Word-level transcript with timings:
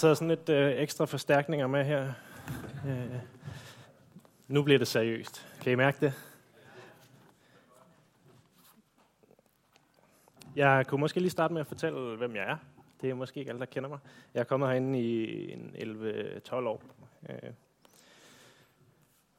taget 0.00 0.18
sådan 0.18 0.28
lidt 0.28 0.48
øh, 0.48 0.72
ekstra 0.72 1.04
forstærkninger 1.04 1.66
med 1.66 1.84
her. 1.84 2.12
Øh, 2.86 3.20
nu 4.48 4.62
bliver 4.62 4.78
det 4.78 4.88
seriøst. 4.88 5.46
Kan 5.60 5.72
I 5.72 5.74
mærke 5.74 6.00
det? 6.00 6.12
Jeg 10.56 10.86
kunne 10.86 11.00
måske 11.00 11.20
lige 11.20 11.30
starte 11.30 11.54
med 11.54 11.60
at 11.60 11.66
fortælle, 11.66 12.16
hvem 12.16 12.36
jeg 12.36 12.50
er. 12.50 12.56
Det 13.00 13.10
er 13.10 13.14
måske 13.14 13.40
ikke 13.40 13.50
alle, 13.50 13.60
der 13.60 13.66
kender 13.66 13.88
mig. 13.88 13.98
Jeg 14.34 14.40
er 14.40 14.44
kommet 14.44 14.68
herinde 14.68 15.00
i 15.00 15.52
en 15.52 15.74
11-12 15.76 16.54
år. 16.54 16.82
Øh, 17.28 17.50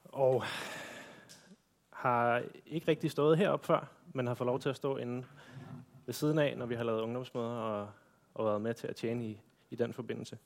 og 0.04 0.43
har 1.89 2.43
ikke 2.66 2.88
rigtig 2.88 3.12
stået 3.12 3.38
heroppe 3.38 3.66
før, 3.66 3.91
men 4.14 4.28
har 4.28 4.34
fået 4.34 4.46
lov 4.46 4.59
til 4.59 4.70
at 4.70 4.75
stå 4.75 4.98
inde 4.98 5.25
ved 6.05 6.14
siden 6.14 6.39
af, 6.39 6.57
når 6.57 6.66
vi 6.66 6.75
har 6.75 6.84
lavet 6.84 7.02
ungdomsmøder 7.02 7.50
og, 7.50 7.89
og 8.34 8.46
været 8.46 8.62
med 8.62 8.73
til 8.73 8.88
at 8.88 8.96
tjene 8.96 9.25
i, 9.25 9.41
i 9.71 9.75
den 9.75 9.93
forbindelse. 9.93 10.38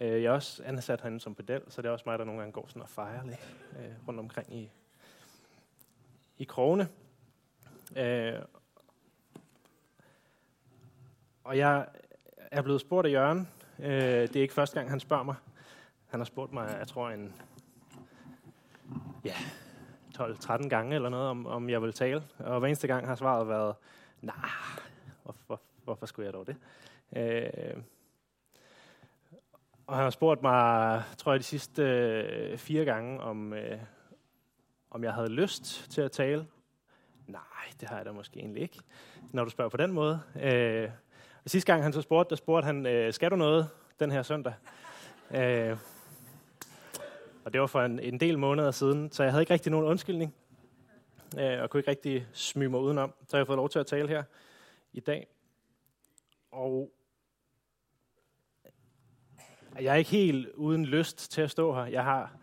Øh, 0.00 0.22
jeg 0.22 0.30
er 0.30 0.34
også 0.34 0.62
ansat 0.64 1.00
herinde 1.00 1.20
som 1.20 1.34
pedel, 1.34 1.62
så 1.68 1.82
det 1.82 1.88
er 1.88 1.92
også 1.92 2.04
mig, 2.06 2.18
der 2.18 2.24
nogle 2.24 2.40
gange 2.40 2.52
går 2.52 2.66
sådan 2.68 2.82
og 2.82 2.88
fejrer 2.88 3.24
lidt 3.24 3.56
øh, 3.78 4.08
rundt 4.08 4.20
omkring 4.20 4.54
i, 4.54 4.70
i 6.38 6.44
krogene. 6.44 6.88
Øh, 7.96 8.34
og 11.44 11.58
jeg 11.58 11.86
er 12.50 12.62
blevet 12.62 12.80
spurgt 12.80 13.06
af 13.06 13.12
Jørgen. 13.12 13.48
Øh, 13.78 13.88
det 14.22 14.36
er 14.36 14.42
ikke 14.42 14.54
første 14.54 14.74
gang, 14.80 14.90
han 14.90 15.00
spørger 15.00 15.22
mig. 15.22 15.34
Han 16.06 16.20
har 16.20 16.24
spurgt 16.24 16.52
mig, 16.52 16.76
jeg 16.78 16.88
tror, 16.88 17.10
en 17.10 17.34
ja, 19.24 19.34
12-13 20.18 20.68
gange 20.68 20.94
eller 20.94 21.08
noget, 21.08 21.28
om, 21.28 21.46
om 21.46 21.70
jeg 21.70 21.82
vil 21.82 21.92
tale. 21.92 22.22
Og 22.38 22.58
hver 22.58 22.68
eneste 22.68 22.86
gang 22.86 23.06
har 23.06 23.14
svaret 23.14 23.48
været, 23.48 23.74
nej, 24.20 24.36
nah, 24.36 24.84
hvorfor, 25.22 25.60
hvorfor 25.84 26.06
skulle 26.06 26.26
jeg 26.26 26.32
dog 26.32 26.46
det? 26.46 26.56
Øh, 27.16 27.82
og 29.86 29.96
han 29.96 30.02
har 30.02 30.10
spurgt 30.10 30.42
mig, 30.42 31.02
tror 31.18 31.32
jeg, 31.32 31.38
de 31.38 31.44
sidste 31.44 31.82
øh, 31.82 32.58
fire 32.58 32.84
gange, 32.84 33.20
om, 33.20 33.52
øh, 33.52 33.78
om 34.90 35.04
jeg 35.04 35.12
havde 35.12 35.28
lyst 35.28 35.90
til 35.90 36.00
at 36.00 36.12
tale. 36.12 36.46
Nej, 37.26 37.40
det 37.80 37.88
har 37.88 37.96
jeg 37.96 38.06
da 38.06 38.12
måske 38.12 38.40
egentlig 38.40 38.62
ikke, 38.62 38.80
når 39.32 39.44
du 39.44 39.50
spørger 39.50 39.68
på 39.68 39.76
den 39.76 39.92
måde. 39.92 40.20
Øh, 40.42 40.90
og 41.44 41.50
sidste 41.50 41.72
gang 41.72 41.82
han 41.82 41.92
så 41.92 42.02
spurgte, 42.02 42.30
der 42.30 42.36
spurgte 42.36 42.66
han, 42.66 42.86
øh, 42.86 43.12
skal 43.12 43.30
du 43.30 43.36
noget 43.36 43.68
den 44.00 44.10
her 44.10 44.22
søndag? 44.22 44.54
Øh, 45.30 45.76
og 47.44 47.52
det 47.52 47.60
var 47.60 47.66
for 47.66 47.82
en, 47.82 47.98
en 47.98 48.20
del 48.20 48.38
måneder 48.38 48.70
siden, 48.70 49.12
så 49.12 49.22
jeg 49.22 49.32
havde 49.32 49.42
ikke 49.42 49.52
rigtig 49.52 49.72
nogen 49.72 49.86
undskyldning. 49.86 50.34
Øh, 51.38 51.62
og 51.62 51.70
kunne 51.70 51.80
ikke 51.80 51.90
rigtig 51.90 52.26
smyge 52.32 52.70
mig 52.70 52.80
udenom. 52.80 53.14
Så 53.28 53.36
har 53.36 53.38
jeg 53.38 53.46
fået 53.46 53.56
lov 53.56 53.68
til 53.68 53.78
at 53.78 53.86
tale 53.86 54.08
her 54.08 54.22
i 54.92 55.00
dag. 55.00 55.26
Og 56.52 56.90
jeg 59.80 59.92
er 59.92 59.94
ikke 59.94 60.10
helt 60.10 60.48
uden 60.48 60.86
lyst 60.86 61.30
til 61.30 61.42
at 61.42 61.50
stå 61.50 61.74
her. 61.74 61.84
Jeg 61.84 62.04
har 62.04 62.36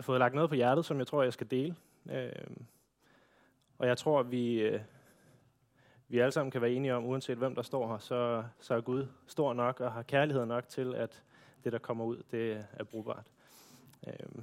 fået 0.00 0.18
lagt 0.18 0.34
noget 0.34 0.50
på 0.50 0.54
hjertet, 0.54 0.84
som 0.84 0.98
jeg 0.98 1.06
tror, 1.06 1.22
jeg 1.22 1.32
skal 1.32 1.50
dele. 1.50 1.76
Øh, 2.10 2.32
og 3.78 3.86
jeg 3.86 3.98
tror, 3.98 4.20
at 4.20 4.30
vi, 4.30 4.60
øh, 4.60 4.80
vi 6.08 6.18
alle 6.18 6.32
sammen 6.32 6.50
kan 6.50 6.60
være 6.60 6.72
enige 6.72 6.94
om, 6.94 7.04
uanset 7.04 7.38
hvem 7.38 7.54
der 7.54 7.62
står 7.62 7.88
her, 7.88 7.98
så, 7.98 8.44
så 8.60 8.74
er 8.74 8.80
Gud 8.80 9.06
stor 9.26 9.52
nok 9.52 9.80
og 9.80 9.92
har 9.92 10.02
kærlighed 10.02 10.46
nok 10.46 10.68
til, 10.68 10.94
at 10.94 11.22
det, 11.64 11.72
der 11.72 11.78
kommer 11.78 12.04
ud, 12.04 12.22
det 12.30 12.66
er 12.72 12.84
brugbart. 12.84 13.24
Øh, 14.06 14.42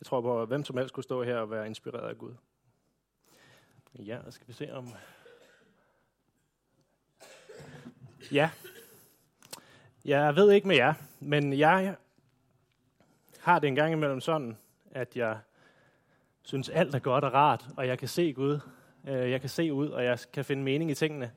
jeg 0.00 0.06
tror 0.06 0.20
på, 0.20 0.42
at 0.42 0.48
hvem 0.48 0.64
som 0.64 0.76
helst 0.76 0.94
kunne 0.94 1.04
stå 1.04 1.22
her 1.22 1.36
og 1.36 1.50
være 1.50 1.66
inspireret 1.66 2.08
af 2.08 2.18
Gud. 2.18 2.34
Ja, 3.98 4.30
skal 4.30 4.48
vi 4.48 4.52
se 4.52 4.72
om... 4.74 4.88
Ja, 8.32 8.50
jeg 10.04 10.36
ved 10.36 10.50
ikke 10.50 10.68
med 10.68 10.76
jer, 10.76 10.94
men 11.20 11.58
jeg 11.58 11.96
har 13.40 13.58
det 13.58 13.68
en 13.68 13.74
gang 13.74 13.92
imellem 13.92 14.20
sådan, 14.20 14.56
at 14.90 15.16
jeg 15.16 15.38
synes 16.42 16.68
alt 16.68 16.94
er 16.94 16.98
godt 16.98 17.24
og 17.24 17.32
rart, 17.32 17.66
og 17.76 17.86
jeg 17.86 17.98
kan 17.98 18.08
se 18.08 18.32
Gud. 18.32 18.60
Øh, 19.08 19.30
jeg 19.30 19.40
kan 19.40 19.50
se 19.50 19.72
ud, 19.72 19.88
og 19.88 20.04
jeg 20.04 20.18
kan 20.32 20.44
finde 20.44 20.62
mening 20.62 20.90
i 20.90 20.94
tingene. 20.94 21.30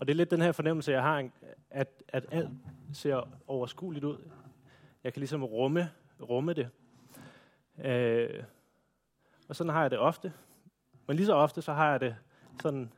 Og 0.00 0.06
det 0.06 0.10
er 0.10 0.14
lidt 0.16 0.30
den 0.30 0.42
her 0.42 0.52
fornemmelse, 0.52 0.92
jeg 0.92 1.02
har, 1.02 1.28
at, 1.70 1.88
at 2.08 2.26
alt 2.30 2.48
ser 2.92 3.28
overskueligt 3.46 4.04
ud. 4.04 4.18
Jeg 5.04 5.12
kan 5.12 5.20
ligesom 5.20 5.44
rumme, 5.44 5.90
rumme 6.22 6.52
det. 6.52 6.68
Øh, 7.84 8.42
og 9.48 9.56
sådan 9.56 9.72
har 9.72 9.80
jeg 9.80 9.90
det 9.90 9.98
ofte. 9.98 10.32
Men 11.06 11.16
lige 11.16 11.26
så 11.26 11.34
ofte, 11.34 11.62
så 11.62 11.72
har 11.72 11.90
jeg 11.90 12.00
det 12.00 12.16
sådan 12.62 12.92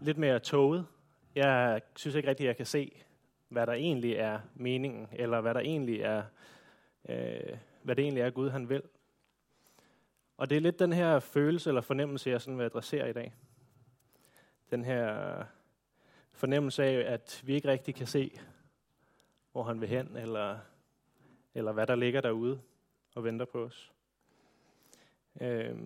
lidt 0.00 0.18
mere 0.18 0.38
toget. 0.38 0.86
Jeg 1.34 1.82
synes 1.96 2.14
ikke 2.14 2.28
rigtigt, 2.28 2.46
at 2.46 2.48
jeg 2.48 2.56
kan 2.56 2.66
se, 2.66 3.02
hvad 3.48 3.66
der 3.66 3.72
egentlig 3.72 4.12
er 4.12 4.40
meningen, 4.54 5.08
eller 5.12 5.40
hvad 5.40 5.54
der 5.54 5.60
egentlig 5.60 6.00
er, 6.00 6.22
øh, 7.08 7.58
hvad 7.82 7.96
det 7.96 8.02
egentlig 8.02 8.22
er, 8.22 8.30
Gud 8.30 8.50
han 8.50 8.68
vil. 8.68 8.82
Og 10.36 10.50
det 10.50 10.56
er 10.56 10.60
lidt 10.60 10.78
den 10.78 10.92
her 10.92 11.18
følelse 11.18 11.70
eller 11.70 11.80
fornemmelse, 11.80 12.30
jeg 12.30 12.40
sådan 12.40 12.58
vil 12.58 12.64
adressere 12.64 13.10
i 13.10 13.12
dag. 13.12 13.34
Den 14.70 14.84
her 14.84 15.44
fornemmelse 16.32 16.84
af, 16.84 17.12
at 17.12 17.42
vi 17.44 17.54
ikke 17.54 17.68
rigtig 17.68 17.94
kan 17.94 18.06
se, 18.06 18.40
hvor 19.52 19.62
han 19.62 19.80
vil 19.80 19.88
hen, 19.88 20.16
eller, 20.16 20.58
eller 21.54 21.72
hvad 21.72 21.86
der 21.86 21.94
ligger 21.94 22.20
derude 22.20 22.60
og 23.14 23.24
venter 23.24 23.44
på 23.44 23.64
os. 23.64 23.92
Øh, 25.40 25.78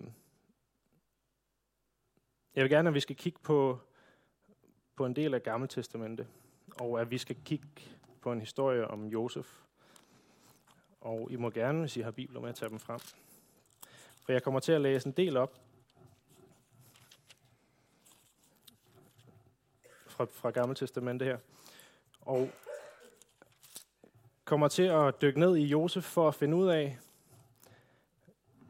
jeg 2.55 2.63
vil 2.63 2.69
gerne, 2.69 2.89
at 2.89 2.95
vi 2.95 2.99
skal 2.99 3.15
kigge 3.15 3.39
på 3.43 3.79
på 4.99 5.05
en 5.05 5.15
del 5.15 5.33
af 5.33 5.43
Gamle 5.43 5.67
Testamente, 5.67 6.27
og 6.79 7.01
at 7.01 7.11
vi 7.11 7.17
skal 7.17 7.35
kigge 7.45 7.67
på 8.21 8.31
en 8.31 8.39
historie 8.39 8.87
om 8.87 9.05
Josef. 9.05 9.61
Og 11.01 11.31
I 11.31 11.35
må 11.35 11.49
gerne, 11.49 11.79
hvis 11.79 11.97
I 11.97 12.01
har 12.01 12.11
bibler 12.11 12.41
med, 12.41 12.49
at 12.49 12.55
tage 12.55 12.69
dem 12.69 12.79
frem. 12.79 12.99
For 14.25 14.31
jeg 14.31 14.43
kommer 14.43 14.59
til 14.59 14.71
at 14.71 14.81
læse 14.81 15.07
en 15.07 15.13
del 15.13 15.37
op 15.37 15.59
fra, 20.07 20.25
fra 20.31 20.49
Gamle 20.49 20.75
Testamente 20.75 21.25
her. 21.25 21.37
Og 22.21 22.49
kommer 24.45 24.67
til 24.67 24.83
at 24.83 25.21
dykke 25.21 25.39
ned 25.39 25.57
i 25.57 25.65
Josef 25.65 26.03
for 26.03 26.27
at 26.27 26.35
finde 26.35 26.57
ud 26.57 26.67
af, 26.67 26.97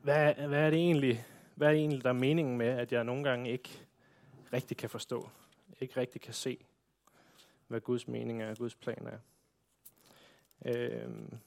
hvad, 0.02 0.34
hvad 0.34 0.60
er 0.60 0.70
det 0.70 0.80
egentlig, 0.80 1.26
hvad 1.56 1.68
er 1.68 1.72
det 1.72 1.80
egentlig, 1.80 2.04
der 2.04 2.10
er 2.10 2.14
meningen 2.14 2.58
med, 2.58 2.68
at 2.68 2.92
jeg 2.92 3.04
nogle 3.04 3.24
gange 3.24 3.52
ikke 3.52 3.70
rigtig 4.54 4.78
kan 4.78 4.90
forstå 4.90 5.30
ikke 5.82 5.98
rigtig 5.98 6.22
kan 6.22 6.34
se, 6.34 6.66
hvad 7.68 7.82
Guds 7.82 8.08
mening 8.08 8.42
er, 8.42 8.56
Guds 8.56 8.76
plan 8.76 9.08
er. 9.08 9.18
Øhm. 10.66 11.38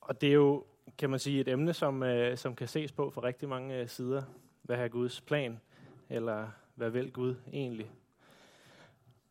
Og 0.00 0.20
det 0.20 0.28
er 0.28 0.32
jo, 0.32 0.66
kan 0.98 1.10
man 1.10 1.18
sige, 1.18 1.40
et 1.40 1.48
emne, 1.48 1.74
som, 1.74 2.02
øh, 2.02 2.38
som 2.38 2.56
kan 2.56 2.68
ses 2.68 2.92
på 2.92 3.10
fra 3.10 3.22
rigtig 3.22 3.48
mange 3.48 3.76
øh, 3.76 3.88
sider. 3.88 4.22
Hvad 4.62 4.76
er 4.76 4.88
Guds 4.88 5.20
plan? 5.20 5.60
Eller 6.08 6.50
hvad 6.74 6.90
vil 6.90 7.12
Gud 7.12 7.34
egentlig? 7.52 7.90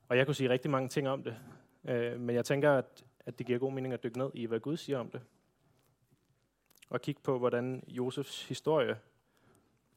Og 0.10 0.18
jeg 0.18 0.26
kunne 0.26 0.36
sige 0.36 0.50
rigtig 0.50 0.72
mange 0.72 0.90
ting 0.90 1.10
om 1.10 1.24
det. 1.24 1.38
Øh, 1.86 2.20
men 2.20 2.36
jeg 2.36 2.46
tænker, 2.46 2.72
at, 2.72 3.04
at 3.20 3.40
det 3.40 3.48
giver 3.48 3.60
god 3.60 3.72
mening 3.72 3.94
at 3.94 4.04
dykke 4.04 4.18
ned 4.18 4.30
i, 4.34 4.46
hvad 4.46 4.60
Gud 4.60 4.78
siger 4.78 5.00
om 5.00 5.10
det. 5.10 5.22
Og 6.90 7.02
kigge 7.02 7.22
på, 7.22 7.40
hvordan 7.40 7.84
Josefs 7.88 8.48
historie 8.48 9.00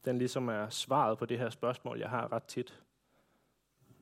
den 0.07 0.17
ligesom 0.17 0.47
er 0.47 0.69
svaret 0.69 1.17
på 1.17 1.25
det 1.25 1.39
her 1.39 1.49
spørgsmål, 1.49 1.99
jeg 1.99 2.09
har 2.09 2.31
ret 2.31 2.43
tit. 2.43 2.81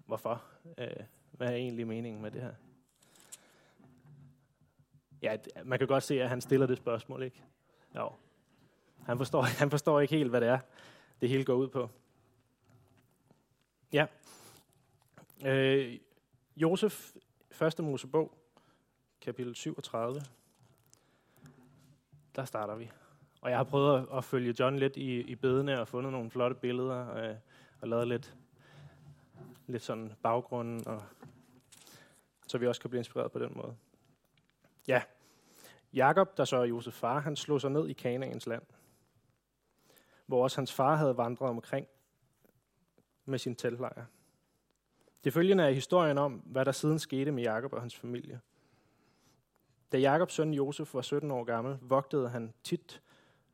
Hvorfor? 0.05 0.43
Øh, 0.77 0.87
hvad 1.31 1.47
er 1.47 1.55
egentlig 1.55 1.87
meningen 1.87 2.21
med 2.21 2.31
det 2.31 2.41
her? 2.41 2.53
Ja, 5.21 5.37
man 5.63 5.79
kan 5.79 5.87
godt 5.87 6.03
se, 6.03 6.21
at 6.21 6.29
han 6.29 6.41
stiller 6.41 6.67
det 6.67 6.77
spørgsmål, 6.77 7.23
ikke? 7.23 7.43
Jo. 7.95 8.11
Han 9.05 9.17
forstår, 9.17 9.41
han 9.61 9.71
forstår 9.71 9.99
ikke 9.99 10.15
helt, 10.15 10.29
hvad 10.29 10.41
det 10.41 10.49
er, 10.49 10.59
det 11.21 11.29
hele 11.29 11.45
går 11.45 11.53
ud 11.53 11.67
på. 11.67 11.89
Ja. 13.93 14.05
Øh, 15.45 15.99
Josef, 16.55 17.11
første 17.51 17.83
Mosebog, 17.83 18.37
kapitel 19.21 19.55
37. 19.55 20.21
Der 22.35 22.45
starter 22.45 22.75
vi. 22.75 22.91
Og 23.45 23.51
jeg 23.51 23.59
har 23.59 23.63
prøvet 23.63 23.97
at, 23.97 24.17
at 24.17 24.23
følge 24.23 24.55
John 24.59 24.79
lidt 24.79 24.97
i, 24.97 25.21
i 25.21 25.35
bedene 25.35 25.81
og 25.81 25.87
fundet 25.87 26.11
nogle 26.11 26.31
flotte 26.31 26.55
billeder 26.55 26.95
og, 26.95 27.35
og 27.81 27.87
lavet 27.87 28.07
lidt, 28.07 28.35
lidt 29.67 29.83
sådan 29.83 30.13
baggrunden, 30.23 30.87
og, 30.87 31.03
så 32.47 32.57
vi 32.57 32.67
også 32.67 32.81
kan 32.81 32.89
blive 32.89 32.99
inspireret 32.99 33.31
på 33.31 33.39
den 33.39 33.51
måde. 33.55 33.75
Ja, 34.87 35.01
Jakob, 35.93 36.37
der 36.37 36.45
så 36.45 36.57
er 36.57 36.63
Josef 36.63 36.93
far, 36.93 37.19
han 37.19 37.35
slog 37.35 37.61
sig 37.61 37.71
ned 37.71 37.87
i 37.87 37.93
Kanaans 37.93 38.47
land, 38.47 38.63
hvor 40.25 40.43
også 40.43 40.57
hans 40.57 40.73
far 40.73 40.95
havde 40.95 41.17
vandret 41.17 41.49
omkring 41.49 41.87
med 43.25 43.39
sin 43.39 43.55
teltlejr. 43.55 44.05
Det 45.23 45.33
følgende 45.33 45.63
er 45.63 45.71
historien 45.71 46.17
om, 46.17 46.33
hvad 46.33 46.65
der 46.65 46.71
siden 46.71 46.99
skete 46.99 47.31
med 47.31 47.43
Jakob 47.43 47.73
og 47.73 47.81
hans 47.81 47.95
familie. 47.95 48.39
Da 49.91 49.97
Jakobs 49.97 50.33
søn 50.33 50.53
Josef 50.53 50.93
var 50.93 51.01
17 51.01 51.31
år 51.31 51.43
gammel, 51.43 51.77
vogtede 51.81 52.29
han 52.29 52.53
tit 52.63 53.01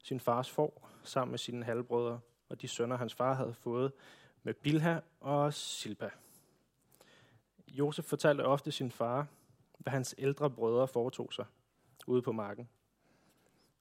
sin 0.03 0.19
fars 0.19 0.49
får 0.49 0.89
sammen 1.03 1.31
med 1.31 1.39
sine 1.39 1.65
halvbrødre 1.65 2.19
og 2.51 2.61
de 2.61 2.67
sønner, 2.67 2.97
hans 2.97 3.13
far 3.13 3.33
havde 3.33 3.53
fået 3.53 3.91
med 4.43 4.53
Bilha 4.53 4.99
og 5.19 5.53
Silpa. 5.53 6.09
Josef 7.67 8.05
fortalte 8.05 8.41
ofte 8.41 8.71
sin 8.71 8.91
far, 8.91 9.27
hvad 9.77 9.91
hans 9.91 10.15
ældre 10.17 10.49
brødre 10.49 10.87
foretog 10.87 11.33
sig 11.33 11.45
ude 12.07 12.21
på 12.21 12.31
marken. 12.31 12.69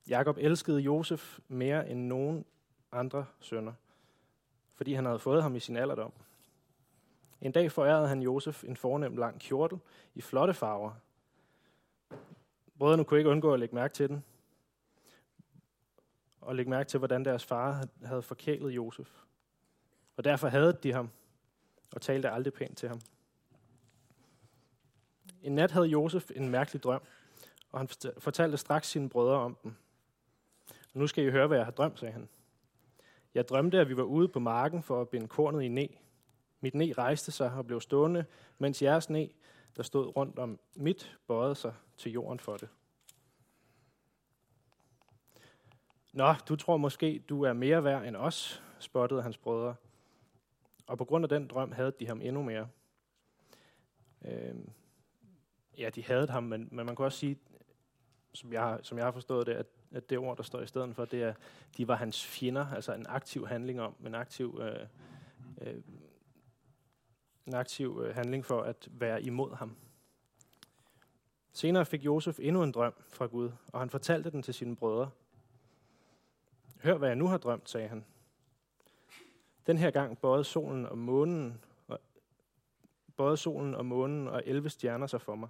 Jakob 0.09 0.37
elskede 0.41 0.81
Josef 0.81 1.39
mere 1.49 1.89
end 1.89 2.01
nogen 2.01 2.45
andre 2.93 3.27
sønner, 3.41 3.73
fordi 4.75 4.93
han 4.93 5.05
havde 5.05 5.19
fået 5.19 5.43
ham 5.43 5.57
i 5.57 5.61
sin 5.61 5.77
alderdom. 5.77 6.13
En 7.41 7.53
dag 7.53 7.73
forærede 7.73 8.09
han 8.09 8.23
Josef 8.23 8.65
en 8.65 8.77
fornem 8.77 9.17
lang 9.17 9.41
kjortel 9.41 9.79
i 10.15 10.21
flotte 10.21 10.55
farver. 10.55 10.93
Brødrene 12.79 13.05
kunne 13.05 13.21
ikke 13.21 13.31
undgå 13.31 13.53
at 13.53 13.61
lægge 13.61 13.75
mærke 13.75 13.95
til 13.95 14.09
den, 14.09 14.25
og 16.51 16.57
lægge 16.57 16.71
mærke 16.71 16.89
til, 16.89 16.99
hvordan 16.99 17.25
deres 17.25 17.45
far 17.45 17.87
havde 18.05 18.23
forkælet 18.23 18.71
Josef. 18.71 19.11
Og 20.17 20.25
derfor 20.25 20.49
havde 20.49 20.79
de 20.83 20.93
ham, 20.93 21.11
og 21.95 22.01
talte 22.01 22.31
aldrig 22.31 22.53
pænt 22.53 22.79
til 22.79 22.89
ham. 22.89 23.01
En 25.43 25.55
nat 25.55 25.71
havde 25.71 25.87
Josef 25.87 26.31
en 26.37 26.49
mærkelig 26.49 26.83
drøm, 26.83 27.03
og 27.73 27.81
han 27.81 27.89
fortalte 28.19 28.57
straks 28.57 28.89
sine 28.89 29.09
brødre 29.09 29.37
om 29.37 29.57
den. 29.63 29.77
Nu 30.95 31.07
skal 31.07 31.25
I 31.25 31.31
høre, 31.31 31.47
hvad 31.47 31.57
jeg 31.57 31.67
har 31.67 31.73
drømt, 31.73 31.99
sagde 31.99 32.13
han. 32.13 32.29
Jeg 33.35 33.49
drømte, 33.49 33.81
at 33.81 33.89
vi 33.89 33.97
var 33.97 34.03
ude 34.03 34.29
på 34.29 34.39
marken 34.39 34.83
for 34.83 35.01
at 35.01 35.09
binde 35.09 35.29
kornet 35.29 35.63
i 35.63 35.69
ne. 35.69 35.89
Mit 36.61 36.75
ne 36.75 36.93
rejste 36.93 37.33
sig 37.33 37.53
og 37.53 37.67
blev 37.67 37.81
stående, 37.81 38.25
mens 38.59 38.83
jeres 38.83 39.11
ne, 39.11 39.29
der 39.77 39.83
stod 39.83 40.17
rundt 40.17 40.39
om 40.39 40.59
mit, 40.75 41.19
bøjede 41.27 41.55
sig 41.55 41.75
til 41.97 42.13
jorden 42.13 42.41
for 42.41 42.57
det. 42.57 42.69
Nå, 46.13 46.35
du 46.49 46.57
tror 46.57 46.77
måske, 46.77 47.25
du 47.29 47.43
er 47.43 47.53
mere 47.53 47.85
værd 47.85 48.05
end 48.05 48.17
os, 48.17 48.63
spottede 48.79 49.23
hans 49.23 49.39
brødre. 49.39 49.75
Og 50.87 50.99
på 50.99 51.05
grund 51.05 51.25
af 51.25 51.29
den 51.29 51.47
drøm 51.47 51.73
havde 51.73 51.93
de 52.01 52.07
ham 52.07 52.21
endnu 52.21 52.43
mere. 52.43 52.69
Øh, 54.25 54.55
ja, 55.79 55.91
de 55.91 56.05
havde 56.05 56.29
ham, 56.29 56.43
men, 56.43 56.69
men 56.71 56.87
man 56.87 56.97
kan 56.97 57.05
også 57.05 57.19
sige, 57.19 57.39
som 58.35 58.53
jeg, 58.53 58.79
som 58.83 58.99
jeg 58.99 59.07
har 59.07 59.13
forstået 59.13 59.47
det, 59.47 59.53
at, 59.53 59.67
at 59.91 60.11
det 60.11 60.19
ord, 60.19 60.37
der 60.37 60.43
står 60.43 60.61
i 60.61 60.67
stedet 60.67 60.95
for, 60.95 61.05
det 61.05 61.23
er, 61.23 61.35
de 61.77 61.89
var 61.89 61.97
hans 61.97 62.27
fjender, 62.27 62.67
altså 62.67 62.93
en 62.93 63.07
aktiv 63.09 63.47
handling 63.47 63.81
om, 63.81 63.95
en 64.07 64.15
aktiv, 64.15 64.61
øh, 64.63 64.87
øh, 65.61 65.83
en 67.47 67.55
aktiv 67.55 68.03
øh, 68.05 68.15
handling 68.15 68.47
for 68.47 68.63
at 68.63 68.89
være 68.91 69.23
imod 69.23 69.55
ham. 69.55 69.77
Senere 71.53 71.87
fik 71.87 72.05
Josef 72.05 72.39
endnu 72.43 72.63
en 72.63 72.73
drøm 72.73 72.95
fra 73.09 73.27
Gud, 73.27 73.51
og 73.73 73.81
han 73.81 73.91
fortalte 73.91 74.31
den 74.31 74.43
til 74.43 74.55
sine 74.55 74.77
brødre. 74.77 75.11
Hør, 76.83 76.97
hvad 76.97 77.09
jeg 77.09 77.17
nu 77.17 77.27
har 77.27 77.39
drømt, 77.39 77.71
sagde 77.71 77.89
han. 77.89 78.05
Den 79.67 79.79
her 79.79 79.91
gang 79.91 80.19
bøjede 80.19 80.45
solen 80.45 80.87
og 80.87 80.99
månen, 80.99 81.65
og, 81.89 82.01
bøjede 83.17 83.37
solen 83.37 83.75
og 83.75 83.87
månen 83.87 84.29
og 84.29 84.43
11 84.47 84.71
stjerner 84.71 85.07
sig 85.07 85.21
for 85.21 85.35
mig. 85.35 85.49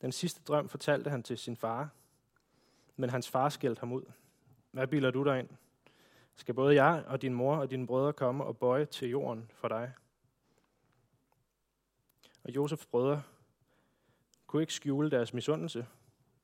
Den 0.00 0.12
sidste 0.12 0.42
drøm 0.42 0.68
fortalte 0.68 1.10
han 1.10 1.22
til 1.22 1.38
sin 1.38 1.56
far, 1.56 1.88
men 2.96 3.10
hans 3.10 3.28
far 3.28 3.48
skældte 3.48 3.80
ham 3.80 3.92
ud. 3.92 4.02
Hvad 4.70 4.86
bilder 4.86 5.10
du 5.10 5.24
dig 5.24 5.38
ind? 5.38 5.48
Skal 6.36 6.54
både 6.54 6.82
jeg 6.82 7.04
og 7.06 7.22
din 7.22 7.34
mor 7.34 7.56
og 7.56 7.70
dine 7.70 7.86
brødre 7.86 8.12
komme 8.12 8.44
og 8.44 8.58
bøje 8.58 8.84
til 8.84 9.08
jorden 9.08 9.50
for 9.54 9.68
dig? 9.68 9.92
Og 12.44 12.50
Josefs 12.50 12.86
brødre 12.86 13.22
kunne 14.46 14.62
ikke 14.62 14.74
skjule 14.74 15.10
deres 15.10 15.34
misundelse, 15.34 15.86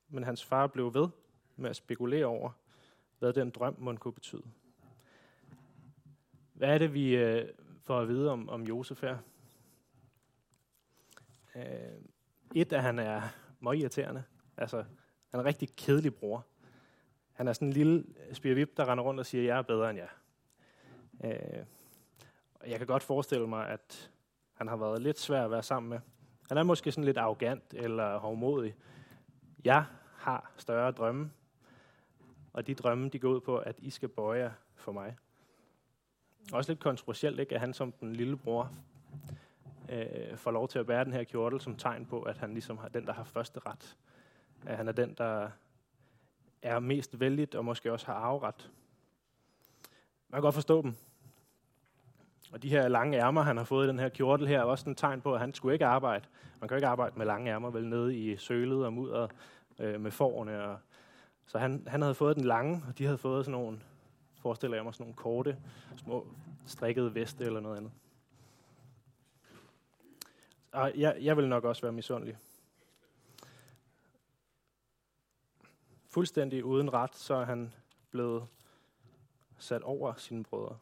men 0.08 0.24
hans 0.24 0.44
far 0.44 0.66
blev 0.66 0.94
ved 0.94 1.08
med 1.56 1.70
at 1.70 1.76
spekulere 1.76 2.26
over, 2.26 2.50
hvad 3.18 3.32
den 3.32 3.50
drøm 3.50 3.76
må 3.78 3.96
kunne 3.96 4.12
betyde. 4.12 4.42
Hvad 6.52 6.68
er 6.68 6.78
det, 6.78 6.94
vi 6.94 7.16
øh, 7.16 7.48
får 7.82 8.00
at 8.00 8.08
vide 8.08 8.30
om, 8.30 8.48
om 8.48 8.62
Josef 8.62 9.00
her? 9.00 9.18
Øh, 11.56 11.62
et, 12.54 12.72
at 12.72 12.82
han 12.82 12.98
er 12.98 13.22
meget 13.60 13.78
irriterende. 13.78 14.24
Altså, 14.56 14.76
han 14.76 14.86
er 15.32 15.38
en 15.38 15.44
rigtig 15.44 15.76
kedelig 15.76 16.14
bror. 16.14 16.46
Han 17.32 17.48
er 17.48 17.52
sådan 17.52 17.68
en 17.68 17.74
lille 17.74 18.04
spirvip, 18.32 18.76
der 18.76 18.88
render 18.88 19.04
rundt 19.04 19.20
og 19.20 19.26
siger, 19.26 19.44
jeg 19.44 19.58
er 19.58 19.62
bedre 19.62 19.90
end 19.90 19.98
jer. 19.98 20.08
Øh, 21.24 21.64
og 22.54 22.70
jeg 22.70 22.78
kan 22.78 22.86
godt 22.86 23.02
forestille 23.02 23.46
mig, 23.46 23.68
at 23.68 24.10
han 24.54 24.68
har 24.68 24.76
været 24.76 25.02
lidt 25.02 25.18
svær 25.18 25.44
at 25.44 25.50
være 25.50 25.62
sammen 25.62 25.90
med. 25.90 26.00
Han 26.48 26.58
er 26.58 26.62
måske 26.62 26.92
sådan 26.92 27.04
lidt 27.04 27.18
arrogant 27.18 27.74
eller 27.74 28.18
hovmodig. 28.18 28.74
Jeg 29.64 29.84
har 30.14 30.52
større 30.56 30.92
drømme, 30.92 31.30
og 32.56 32.66
de 32.66 32.74
drømme, 32.74 33.08
de 33.08 33.18
går 33.18 33.28
ud 33.28 33.40
på, 33.40 33.58
at 33.58 33.76
I 33.78 33.90
skal 33.90 34.08
bøje 34.08 34.40
jer 34.40 34.50
for 34.74 34.92
mig. 34.92 35.16
Også 36.52 36.72
lidt 36.72 36.80
kontroversielt, 36.80 37.40
ikke? 37.40 37.54
at 37.54 37.60
han 37.60 37.74
som 37.74 37.92
den 37.92 38.12
lille 38.12 38.36
bror 38.36 38.72
øh, 39.88 40.36
får 40.36 40.50
lov 40.50 40.68
til 40.68 40.78
at 40.78 40.86
bære 40.86 41.04
den 41.04 41.12
her 41.12 41.24
kjortel 41.24 41.60
som 41.60 41.76
tegn 41.76 42.06
på, 42.06 42.22
at 42.22 42.38
han 42.38 42.52
ligesom 42.52 42.78
er 42.84 42.88
den, 42.88 43.06
der 43.06 43.12
har 43.12 43.24
første 43.24 43.60
ret. 43.66 43.96
At 44.66 44.76
han 44.76 44.88
er 44.88 44.92
den, 44.92 45.14
der 45.18 45.50
er 46.62 46.78
mest 46.78 47.20
vældigt 47.20 47.54
og 47.54 47.64
måske 47.64 47.92
også 47.92 48.06
har 48.06 48.14
arveret. 48.14 48.70
Man 50.28 50.38
kan 50.38 50.42
godt 50.42 50.54
forstå 50.54 50.82
dem. 50.82 50.94
Og 52.52 52.62
de 52.62 52.68
her 52.68 52.88
lange 52.88 53.18
ærmer, 53.18 53.42
han 53.42 53.56
har 53.56 53.64
fået 53.64 53.86
i 53.86 53.88
den 53.88 53.98
her 53.98 54.08
kjortel 54.08 54.48
her, 54.48 54.60
er 54.60 54.64
også 54.64 54.88
en 54.88 54.94
tegn 54.94 55.20
på, 55.20 55.34
at 55.34 55.40
han 55.40 55.54
skulle 55.54 55.72
ikke 55.72 55.86
arbejde. 55.86 56.24
Man 56.60 56.68
kan 56.68 56.74
jo 56.74 56.76
ikke 56.76 56.88
arbejde 56.88 57.18
med 57.18 57.26
lange 57.26 57.50
ærmer, 57.50 57.70
vel 57.70 57.88
nede 57.88 58.16
i 58.16 58.36
sølet 58.36 58.84
og 58.84 58.92
mudder 58.92 59.28
øh, 59.78 60.00
med 60.00 60.10
forerne. 60.10 60.64
Og, 60.64 60.78
så 61.46 61.58
han, 61.58 61.86
han 61.86 62.02
havde 62.02 62.14
fået 62.14 62.36
den 62.36 62.44
lange, 62.44 62.82
og 62.88 62.98
de 62.98 63.04
havde 63.04 63.18
fået 63.18 63.44
sådan 63.44 63.60
nogle, 63.60 63.80
forestiller 64.40 64.76
jeg 64.76 64.84
mig, 64.84 64.94
sådan 64.94 65.04
nogle 65.04 65.16
korte, 65.16 65.58
små 65.96 66.26
strikkede 66.66 67.14
veste 67.14 67.44
eller 67.44 67.60
noget 67.60 67.76
andet. 67.76 67.92
Og 70.72 70.92
jeg, 70.96 71.16
jeg 71.20 71.36
vil 71.36 71.48
nok 71.48 71.64
også 71.64 71.82
være 71.82 71.92
misundelig. 71.92 72.36
Fuldstændig 76.08 76.64
uden 76.64 76.92
ret, 76.92 77.16
så 77.16 77.34
er 77.34 77.44
han 77.44 77.74
blevet 78.10 78.46
sat 79.58 79.82
over 79.82 80.14
sine 80.14 80.44
brødre. 80.44 80.78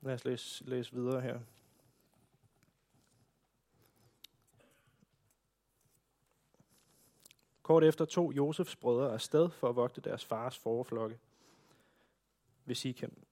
Lad 0.00 0.14
os 0.14 0.24
læse, 0.24 0.64
læse 0.64 0.92
videre 0.92 1.20
her. 1.20 1.40
Kort 7.62 7.84
efter 7.84 8.04
tog 8.04 8.32
Josefs 8.36 8.76
brødre 8.76 9.12
afsted 9.12 9.50
for 9.50 9.68
at 9.68 9.76
vogte 9.76 10.00
deres 10.00 10.24
fars 10.24 10.58
forflokke 10.58 11.18
ved 12.64 12.74
Sikhem. 12.74 13.22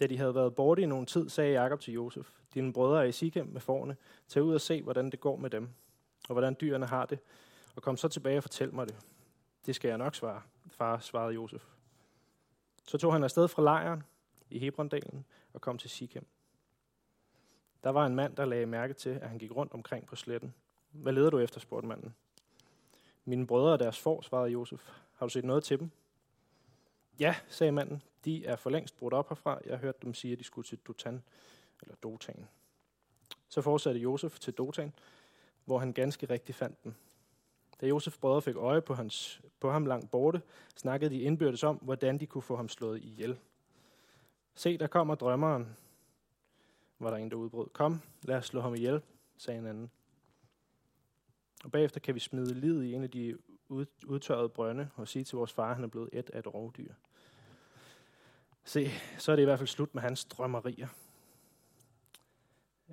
Da 0.00 0.06
de 0.06 0.18
havde 0.18 0.34
været 0.34 0.54
borte 0.54 0.82
i 0.82 0.86
nogen 0.86 1.06
tid, 1.06 1.28
sagde 1.28 1.52
Jakob 1.52 1.80
til 1.80 1.94
Josef, 1.94 2.30
dine 2.54 2.72
brødre 2.72 3.00
er 3.00 3.04
i 3.04 3.12
Sikhem 3.12 3.46
med 3.46 3.60
forne, 3.60 3.96
tag 4.28 4.42
ud 4.42 4.54
og 4.54 4.60
se, 4.60 4.82
hvordan 4.82 5.10
det 5.10 5.20
går 5.20 5.36
med 5.36 5.50
dem, 5.50 5.68
og 6.28 6.32
hvordan 6.32 6.56
dyrene 6.60 6.86
har 6.86 7.06
det, 7.06 7.18
og 7.76 7.82
kom 7.82 7.96
så 7.96 8.08
tilbage 8.08 8.36
og 8.36 8.42
fortæl 8.42 8.74
mig 8.74 8.88
det. 8.88 8.96
Det 9.66 9.74
skal 9.74 9.88
jeg 9.88 9.98
nok 9.98 10.14
svare, 10.14 10.42
far, 10.70 10.98
svarede 10.98 11.34
Josef. 11.34 11.64
Så 12.86 12.98
tog 12.98 13.12
han 13.12 13.24
afsted 13.24 13.48
fra 13.48 13.62
lejren 13.62 14.02
i 14.50 14.58
Hebrondalen 14.58 15.24
og 15.52 15.60
kom 15.60 15.78
til 15.78 15.90
Sikhem. 15.90 16.26
Der 17.84 17.90
var 17.90 18.06
en 18.06 18.14
mand, 18.14 18.36
der 18.36 18.44
lagde 18.44 18.66
mærke 18.66 18.94
til, 18.94 19.10
at 19.10 19.28
han 19.28 19.38
gik 19.38 19.56
rundt 19.56 19.72
omkring 19.72 20.06
på 20.06 20.16
sletten. 20.16 20.54
Hvad 20.90 21.12
leder 21.12 21.30
du 21.30 21.38
efter, 21.38 21.60
spurgte 21.60 21.88
manden. 21.88 22.14
Mine 23.24 23.46
brødre 23.46 23.72
og 23.72 23.78
deres 23.78 23.98
får, 23.98 24.22
svarede 24.22 24.50
Josef. 24.50 24.90
Har 25.14 25.26
du 25.26 25.30
set 25.30 25.44
noget 25.44 25.64
til 25.64 25.78
dem? 25.78 25.90
Ja, 27.20 27.34
sagde 27.48 27.72
manden. 27.72 28.02
De 28.24 28.46
er 28.46 28.56
for 28.56 28.70
længst 28.70 28.96
brudt 28.96 29.14
op 29.14 29.28
herfra. 29.28 29.58
Jeg 29.66 29.78
hørte 29.78 29.98
dem 30.02 30.14
sige, 30.14 30.32
at 30.32 30.38
de 30.38 30.44
skulle 30.44 30.66
til 30.66 30.78
Dotan, 30.78 31.22
eller 31.82 31.94
Dotan. 32.02 32.48
Så 33.48 33.62
fortsatte 33.62 34.00
Josef 34.00 34.38
til 34.38 34.54
Dotan, 34.54 34.92
hvor 35.64 35.78
han 35.78 35.92
ganske 35.92 36.26
rigtigt 36.30 36.58
fandt 36.58 36.84
dem. 36.84 36.94
Da 37.80 37.86
Josefs 37.86 38.18
brødre 38.18 38.42
fik 38.42 38.56
øje 38.56 38.82
på, 38.82 38.94
hans, 38.94 39.40
på 39.60 39.70
ham 39.70 39.86
langt 39.86 40.10
borte, 40.10 40.42
snakkede 40.76 41.14
de 41.14 41.20
indbyrdes 41.20 41.62
om, 41.62 41.76
hvordan 41.76 42.18
de 42.18 42.26
kunne 42.26 42.42
få 42.42 42.56
ham 42.56 42.68
slået 42.68 43.02
ihjel. 43.02 43.38
Se, 44.54 44.78
der 44.78 44.86
kommer 44.86 45.14
drømmeren, 45.14 45.76
var 46.98 47.10
der 47.10 47.16
en, 47.16 47.30
der 47.30 47.36
udbrød. 47.36 47.68
Kom, 47.68 48.00
lad 48.22 48.36
os 48.36 48.46
slå 48.46 48.60
ham 48.60 48.74
ihjel, 48.74 49.02
sagde 49.36 49.58
en 49.58 49.66
anden. 49.66 49.90
Og 51.64 51.72
bagefter 51.72 52.00
kan 52.00 52.14
vi 52.14 52.20
smide 52.20 52.54
livet 52.54 52.84
i 52.84 52.92
en 52.92 53.02
af 53.02 53.10
de 53.10 53.38
udtørrede 54.06 54.48
brønde 54.48 54.88
og 54.94 55.08
sige 55.08 55.24
til 55.24 55.36
vores 55.36 55.52
far, 55.52 55.68
at 55.68 55.74
han 55.74 55.84
er 55.84 55.88
blevet 55.88 56.08
et 56.12 56.30
af 56.30 56.38
et 56.38 56.54
rovdyr. 56.54 56.92
Se, 58.64 58.90
så 59.18 59.32
er 59.32 59.36
det 59.36 59.42
i 59.42 59.44
hvert 59.44 59.58
fald 59.58 59.68
slut 59.68 59.94
med 59.94 60.02
hans 60.02 60.24
drømmerier. 60.24 60.88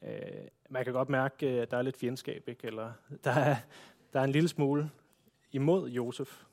Øh, 0.03 0.47
man 0.69 0.83
kan 0.83 0.93
godt 0.93 1.09
mærke, 1.09 1.47
at 1.47 1.71
der 1.71 1.77
er 1.77 1.81
lidt 1.81 1.97
fjendskab, 1.97 2.43
ikke? 2.47 2.67
eller 2.67 2.93
der 3.23 3.31
er, 3.31 3.55
der 4.13 4.19
er 4.19 4.23
en 4.23 4.31
lille 4.31 4.49
smule 4.49 4.91
imod 5.51 5.89
Josef. 5.89 6.43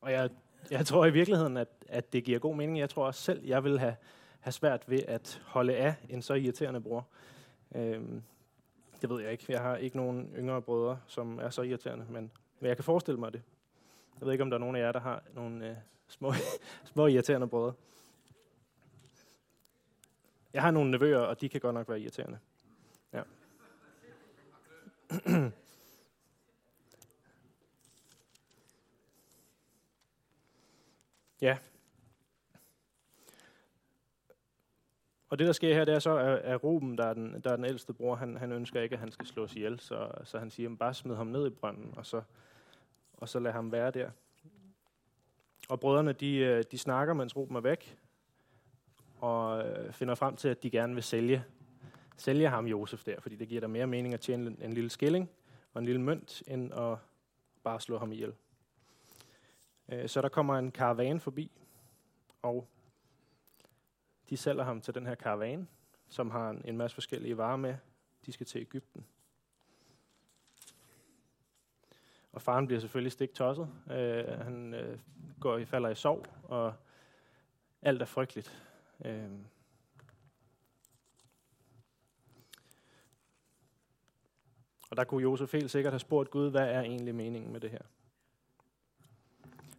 Og 0.00 0.12
jeg, 0.12 0.30
jeg 0.70 0.86
tror 0.86 1.06
i 1.06 1.12
virkeligheden, 1.12 1.56
at, 1.56 1.68
at 1.88 2.12
det 2.12 2.24
giver 2.24 2.38
god 2.38 2.56
mening. 2.56 2.78
Jeg 2.78 2.90
tror 2.90 3.06
også 3.06 3.22
selv, 3.22 3.46
jeg 3.46 3.64
vil 3.64 3.78
have, 3.78 3.96
have 4.40 4.52
svært 4.52 4.90
ved 4.90 5.02
at 5.08 5.42
holde 5.46 5.76
af 5.76 5.94
en 6.08 6.22
så 6.22 6.34
irriterende 6.34 6.80
bror. 6.80 7.08
Øh, 7.74 8.02
det 9.02 9.10
ved 9.10 9.20
jeg 9.20 9.32
ikke. 9.32 9.44
Jeg 9.48 9.60
har 9.60 9.76
ikke 9.76 9.96
nogen 9.96 10.34
yngre 10.36 10.62
brødre, 10.62 11.00
som 11.06 11.38
er 11.38 11.50
så 11.50 11.62
irriterende, 11.62 12.06
men, 12.08 12.32
men 12.60 12.68
jeg 12.68 12.76
kan 12.76 12.84
forestille 12.84 13.20
mig 13.20 13.32
det. 13.32 13.42
Jeg 14.20 14.26
ved 14.26 14.32
ikke, 14.32 14.42
om 14.42 14.50
der 14.50 14.56
er 14.56 14.60
nogen 14.60 14.76
af 14.76 14.80
jer, 14.80 14.92
der 14.92 15.00
har 15.00 15.22
nogle 15.34 15.70
øh, 15.70 15.76
små, 16.08 16.32
små 16.92 17.06
irriterende 17.06 17.48
brødre. 17.48 17.72
Jeg 20.52 20.62
har 20.62 20.70
nogle 20.70 20.90
nevøer, 20.90 21.18
og 21.18 21.40
de 21.40 21.48
kan 21.48 21.60
godt 21.60 21.74
nok 21.74 21.88
være 21.88 22.00
irriterende. 22.00 22.38
Ja. 23.12 23.22
ja. 31.42 31.58
Og 35.30 35.38
det, 35.38 35.46
der 35.46 35.52
sker 35.52 35.74
her, 35.74 35.84
det 35.84 35.94
er 35.94 35.98
så, 35.98 36.40
at 36.44 36.64
Ruben, 36.64 36.98
der 36.98 37.04
er 37.04 37.14
den, 37.14 37.40
der 37.44 37.52
er 37.52 37.56
den 37.56 37.64
ældste 37.64 37.92
bror, 37.92 38.14
han, 38.14 38.36
han 38.36 38.52
ønsker 38.52 38.80
ikke, 38.80 38.92
at 38.92 39.00
han 39.00 39.12
skal 39.12 39.26
slås 39.26 39.56
ihjel, 39.56 39.80
så, 39.80 40.10
så 40.24 40.38
han 40.38 40.50
siger, 40.50 40.76
bare 40.76 40.94
smid 40.94 41.14
ham 41.14 41.26
ned 41.26 41.46
i 41.46 41.50
brønden, 41.50 41.94
og 41.96 42.06
så, 42.06 42.22
og 43.12 43.28
så 43.28 43.38
lad 43.38 43.52
ham 43.52 43.72
være 43.72 43.90
der. 43.90 44.10
Og 45.68 45.80
brødrene, 45.80 46.12
de, 46.12 46.36
øh, 46.36 46.64
de 46.70 46.78
snakker, 46.78 47.14
mens 47.14 47.36
Ruben 47.36 47.56
er 47.56 47.60
væk, 47.60 47.98
og 49.20 49.68
øh, 49.68 49.92
finder 49.92 50.14
frem 50.14 50.36
til, 50.36 50.48
at 50.48 50.62
de 50.62 50.70
gerne 50.70 50.94
vil 50.94 51.02
sælge, 51.02 51.44
sælge 52.16 52.48
ham 52.48 52.66
Josef 52.66 53.04
der, 53.04 53.20
fordi 53.20 53.36
det 53.36 53.48
giver 53.48 53.60
der 53.60 53.68
mere 53.68 53.86
mening 53.86 54.14
at 54.14 54.20
tjene 54.20 54.56
en 54.60 54.72
lille 54.72 54.90
skilling 54.90 55.30
og 55.74 55.78
en 55.78 55.86
lille 55.86 56.00
mønt, 56.00 56.42
end 56.46 56.74
at 56.74 56.98
bare 57.62 57.80
slå 57.80 57.98
ham 57.98 58.12
ihjel. 58.12 58.32
Øh, 59.88 60.08
så 60.08 60.22
der 60.22 60.28
kommer 60.28 60.58
en 60.58 60.70
karavan 60.70 61.20
forbi, 61.20 61.50
og 62.42 62.68
de 64.30 64.36
sælger 64.36 64.64
ham 64.64 64.80
til 64.80 64.94
den 64.94 65.06
her 65.06 65.14
karavane, 65.14 65.66
som 66.08 66.30
har 66.30 66.50
en 66.64 66.76
masse 66.76 66.94
forskellige 66.94 67.36
varer 67.36 67.56
med. 67.56 67.76
De 68.26 68.32
skal 68.32 68.46
til 68.46 68.60
Ægypten. 68.60 69.06
Og 72.32 72.42
faren 72.42 72.66
bliver 72.66 72.80
selvfølgelig 72.80 73.12
stik 73.12 73.34
tosset. 73.34 73.68
Øh, 73.90 74.38
han 74.38 74.74
øh, 74.74 74.98
går 75.40 75.58
i 75.58 75.64
falder 75.64 75.88
i 75.88 75.94
sov, 75.94 76.26
og 76.42 76.74
alt 77.82 78.02
er 78.02 78.06
frygteligt. 78.06 78.64
Øh. 79.04 79.30
Og 84.90 84.96
der 84.96 85.04
kunne 85.04 85.22
Josef 85.22 85.52
helt 85.52 85.70
sikkert 85.70 85.92
have 85.92 86.00
spurgt 86.00 86.30
Gud, 86.30 86.50
hvad 86.50 86.68
er 86.68 86.80
egentlig 86.80 87.14
meningen 87.14 87.52
med 87.52 87.60
det 87.60 87.70
her? 87.70 87.82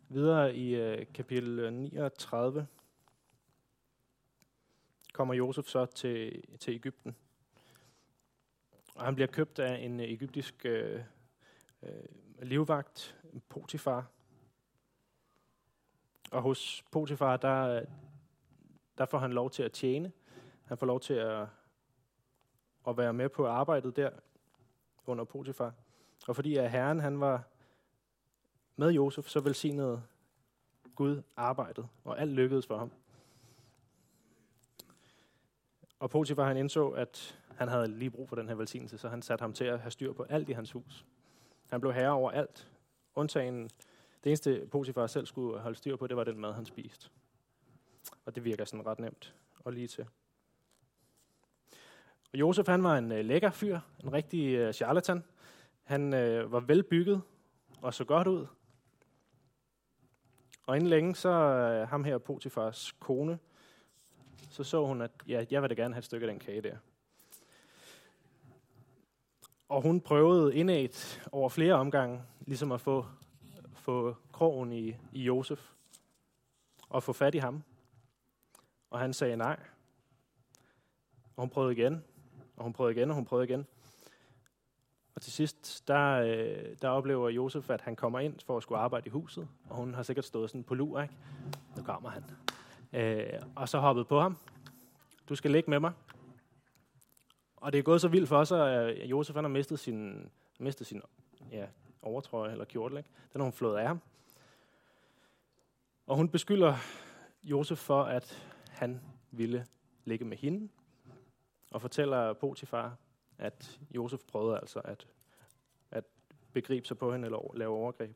Videre 0.09 0.55
i 0.55 0.75
øh, 0.75 1.05
kapitel 1.13 1.59
øh, 1.59 1.73
39 1.73 2.67
kommer 5.21 5.33
Josef 5.33 5.65
så 5.65 5.85
til, 5.85 6.43
til 6.59 6.73
Ægypten. 6.73 7.15
Og 8.95 9.05
han 9.05 9.15
bliver 9.15 9.27
købt 9.27 9.59
af 9.59 9.77
en 9.77 9.99
øh, 9.99 10.05
egyptisk 10.05 10.65
øh, 10.65 11.01
øh, 11.83 11.89
livvagt, 12.41 13.17
Potifar. 13.49 14.05
Og 16.31 16.41
hos 16.41 16.83
Potifar, 16.91 17.37
der, 17.37 17.85
der 18.97 19.05
får 19.05 19.17
han 19.17 19.33
lov 19.33 19.49
til 19.49 19.63
at 19.63 19.71
tjene. 19.71 20.11
Han 20.63 20.77
får 20.77 20.85
lov 20.85 20.99
til 20.99 21.13
at, 21.13 21.47
at 22.87 22.97
være 22.97 23.13
med 23.13 23.29
på 23.29 23.47
arbejdet 23.47 23.95
der 23.95 24.09
under 25.05 25.23
Potifar. 25.23 25.73
Og 26.27 26.35
fordi 26.35 26.55
at 26.55 26.71
Herren 26.71 26.99
han 26.99 27.19
var 27.19 27.43
med 28.75 28.91
Josef, 28.91 29.27
så 29.27 29.39
velsignede 29.39 30.03
Gud 30.95 31.21
arbejdet, 31.37 31.87
og 32.03 32.21
alt 32.21 32.31
lykkedes 32.31 32.67
for 32.67 32.77
ham. 32.77 32.91
Og 36.01 36.09
Potifar 36.09 36.47
han 36.47 36.57
indså, 36.57 36.89
at 36.89 37.39
han 37.55 37.67
havde 37.67 37.87
lige 37.87 38.09
brug 38.09 38.29
for 38.29 38.35
den 38.35 38.47
her 38.47 38.55
velsignelse, 38.55 38.97
så 38.97 39.09
han 39.09 39.21
satte 39.21 39.41
ham 39.41 39.53
til 39.53 39.65
at 39.65 39.79
have 39.79 39.91
styr 39.91 40.13
på 40.13 40.23
alt 40.23 40.49
i 40.49 40.51
hans 40.51 40.71
hus. 40.71 41.05
Han 41.71 41.81
blev 41.81 41.93
herre 41.93 42.11
over 42.11 42.31
alt. 42.31 42.71
Undtagen 43.15 43.63
det 44.23 44.29
eneste 44.29 44.67
Potifar 44.71 45.07
selv 45.07 45.25
skulle 45.25 45.59
holde 45.59 45.77
styr 45.77 45.95
på, 45.95 46.07
det 46.07 46.17
var 46.17 46.23
den 46.23 46.39
mad, 46.39 46.53
han 46.53 46.65
spiste. 46.65 47.09
Og 48.25 48.35
det 48.35 48.45
virker 48.45 48.65
sådan 48.65 48.85
ret 48.85 48.99
nemt 48.99 49.35
og 49.59 49.73
lige 49.73 49.87
til. 49.87 50.07
Og 52.33 52.39
Josef 52.39 52.67
han 52.67 52.83
var 52.83 52.97
en 52.97 53.11
øh, 53.11 53.25
lækker 53.25 53.51
fyr, 53.51 53.79
en 54.03 54.13
rigtig 54.13 54.55
øh, 54.55 54.73
charlatan. 54.73 55.23
Han 55.83 56.13
øh, 56.13 56.51
var 56.51 56.59
velbygget 56.59 57.21
og 57.81 57.93
så 57.93 58.03
godt 58.03 58.27
ud. 58.27 58.47
Og 60.63 60.75
inden 60.75 60.89
længe, 60.89 61.15
så 61.15 61.29
øh, 61.29 61.87
ham 61.87 62.03
her 62.03 62.17
Potifars 62.17 62.91
kone, 62.99 63.39
så 64.51 64.63
så 64.63 64.85
hun, 64.85 65.01
at 65.01 65.11
ja, 65.27 65.45
jeg 65.51 65.61
vil 65.61 65.69
da 65.69 65.75
gerne 65.75 65.93
have 65.93 65.99
et 65.99 66.05
stykke 66.05 66.27
af 66.27 66.31
den 66.31 66.39
kage 66.39 66.61
der. 66.61 66.77
Og 69.69 69.81
hun 69.81 70.01
prøvede 70.01 70.55
indad 70.55 71.19
over 71.31 71.49
flere 71.49 71.73
omgange, 71.73 72.21
ligesom 72.47 72.71
at 72.71 72.81
få, 72.81 73.05
få 73.73 74.15
krogen 74.33 74.71
i, 74.71 74.95
i 75.11 75.23
Josef, 75.23 75.71
og 76.89 77.03
få 77.03 77.13
fat 77.13 77.35
i 77.35 77.37
ham. 77.37 77.63
Og 78.89 78.99
han 78.99 79.13
sagde 79.13 79.37
nej. 79.37 79.59
Og 81.35 81.41
hun 81.41 81.49
prøvede 81.49 81.73
igen, 81.73 82.03
og 82.57 82.63
hun 82.63 82.73
prøvede 82.73 82.95
igen, 82.95 83.09
og 83.09 83.15
hun 83.15 83.25
prøvede 83.25 83.47
igen. 83.49 83.67
Og 85.15 85.21
til 85.21 85.31
sidst, 85.31 85.87
der, 85.87 86.11
øh, 86.11 86.75
der 86.81 86.89
oplever 86.89 87.29
Josef, 87.29 87.69
at 87.69 87.81
han 87.81 87.95
kommer 87.95 88.19
ind 88.19 88.39
for 88.45 88.57
at 88.57 88.63
skulle 88.63 88.79
arbejde 88.79 89.07
i 89.07 89.09
huset, 89.09 89.47
og 89.69 89.75
hun 89.75 89.93
har 89.93 90.03
sikkert 90.03 90.25
stået 90.25 90.49
sådan 90.49 90.63
på 90.63 90.75
lur, 90.75 91.01
ikke? 91.01 91.15
Nu 91.77 91.83
kommer 91.83 92.09
han. 92.09 92.23
Øh, 92.93 93.41
og 93.55 93.69
så 93.69 93.79
hoppet 93.79 94.07
på 94.07 94.19
ham. 94.19 94.37
Du 95.29 95.35
skal 95.35 95.51
ligge 95.51 95.69
med 95.69 95.79
mig. 95.79 95.91
Og 97.55 97.73
det 97.73 97.79
er 97.79 97.83
gået 97.83 98.01
så 98.01 98.07
vildt 98.07 98.29
for 98.29 98.37
os, 98.37 98.51
at 98.51 98.89
øh, 98.89 99.09
Josef 99.09 99.35
han 99.35 99.43
har 99.43 99.49
mistet 99.49 99.79
sin, 99.79 100.29
mistet 100.59 100.87
sin 100.87 101.01
ja, 101.51 101.65
overtrøje 102.01 102.51
eller 102.51 102.65
kjortel. 102.65 102.97
Ikke? 102.97 103.09
Den 103.33 103.41
har 103.41 103.43
hun 103.43 103.53
flået 103.53 103.77
af 103.77 103.87
ham. 103.87 104.01
Og 106.07 106.15
hun 106.15 106.29
beskylder 106.29 106.75
Josef 107.43 107.77
for, 107.77 108.03
at 108.03 108.47
han 108.69 109.01
ville 109.31 109.65
ligge 110.05 110.25
med 110.25 110.37
hende, 110.37 110.69
og 111.71 111.81
fortæller 111.81 112.33
Potifar, 112.33 112.97
at 113.37 113.79
Josef 113.95 114.19
prøvede 114.27 114.57
altså 114.57 114.79
at, 114.79 115.07
at 115.91 116.03
begribe 116.53 116.87
sig 116.87 116.97
på 116.97 117.11
hende 117.11 117.25
eller 117.25 117.57
lave 117.57 117.75
overgreb. 117.75 118.15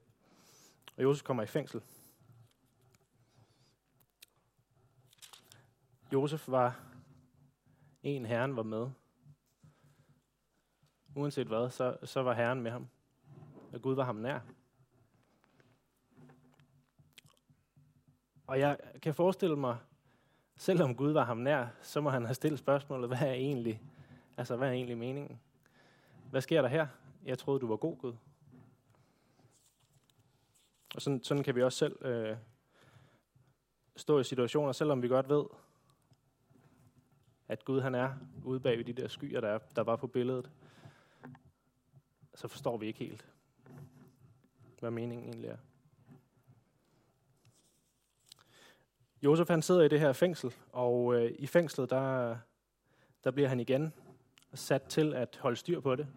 Og 0.98 1.04
Josef 1.04 1.24
kommer 1.24 1.44
i 1.44 1.46
fængsel. 1.46 1.82
Josef 6.14 6.50
var 6.50 6.80
en, 8.04 8.26
herren 8.26 8.56
var 8.56 8.64
med. 8.64 8.90
Uanset 11.16 11.48
hvad, 11.48 11.70
så, 11.70 11.98
så 12.04 12.24
var 12.24 12.34
herren 12.34 12.62
med 12.62 12.72
ham. 12.72 12.88
Og 13.74 13.82
Gud 13.82 13.96
var 13.96 14.04
ham 14.04 14.16
nær. 14.16 14.40
Og 18.48 18.60
jeg 18.60 18.78
kan 19.02 19.14
forestille 19.14 19.56
mig, 19.56 19.78
selvom 20.58 20.96
Gud 20.96 21.12
var 21.12 21.24
ham 21.26 21.38
nær, 21.38 21.68
så 21.82 22.02
må 22.02 22.10
han 22.10 22.26
have 22.26 22.36
stillet 22.36 22.60
spørgsmålet, 22.60 23.10
hvad 23.10 23.22
er 23.22 23.34
egentlig, 23.34 23.82
altså 24.38 24.56
hvad 24.56 24.68
er 24.68 24.72
egentlig 24.72 24.98
meningen? 24.98 25.40
Hvad 26.32 26.42
sker 26.42 26.62
der 26.62 26.70
her? 26.70 26.88
Jeg 27.26 27.38
troede, 27.38 27.60
du 27.60 27.68
var 27.68 27.78
god 27.78 27.98
Gud. 27.98 28.14
Og 30.96 31.02
sådan, 31.02 31.24
sådan 31.24 31.44
kan 31.44 31.56
vi 31.56 31.64
også 31.64 31.78
selv 31.78 32.06
øh, 32.06 32.38
stå 33.96 34.20
i 34.20 34.24
situationer, 34.24 34.72
selvom 34.72 35.02
vi 35.02 35.08
godt 35.08 35.30
ved, 35.30 35.46
at 37.48 37.66
Gud 37.66 37.82
han 37.82 37.96
er 37.96 38.14
ude 38.44 38.60
bag 38.60 38.88
de 38.88 38.94
der 38.94 39.08
skyer, 39.08 39.42
der, 39.42 39.48
er, 39.48 39.60
der 39.76 39.82
var 39.82 39.96
på 39.96 40.08
billedet, 40.08 40.52
så 42.36 42.48
forstår 42.48 42.78
vi 42.78 42.86
ikke 42.86 43.00
helt, 43.00 43.26
hvad 44.80 44.92
meningen 44.92 45.28
egentlig 45.28 45.50
er. 45.50 45.58
Josef 49.22 49.48
han 49.48 49.62
sidder 49.62 49.82
i 49.82 49.88
det 49.88 50.00
her 50.00 50.14
fængsel, 50.14 50.54
og 50.72 51.16
øh, 51.16 51.32
i 51.40 51.48
fængslet, 51.48 51.90
der, 51.90 52.38
der 53.24 53.32
bliver 53.32 53.50
han 53.50 53.60
igen 53.60 53.94
sat 54.54 54.82
til 54.82 55.14
at 55.14 55.40
holde 55.42 55.58
styr 55.58 55.80
på 55.80 55.96
det. 55.96 56.08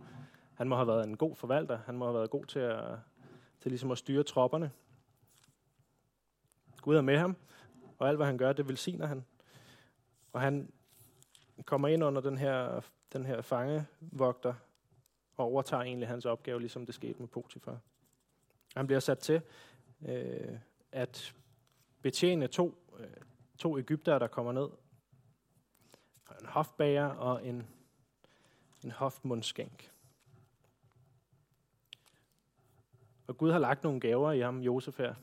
Han 0.55 0.69
må 0.69 0.77
have 0.77 0.87
været 0.87 1.07
en 1.07 1.17
god 1.17 1.37
forvalter, 1.37 1.79
han 1.87 1.97
må 1.97 2.05
have 2.05 2.15
været 2.15 2.31
god 2.31 2.45
til 2.45 2.59
at, 2.59 2.99
til 3.61 3.71
ligesom 3.71 3.91
at 3.91 3.99
styre 3.99 4.23
tropperne. 4.23 4.71
Gud 6.83 6.97
er 6.97 7.01
med 7.01 7.19
ham, 7.19 7.37
og 7.99 8.09
alt 8.09 8.17
hvad 8.17 8.27
han 8.27 8.39
gør, 8.39 8.53
det 8.53 8.69
velsigner 8.69 9.07
han. 9.07 9.25
Og 10.33 10.41
han 10.41 10.73
kommer 11.65 11.89
ind 11.89 12.05
under 12.05 12.21
den 12.21 12.39
her, 12.39 12.81
den 13.13 13.27
her 13.27 13.43
fangevogter 13.43 14.55
og 15.37 15.47
overtager 15.47 15.83
egentlig 15.83 16.09
hans 16.09 16.27
opgave, 16.27 16.61
ligesom 16.61 16.87
det 16.87 16.95
skete 16.95 17.19
med 17.19 17.29
Potifar. 17.29 17.79
Han 18.77 18.87
bliver 18.87 19.01
sat 19.01 19.19
til 19.19 19.43
øh, 20.09 20.59
at 20.93 21.35
betjene 22.03 22.47
to, 22.47 22.75
øh, 22.99 23.07
to 23.59 23.79
Ægypter, 23.79 24.19
der 24.19 24.27
kommer 24.27 24.53
ned. 24.53 24.69
En 26.41 26.47
hofbager 26.47 27.07
og 27.07 27.47
en, 27.47 27.67
en 28.85 28.91
hofmundskænk. 28.91 29.93
Og 33.27 33.37
Gud 33.37 33.53
har 33.53 33.59
lagt 33.59 33.85
nogle 33.85 34.01
gaver 34.01 34.33
i 34.33 34.41
ham, 34.41 34.61
Josef 34.61 34.99
her. 34.99 35.15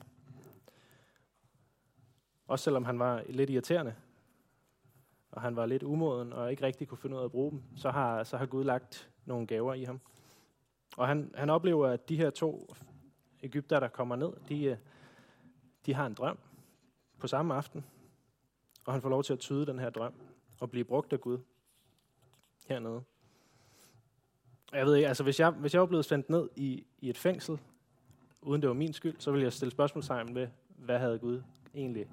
Også 2.48 2.63
selvom 2.63 2.86
han 2.86 3.00
var 3.00 3.24
lidt 3.30 3.50
irriterende 3.50 3.96
og 5.36 5.42
han 5.42 5.56
var 5.56 5.65
lidt 5.65 5.84
umoden 5.84 6.34
og 6.34 6.51
ikke 6.51 6.63
rigtig 6.63 6.88
kunne 6.88 6.98
finde 6.98 7.15
ud 7.15 7.22
af 7.22 7.25
at 7.25 7.32
bruge 7.32 7.51
dem, 7.51 7.62
så 7.75 7.92
har, 7.92 8.24
så 8.24 8.38
har 8.38 8.46
Gud 8.46 8.63
lagt 8.63 9.10
nogle 9.25 9.48
gaver 9.48 9.74
i 9.74 9.84
ham. 9.84 10.00
Og 10.98 11.08
han, 11.08 11.32
han 11.36 11.50
oplever, 11.50 11.88
at 11.88 12.10
de 12.10 12.18
her 12.18 12.30
to 12.30 12.74
Ægypter, 13.44 13.80
der 13.80 13.88
kommer 13.88 14.15
ned, 14.15 14.34
de, 14.50 14.63
øh, 14.63 14.77
de 15.86 15.94
har 15.94 16.06
en 16.06 16.13
drøm 16.13 16.38
på 17.20 17.27
samme 17.27 17.54
aften. 17.54 17.86
Og 18.86 18.94
han 18.94 19.01
får 19.01 19.10
lov 19.10 19.24
til 19.24 19.34
at 19.34 19.39
tyde 19.39 19.65
den 19.65 19.80
her 19.80 19.89
drøm 19.89 20.13
og 20.60 20.70
blive 20.70 20.86
brugt 20.86 21.13
af 21.13 21.22
Gud 21.22 21.38
hernede. 22.68 23.04
Jeg 24.74 24.86
ved 24.86 24.96
ikke, 24.96 25.08
altså 25.08 25.24
hvis 25.24 25.39
jeg, 25.39 25.51
hvis 25.51 25.74
jeg 25.74 25.82
var 25.82 25.88
blevet 25.88 26.06
sendt 26.06 26.30
ned 26.30 26.50
i, 26.56 26.86
i 27.00 27.10
et 27.10 27.18
fængsel, 27.18 27.60
uden 28.42 28.62
det 28.62 28.68
var 28.68 28.74
min 28.74 28.94
skyld, 28.94 29.15
så 29.20 29.32
ville 29.32 29.44
jeg 29.44 29.54
stille 29.54 29.72
spørgsmålstegn 29.72 30.36
ved, 30.36 30.48
hvad 30.68 31.00
havde 31.00 31.20
Gud 31.20 31.44
egentlig 31.74 32.10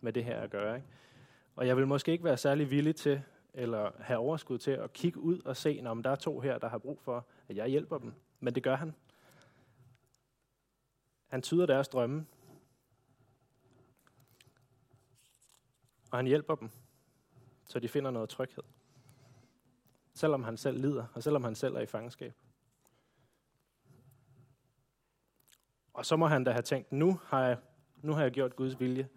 med 0.00 0.12
det 0.12 0.24
her 0.24 0.40
at 0.40 0.50
gøre. 0.50 0.76
Ikke? 0.76 0.88
Og 1.56 1.66
jeg 1.66 1.76
vil 1.76 1.86
måske 1.86 2.12
ikke 2.12 2.24
være 2.24 2.36
særlig 2.36 2.70
villig 2.70 2.96
til, 2.96 3.22
eller 3.54 3.90
have 3.98 4.18
overskud 4.18 4.58
til 4.58 4.70
at 4.70 4.92
kigge 4.92 5.20
ud 5.20 5.40
og 5.44 5.56
se, 5.56 5.82
om 5.86 6.02
der 6.02 6.10
er 6.10 6.14
to 6.14 6.40
her, 6.40 6.58
der 6.58 6.68
har 6.68 6.78
brug 6.78 7.00
for, 7.00 7.26
at 7.48 7.56
jeg 7.56 7.68
hjælper 7.68 7.98
dem. 7.98 8.14
Men 8.40 8.54
det 8.54 8.62
gør 8.62 8.76
han. 8.76 8.94
Han 11.26 11.42
tyder 11.42 11.66
deres 11.66 11.88
drømme. 11.88 12.26
Og 16.10 16.18
han 16.18 16.26
hjælper 16.26 16.54
dem, 16.54 16.70
så 17.68 17.78
de 17.78 17.88
finder 17.88 18.10
noget 18.10 18.28
tryghed. 18.28 18.64
Selvom 20.14 20.44
han 20.44 20.56
selv 20.56 20.80
lider, 20.80 21.06
og 21.14 21.22
selvom 21.22 21.44
han 21.44 21.54
selv 21.54 21.74
er 21.74 21.80
i 21.80 21.86
fangenskab. 21.86 22.34
Og 25.92 26.06
så 26.06 26.16
må 26.16 26.26
han 26.26 26.44
da 26.44 26.50
have 26.50 26.62
tænkt, 26.62 26.92
nu 26.92 27.20
har 27.24 27.44
jeg, 27.44 27.58
nu 28.02 28.12
har 28.12 28.22
jeg 28.22 28.30
gjort 28.30 28.56
Guds 28.56 28.80
vilje. 28.80 29.08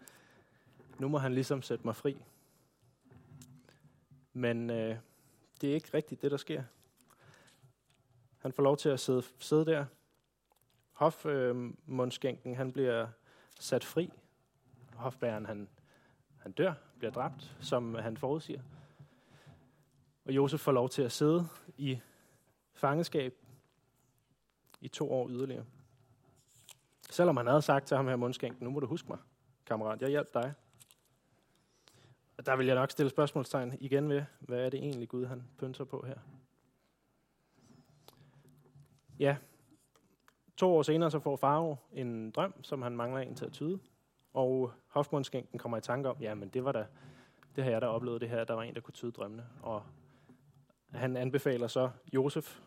Nu 1.00 1.08
må 1.08 1.18
han 1.18 1.34
ligesom 1.34 1.62
sætte 1.62 1.88
mig 1.88 1.96
fri. 1.96 2.25
Men 4.34 4.70
øh, 4.70 4.98
det 5.62 5.70
er 5.70 5.74
ikke 5.74 5.90
rigtigt 5.94 6.22
det, 6.22 6.32
der 6.32 6.38
sker. 6.38 6.64
Han 8.38 8.52
får 8.52 8.64
lov 8.64 8.78
til 8.78 8.90
at 8.90 9.00
sidde, 9.00 9.24
sidde 9.40 9.66
der. 9.66 9.86
Hofmundskænken, 10.92 12.52
øh, 12.52 12.58
han 12.58 12.72
bliver 12.72 13.08
sat 13.60 13.84
fri. 13.84 14.12
Hofbæren, 14.94 15.46
han, 15.46 15.70
han 16.38 16.52
dør, 16.52 16.74
bliver 16.98 17.12
dræbt, 17.12 17.56
som 17.62 17.96
han 17.96 18.18
forudsiger. 18.18 18.62
Og 20.25 20.36
Josef 20.36 20.60
får 20.60 20.72
lov 20.72 20.90
til 20.90 21.02
at 21.02 21.12
sidde 21.12 21.48
i 21.78 22.00
fangeskab 22.74 23.34
i 24.82 24.88
to 24.88 25.12
år 25.12 25.30
yderligere. 25.30 25.66
Selvom 27.10 27.38
han 27.38 27.48
havde 27.48 27.62
sagt 27.62 27.88
til 27.88 27.98
ham 27.98 28.08
her 28.08 28.16
mundskænken, 28.16 28.64
nu 28.64 28.70
må 28.70 28.80
du 28.80 28.88
huske 28.88 29.08
mig, 29.08 29.18
kammerat, 29.66 30.02
jeg 30.02 30.10
hjælper 30.10 30.42
dig. 30.42 30.54
Der 32.46 32.56
vil 32.56 32.65
jeg 32.65 32.75
nok 32.75 32.92
stille 32.92 33.10
spørgsmålstegn 33.10 33.77
igen 33.80 34.10
ved, 34.10 34.24
hvad 34.39 34.65
er 34.65 34.70
det 34.70 34.80
egentlig 34.80 35.10
Gud 35.10 35.25
han 35.25 35.44
pynter 35.58 35.84
på 35.84 36.06
her? 36.08 36.15
Ja, 39.20 39.38
to 40.58 40.75
år 40.75 40.82
senere 40.82 41.12
så 41.12 41.20
får 41.20 41.36
Faro 41.36 41.75
en 41.94 42.32
drøm, 42.32 42.63
som 42.63 42.82
han 42.82 42.96
mangler 42.96 43.22
en 43.22 43.36
til 43.36 43.46
at 43.46 43.51
tyde. 43.51 43.80
Og 44.34 44.72
hofmundskænken 44.88 45.60
kommer 45.60 45.77
i 45.77 45.82
tanke 45.82 46.10
om, 46.10 46.18
ja, 46.22 46.34
men 46.34 46.50
det 46.50 46.65
var 46.65 46.72
da, 46.72 46.86
det 47.56 47.63
har 47.63 47.72
jeg 47.72 47.82
da 47.82 47.88
oplevet 47.88 48.22
det 48.22 48.30
her, 48.30 48.44
der 48.44 48.54
var 48.54 48.63
en, 48.63 48.75
der 48.75 48.82
kunne 48.82 48.94
tyde 48.94 49.12
drømmene. 49.12 49.46
Og 49.62 49.84
han 50.92 51.18
anbefaler 51.18 51.68
så 51.68 51.89
Josef, 52.13 52.60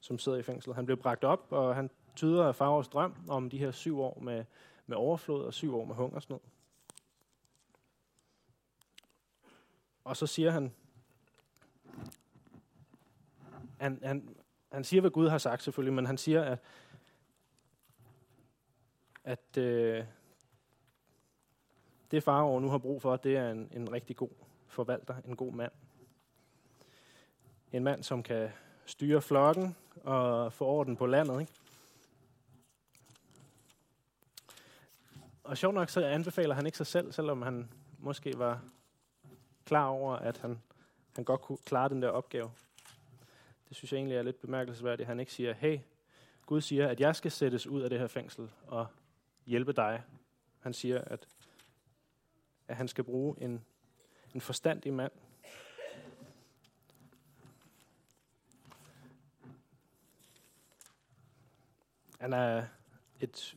som 0.00 0.18
sidder 0.18 0.38
i 0.38 0.42
fængsel. 0.42 0.74
Han 0.74 0.86
blev 0.86 0.96
bragt 0.96 1.24
op, 1.24 1.46
og 1.50 1.74
han 1.74 1.90
tyder 2.16 2.52
Faros 2.52 2.88
drøm 2.88 3.14
om 3.28 3.50
de 3.50 3.58
her 3.58 3.70
syv 3.70 4.00
år 4.00 4.20
med, 4.20 4.44
med 4.86 4.96
overflod 4.96 5.44
og 5.44 5.54
syv 5.54 5.76
år 5.76 5.84
med 5.84 5.94
hungersnød. 5.94 6.38
Og 10.04 10.16
så 10.16 10.26
siger 10.26 10.50
han, 10.50 10.72
han, 13.80 14.00
han, 14.02 14.36
han 14.72 14.84
siger, 14.84 15.00
hvad 15.00 15.10
Gud 15.10 15.28
har 15.28 15.38
sagt 15.38 15.62
selvfølgelig, 15.62 15.94
men 15.94 16.06
han 16.06 16.18
siger, 16.18 16.42
at, 16.42 16.58
at 19.24 19.56
øh, 19.56 20.04
det 22.10 22.22
farao 22.22 22.58
nu 22.58 22.68
har 22.68 22.78
brug 22.78 23.02
for, 23.02 23.16
det 23.16 23.36
er 23.36 23.50
en, 23.50 23.68
en 23.72 23.92
rigtig 23.92 24.16
god 24.16 24.30
forvalter, 24.66 25.14
en 25.24 25.36
god 25.36 25.52
mand. 25.52 25.72
En 27.72 27.84
mand, 27.84 28.02
som 28.02 28.22
kan 28.22 28.50
styre 28.84 29.22
flokken 29.22 29.76
og 30.04 30.52
få 30.52 30.66
orden 30.66 30.96
på 30.96 31.06
landet. 31.06 31.40
Ikke? 31.40 31.52
Og 35.44 35.58
sjovt 35.58 35.74
nok, 35.74 35.88
så 35.88 36.06
anbefaler 36.06 36.54
han 36.54 36.66
ikke 36.66 36.78
sig 36.78 36.86
selv, 36.86 37.12
selvom 37.12 37.42
han 37.42 37.70
måske 37.98 38.38
var 38.38 38.62
klar 39.64 39.86
over, 39.86 40.16
at 40.16 40.38
han, 40.38 40.62
han 41.16 41.24
godt 41.24 41.40
kunne 41.40 41.58
klare 41.64 41.88
den 41.88 42.02
der 42.02 42.08
opgave. 42.08 42.50
Det 43.68 43.76
synes 43.76 43.92
jeg 43.92 43.98
egentlig 43.98 44.16
er 44.16 44.22
lidt 44.22 44.40
bemærkelsesværdigt, 44.40 45.00
at 45.00 45.06
han 45.06 45.20
ikke 45.20 45.32
siger, 45.32 45.52
hey, 45.52 45.78
Gud 46.46 46.60
siger, 46.60 46.88
at 46.88 47.00
jeg 47.00 47.16
skal 47.16 47.30
sættes 47.30 47.66
ud 47.66 47.82
af 47.82 47.90
det 47.90 47.98
her 47.98 48.06
fængsel 48.06 48.50
og 48.66 48.86
hjælpe 49.46 49.72
dig. 49.72 50.02
Han 50.60 50.72
siger, 50.72 51.00
at, 51.00 51.28
at 52.68 52.76
han 52.76 52.88
skal 52.88 53.04
bruge 53.04 53.42
en, 53.42 53.64
en 54.34 54.40
forstandig 54.40 54.94
mand. 54.94 55.12
Han 62.20 62.32
er 62.32 62.64
et 63.20 63.56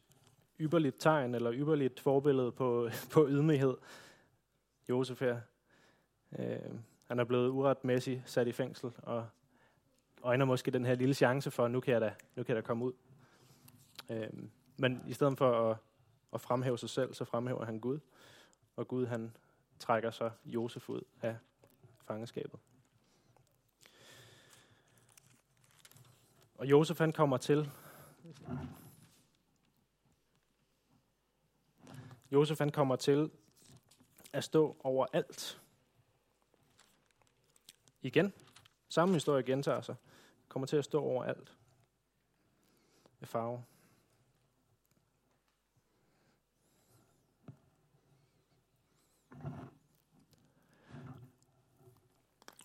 ypperligt 0.60 0.96
tegn, 1.00 1.36
eller 1.36 1.54
ypperligt 1.54 2.00
forbillede 2.00 2.52
på, 2.52 2.90
på 3.14 3.28
ydmyghed. 3.30 3.78
Josef 4.90 5.20
her. 5.20 5.42
Øh, 6.40 6.80
han 7.08 7.20
er 7.20 7.24
blevet 7.24 7.50
uretmæssigt 7.50 8.22
sat 8.26 8.48
i 8.48 8.52
fængsel, 8.52 8.94
og 8.98 9.28
øjner 10.24 10.46
måske 10.46 10.72
den 10.72 10.86
her 10.86 10.96
lille 10.96 11.14
chance 11.14 11.52
for, 11.52 11.68
nu 11.68 11.80
kan 11.80 11.94
jeg 11.94 12.02
da, 12.02 12.14
nu 12.36 12.44
kan 12.44 12.56
jeg 12.56 12.64
da 12.64 12.68
komme 12.68 12.86
ud. 12.86 12.94
Øh, 14.10 14.30
men 14.78 15.04
i 15.08 15.14
stedet 15.14 15.38
for 15.38 15.70
at, 15.72 15.78
at 16.34 16.42
fremhæve 16.42 16.78
sig 16.78 16.90
selv, 16.90 17.14
så 17.14 17.26
fremhæver 17.26 17.66
han 17.66 17.80
Gud. 17.80 18.00
Og 18.76 18.88
Gud 18.88 19.06
han 19.06 19.36
trækker 19.80 20.12
så 20.12 20.32
Josef 20.46 20.90
ud 20.90 21.02
af 21.22 21.38
fangeskabet. 22.08 22.60
Og 26.56 26.66
Josef 26.70 27.00
han 27.00 27.12
kommer 27.12 27.38
til 27.38 27.72
Josef 32.32 32.60
han 32.60 32.72
kommer 32.72 32.96
til 32.96 33.32
at 34.34 34.44
stå 34.44 34.78
over 34.84 35.06
alt. 35.14 35.62
Igen. 38.04 38.34
Samme 38.90 39.14
historie 39.14 39.44
gentager 39.44 39.82
sig. 39.82 39.96
Kommer 40.48 40.66
til 40.66 40.78
at 40.78 40.86
stå 40.86 41.02
over 41.02 41.24
alt. 41.24 41.54
Med 43.20 43.28
farve. 43.28 43.64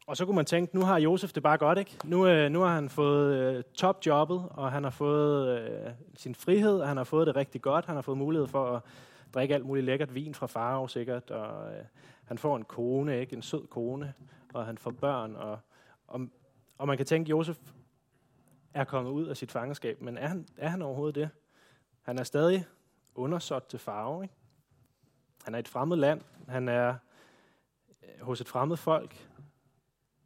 Og 0.07 0.17
så 0.17 0.27
kunne 0.27 0.37
man 0.37 0.45
tænke, 0.45 0.77
nu 0.77 0.85
har 0.85 0.99
Josef 0.99 1.33
det 1.33 1.43
bare 1.43 1.59
godt, 1.59 1.79
ikke? 1.79 1.97
Nu, 2.05 2.27
øh, 2.27 2.51
nu 2.51 2.61
har 2.61 2.75
han 2.75 2.89
fået 2.89 3.35
øh, 3.35 3.65
topjobbet, 3.75 4.45
og 4.51 4.73
han 4.73 4.85
har 4.85 4.91
fået 4.91 5.61
øh, 5.61 5.91
sin 6.15 6.35
frihed, 6.35 6.81
og 6.81 6.89
han 6.89 6.97
har 6.97 7.05
fået 7.05 7.27
det 7.27 7.37
rigtig 7.37 7.63
godt. 7.63 7.85
Han 7.85 7.95
har 7.95 8.03
fået 8.03 8.19
mulighed 8.19 8.49
for 8.49 8.77
at 8.77 8.83
drikke 9.35 9.55
alt 9.55 9.67
muligt 9.67 9.87
lækkert 9.87 10.15
vin 10.15 10.35
fra 10.35 10.47
far 10.47 10.87
sikkert, 10.87 11.31
og 11.31 11.73
øh, 11.73 11.85
han 12.25 12.39
får 12.39 12.57
en 12.57 12.65
kone, 12.65 13.21
ikke? 13.21 13.37
En 13.37 13.43
sød 13.43 13.67
kone, 13.67 14.15
og 14.55 14.67
han 14.67 14.79
får 14.79 14.91
børn, 14.91 15.37
og, 15.37 15.59
og, 16.07 16.29
og 16.79 16.87
man 16.87 16.97
kan 16.97 17.07
tænke, 17.07 17.27
at 17.27 17.31
Josef 17.31 17.59
er 18.75 18.85
kommet 18.85 19.11
ud 19.11 19.27
af 19.27 19.37
sit 19.37 19.53
fangenskab, 19.53 20.01
men 20.03 20.19
er 20.19 20.27
han, 20.27 20.47
er 20.57 20.69
han 20.69 20.83
overhovedet 20.83 21.15
det? 21.15 21.31
Han 22.03 22.19
er 22.19 22.25
stadig 22.25 22.67
undersåt 23.15 23.65
til 23.65 23.79
farve, 23.79 24.23
ikke? 24.23 24.35
Han 25.45 25.55
er 25.55 25.59
et 25.59 25.69
fremmed 25.69 25.97
land, 25.97 26.21
han 26.49 26.69
er 26.69 26.95
øh, 28.03 28.21
hos 28.21 28.41
et 28.41 28.49
fremmed 28.49 28.77
folk, 28.77 29.29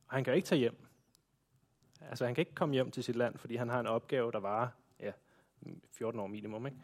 og 0.09 0.15
han 0.15 0.25
kan 0.25 0.35
ikke 0.35 0.47
tage 0.47 0.59
hjem. 0.59 0.87
Altså, 2.01 2.27
han 2.27 2.35
kan 2.35 2.43
ikke 2.43 2.55
komme 2.55 2.73
hjem 2.73 2.91
til 2.91 3.05
sit 3.05 3.17
land, 3.17 3.39
fordi 3.39 3.57
han 3.57 3.69
har 3.69 3.81
en 3.81 3.87
opgave, 3.87 4.33
der 4.33 4.41
varer 4.41 4.69
ja, 5.01 5.13
mm, 5.61 5.81
14 5.91 6.21
år 6.21 6.27
minimum. 6.27 6.67
Ikke? 6.67 6.79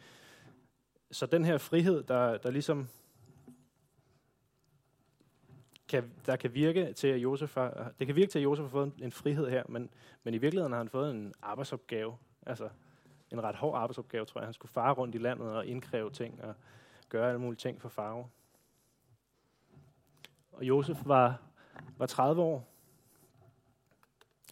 Så 1.11 1.27
den 1.27 1.44
her 1.44 1.59
frihed, 1.59 2.03
der, 2.03 2.38
der 2.38 2.51
ligesom 2.51 2.88
kan, 5.88 6.12
der 6.27 6.37
kan 6.37 6.55
virke 6.55 6.92
til, 6.92 7.09
at 7.09 7.18
Josef 7.18 7.55
har, 7.55 7.92
det 7.98 8.07
kan 8.07 8.16
virke 8.16 8.31
til, 8.31 8.38
at 8.38 8.42
Josef 8.42 8.62
har 8.62 8.70
fået 8.70 8.87
en, 8.87 8.94
en 9.05 9.12
frihed 9.12 9.51
her, 9.51 9.62
men, 9.68 9.90
men 10.24 10.35
i 10.35 10.38
virkeligheden 10.38 10.72
har 10.72 10.79
han 10.79 10.88
fået 10.88 11.11
en 11.11 11.35
arbejdsopgave. 11.42 12.16
Altså 12.46 12.68
en 13.31 13.42
ret 13.42 13.55
hård 13.55 13.79
arbejdsopgave, 13.79 14.24
tror 14.24 14.40
jeg. 14.40 14.46
Han 14.46 14.55
skulle 14.55 14.72
fare 14.72 14.92
rundt 14.92 15.14
i 15.14 15.18
landet 15.18 15.48
og 15.48 15.66
indkræve 15.66 16.11
ting 16.11 16.44
og 16.44 16.55
gøre 17.09 17.29
alle 17.29 17.40
mulige 17.40 17.59
ting 17.59 17.81
for 17.81 17.88
farve. 17.88 18.27
Og 20.53 20.64
Josef 20.64 20.98
var, 21.05 21.40
var 21.96 22.07
30 22.07 22.42
år. 22.42 22.68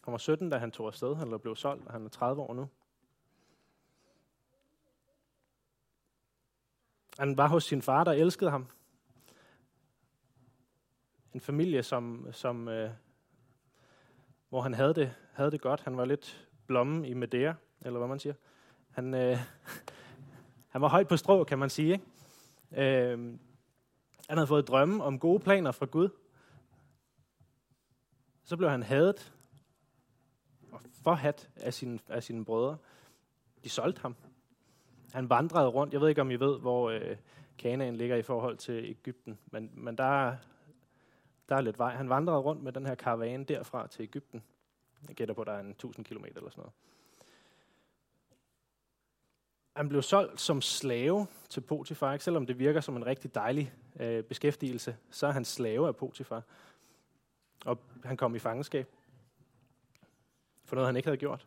Han 0.04 0.12
var 0.12 0.18
17, 0.18 0.50
da 0.50 0.58
han 0.58 0.70
tog 0.70 0.86
afsted. 0.86 1.16
Han 1.16 1.38
blev 1.40 1.56
solgt, 1.56 1.86
og 1.86 1.92
han 1.92 2.04
er 2.04 2.08
30 2.08 2.42
år 2.42 2.54
nu. 2.54 2.68
Han 7.18 7.36
var 7.36 7.48
hos 7.48 7.64
sin 7.64 7.82
far, 7.82 8.04
der 8.04 8.12
elskede 8.12 8.50
ham. 8.50 8.66
En 11.36 11.40
familie, 11.40 11.82
som, 11.82 12.28
som, 12.32 12.68
øh, 12.68 12.90
hvor 14.48 14.60
han 14.60 14.74
havde 14.74 14.94
det, 14.94 15.14
havde 15.32 15.50
det 15.50 15.60
godt. 15.60 15.80
Han 15.80 15.96
var 15.96 16.04
lidt 16.04 16.48
blomme 16.66 17.08
i 17.08 17.14
Medea, 17.14 17.52
eller 17.80 17.98
hvad 17.98 18.08
man 18.08 18.18
siger. 18.18 18.34
Han, 18.90 19.14
øh, 19.14 19.38
han 20.72 20.82
var 20.82 20.88
højt 20.88 21.08
på 21.08 21.16
strå, 21.16 21.44
kan 21.44 21.58
man 21.58 21.70
sige. 21.70 21.92
Ikke? 21.92 23.12
Øh, 23.12 23.18
han 24.28 24.36
havde 24.36 24.46
fået 24.46 24.68
drømme 24.68 25.04
om 25.04 25.18
gode 25.18 25.40
planer 25.40 25.72
fra 25.72 25.86
Gud. 25.86 26.08
Så 28.44 28.56
blev 28.56 28.70
han 28.70 28.82
hadet 28.82 29.34
og 30.72 30.80
forhat 31.02 31.50
af 31.56 31.74
sine, 31.74 31.98
af 32.08 32.22
sine 32.22 32.44
brødre. 32.44 32.76
De 33.64 33.68
solgte 33.68 34.02
ham. 34.02 34.16
Han 35.12 35.30
vandrede 35.30 35.68
rundt. 35.68 35.92
Jeg 35.92 36.00
ved 36.00 36.08
ikke, 36.08 36.20
om 36.20 36.30
I 36.30 36.36
ved, 36.36 36.60
hvor 36.60 36.90
øh, 36.90 37.16
Kanaan 37.58 37.96
ligger 37.96 38.16
i 38.16 38.22
forhold 38.22 38.56
til 38.56 38.84
Ægypten, 38.84 39.38
men, 39.46 39.70
men 39.74 39.98
der, 39.98 40.36
der 41.48 41.56
er 41.56 41.60
lidt 41.60 41.78
vej. 41.78 41.94
Han 41.94 42.08
vandrede 42.08 42.38
rundt 42.38 42.62
med 42.62 42.72
den 42.72 42.86
her 42.86 42.94
karavane 42.94 43.44
derfra 43.44 43.86
til 43.86 44.02
Ægypten. 44.02 44.42
Jeg 45.08 45.16
gætter 45.16 45.34
på, 45.34 45.40
at 45.40 45.46
der 45.46 45.52
er 45.52 45.60
en 45.60 45.70
1000 45.70 46.04
km 46.04 46.24
eller 46.24 46.50
sådan 46.50 46.60
noget. 46.60 46.72
Han 49.76 49.88
blev 49.88 50.02
solgt 50.02 50.40
som 50.40 50.62
slave 50.62 51.26
til 51.48 51.60
Potifar, 51.60 52.12
ikke? 52.12 52.24
selvom 52.24 52.46
det 52.46 52.58
virker 52.58 52.80
som 52.80 52.96
en 52.96 53.06
rigtig 53.06 53.34
dejlig 53.34 53.72
øh, 54.00 54.24
beskæftigelse, 54.24 54.96
så 55.10 55.26
er 55.26 55.30
han 55.30 55.44
slave 55.44 55.88
af 55.88 55.96
Potifar. 55.96 56.42
Og 57.64 57.78
han 58.04 58.16
kom 58.16 58.34
i 58.34 58.38
fangenskab 58.38 58.88
for 60.64 60.76
noget, 60.76 60.88
han 60.88 60.96
ikke 60.96 61.06
havde 61.06 61.18
gjort. 61.18 61.46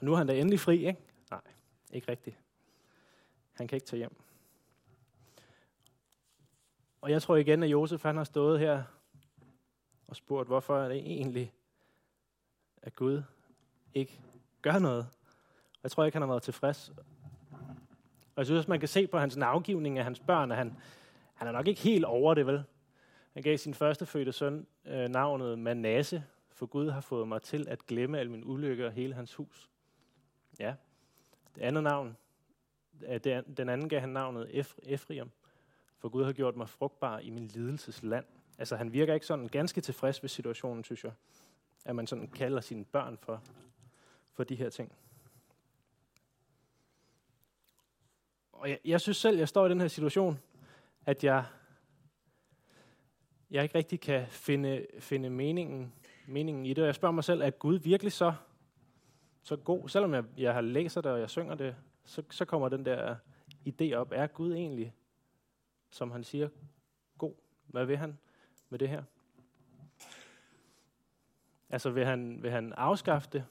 Og 0.00 0.04
nu 0.04 0.12
er 0.12 0.16
han 0.16 0.26
da 0.26 0.34
endelig 0.34 0.60
fri, 0.60 0.86
ikke? 0.86 1.00
Nej, 1.30 1.40
ikke 1.92 2.10
rigtigt. 2.10 2.36
Han 3.52 3.68
kan 3.68 3.76
ikke 3.76 3.86
tage 3.86 3.98
hjem. 3.98 4.16
Og 7.06 7.12
jeg 7.12 7.22
tror 7.22 7.36
igen, 7.36 7.62
at 7.62 7.70
Josef 7.70 8.02
han 8.02 8.16
har 8.16 8.24
stået 8.24 8.60
her 8.60 8.82
og 10.06 10.16
spurgt, 10.16 10.48
hvorfor 10.48 10.78
er 10.78 10.88
det 10.88 10.96
egentlig, 10.96 11.52
at 12.82 12.96
Gud 12.96 13.22
ikke 13.94 14.20
gør 14.62 14.78
noget. 14.78 15.06
Og 15.72 15.80
jeg 15.82 15.90
tror 15.90 16.04
ikke, 16.04 16.14
han 16.14 16.22
har 16.22 16.28
været 16.28 16.42
tilfreds. 16.42 16.92
Og 18.10 18.36
jeg 18.36 18.46
synes, 18.46 18.68
man 18.68 18.80
kan 18.80 18.88
se 18.88 19.06
på 19.06 19.18
hans 19.18 19.36
navgivning 19.36 19.98
af 19.98 20.04
hans 20.04 20.20
børn, 20.20 20.50
at 20.50 20.56
han, 20.56 20.76
han 21.34 21.48
er 21.48 21.52
nok 21.52 21.66
ikke 21.66 21.80
helt 21.80 22.04
over 22.04 22.34
det, 22.34 22.46
vel? 22.46 22.64
Han 23.32 23.42
gav 23.42 23.58
sin 23.58 23.74
første 23.74 24.06
fødte 24.06 24.32
søn 24.32 24.66
øh, 24.84 25.08
navnet 25.08 25.58
Manasse, 25.58 26.24
for 26.50 26.66
Gud 26.66 26.90
har 26.90 27.00
fået 27.00 27.28
mig 27.28 27.42
til 27.42 27.68
at 27.68 27.86
glemme 27.86 28.18
al 28.18 28.30
min 28.30 28.44
ulykke 28.44 28.86
og 28.86 28.92
hele 28.92 29.14
hans 29.14 29.34
hus. 29.34 29.70
Ja. 30.58 30.74
Det 31.54 31.62
andet 31.62 31.82
navn, 31.82 32.16
øh, 33.08 33.20
den 33.56 33.68
anden 33.68 33.88
gav 33.88 34.00
han 34.00 34.08
navnet 34.08 34.64
Efriam, 34.82 35.30
for 35.98 36.08
Gud 36.08 36.24
har 36.24 36.32
gjort 36.32 36.56
mig 36.56 36.68
frugtbar 36.68 37.18
i 37.18 37.30
min 37.30 37.46
lidelsesland. 37.46 38.24
Altså 38.58 38.76
han 38.76 38.92
virker 38.92 39.14
ikke 39.14 39.26
sådan 39.26 39.48
ganske 39.48 39.80
tilfreds 39.80 40.22
ved 40.22 40.28
situationen, 40.28 40.84
synes 40.84 41.04
jeg, 41.04 41.12
at 41.84 41.96
man 41.96 42.06
sådan 42.06 42.28
kalder 42.28 42.60
sine 42.60 42.84
børn 42.84 43.18
for, 43.18 43.42
for 44.32 44.44
de 44.44 44.54
her 44.54 44.70
ting. 44.70 44.92
Og 48.52 48.70
jeg, 48.70 48.78
jeg 48.84 49.00
synes 49.00 49.16
selv, 49.16 49.38
jeg 49.38 49.48
står 49.48 49.66
i 49.66 49.68
den 49.68 49.80
her 49.80 49.88
situation, 49.88 50.38
at 51.06 51.24
jeg, 51.24 51.44
jeg 53.50 53.62
ikke 53.62 53.78
rigtig 53.78 54.00
kan 54.00 54.26
finde, 54.28 54.86
finde 54.98 55.30
meningen, 55.30 55.92
meningen 56.26 56.66
i 56.66 56.68
det. 56.68 56.78
Og 56.78 56.86
jeg 56.86 56.94
spørger 56.94 57.12
mig 57.12 57.24
selv, 57.24 57.42
er 57.42 57.50
Gud 57.50 57.78
virkelig 57.78 58.12
så, 58.12 58.34
så 59.42 59.56
god? 59.56 59.88
Selvom 59.88 60.14
jeg, 60.14 60.24
jeg 60.36 60.54
har 60.54 60.60
læser 60.60 61.00
det, 61.00 61.12
og 61.12 61.20
jeg 61.20 61.30
synger 61.30 61.54
det, 61.54 61.76
så, 62.04 62.22
så 62.30 62.44
kommer 62.44 62.68
den 62.68 62.84
der 62.84 63.16
idé 63.68 63.94
op. 63.94 64.12
Er 64.14 64.26
Gud 64.26 64.52
egentlig, 64.52 64.94
som 65.96 66.10
han 66.10 66.24
siger, 66.24 66.48
god? 67.18 67.34
Hvad 67.66 67.86
vil 67.86 67.96
han 67.96 68.18
med 68.68 68.78
det 68.78 68.88
her? 68.88 69.02
Altså 71.68 71.90
vil 71.90 72.04
han, 72.04 72.42
vil 72.42 72.50
han 72.50 72.72
afskaffe 72.72 73.28
det? 73.32 73.46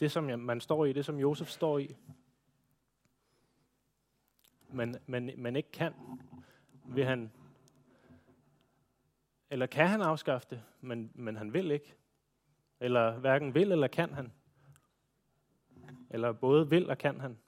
Det, 0.00 0.10
som 0.10 0.24
man 0.38 0.60
står 0.60 0.84
i, 0.84 0.92
det 0.92 1.04
som 1.04 1.18
Josef 1.18 1.48
står 1.48 1.78
i, 1.78 1.96
men, 4.68 4.96
men, 5.06 5.30
men 5.36 5.56
ikke 5.56 5.70
kan, 5.70 5.94
vil 6.84 7.04
han, 7.04 7.32
eller 9.50 9.66
kan 9.66 9.88
han 9.88 10.00
afskaffe 10.00 10.46
det, 10.50 10.62
men, 10.80 11.12
men 11.14 11.36
han 11.36 11.52
vil 11.52 11.70
ikke? 11.70 11.94
Eller 12.80 13.18
hverken 13.18 13.54
vil 13.54 13.72
eller 13.72 13.88
kan 13.88 14.14
han? 14.14 14.32
Eller 16.10 16.32
både 16.32 16.70
vil 16.70 16.90
og 16.90 16.98
kan 16.98 17.20
han? 17.20 17.38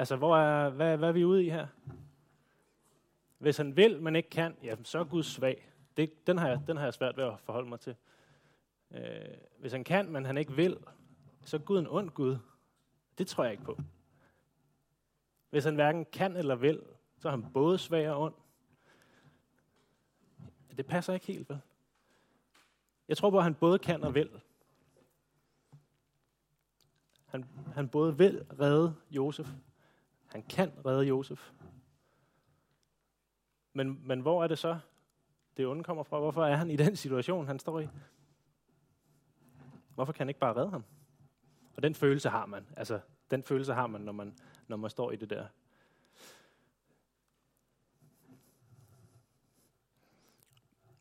Altså, 0.00 0.16
hvor 0.16 0.36
er, 0.36 0.70
hvad, 0.70 0.96
hvad 0.96 1.08
er 1.08 1.12
vi 1.12 1.24
ude 1.24 1.44
i 1.44 1.50
her? 1.50 1.66
Hvis 3.38 3.56
han 3.56 3.76
vil, 3.76 4.02
men 4.02 4.16
ikke 4.16 4.30
kan, 4.30 4.56
ja, 4.62 4.76
så 4.82 4.98
er 4.98 5.04
Gud 5.04 5.22
svag. 5.22 5.72
Det, 5.96 6.26
den, 6.26 6.38
har 6.38 6.48
jeg, 6.48 6.60
den 6.66 6.76
har 6.76 6.84
jeg 6.84 6.94
svært 6.94 7.16
ved 7.16 7.24
at 7.24 7.40
forholde 7.40 7.68
mig 7.68 7.80
til. 7.80 7.96
Øh, 8.90 9.36
hvis 9.58 9.72
han 9.72 9.84
kan, 9.84 10.12
men 10.12 10.24
han 10.24 10.38
ikke 10.38 10.52
vil, 10.52 10.78
så 11.44 11.56
er 11.56 11.60
Gud 11.60 11.78
en 11.78 11.86
ond 11.86 12.10
Gud. 12.10 12.38
Det 13.18 13.26
tror 13.26 13.44
jeg 13.44 13.52
ikke 13.52 13.64
på. 13.64 13.78
Hvis 15.50 15.64
han 15.64 15.74
hverken 15.74 16.06
kan 16.12 16.36
eller 16.36 16.54
vil, 16.54 16.82
så 17.18 17.28
er 17.28 17.30
han 17.30 17.52
både 17.52 17.78
svag 17.78 18.10
og 18.10 18.20
ond. 18.20 18.34
Det 20.76 20.86
passer 20.86 21.14
ikke 21.14 21.26
helt, 21.26 21.48
vel? 21.48 21.60
Jeg 23.08 23.16
tror 23.16 23.30
på, 23.30 23.38
at 23.38 23.44
han 23.44 23.54
både 23.54 23.78
kan 23.78 24.04
og 24.04 24.14
vil. 24.14 24.30
Han, 27.26 27.44
han 27.74 27.88
både 27.88 28.18
vil 28.18 28.46
redde 28.60 28.94
Josef. 29.10 29.48
Han 30.32 30.42
kan 30.42 30.72
redde 30.86 31.04
Josef. 31.04 31.52
Men, 33.72 34.00
men 34.06 34.20
hvor 34.20 34.44
er 34.44 34.48
det 34.48 34.58
så, 34.58 34.78
det 35.56 35.66
onde 35.66 35.84
kommer 35.84 36.02
fra? 36.02 36.18
Hvorfor 36.18 36.44
er 36.44 36.56
han 36.56 36.70
i 36.70 36.76
den 36.76 36.96
situation, 36.96 37.46
han 37.46 37.58
står 37.58 37.80
i? 37.80 37.88
Hvorfor 39.94 40.12
kan 40.12 40.20
han 40.20 40.28
ikke 40.28 40.40
bare 40.40 40.56
redde 40.56 40.70
ham? 40.70 40.84
Og 41.76 41.82
den 41.82 41.94
følelse 41.94 42.28
har 42.28 42.46
man. 42.46 42.66
Altså, 42.76 43.00
den 43.30 43.42
følelse 43.42 43.74
har 43.74 43.86
man, 43.86 44.00
når 44.00 44.12
man, 44.12 44.38
når 44.68 44.76
man 44.76 44.90
står 44.90 45.10
i 45.10 45.16
det 45.16 45.30
der. 45.30 45.46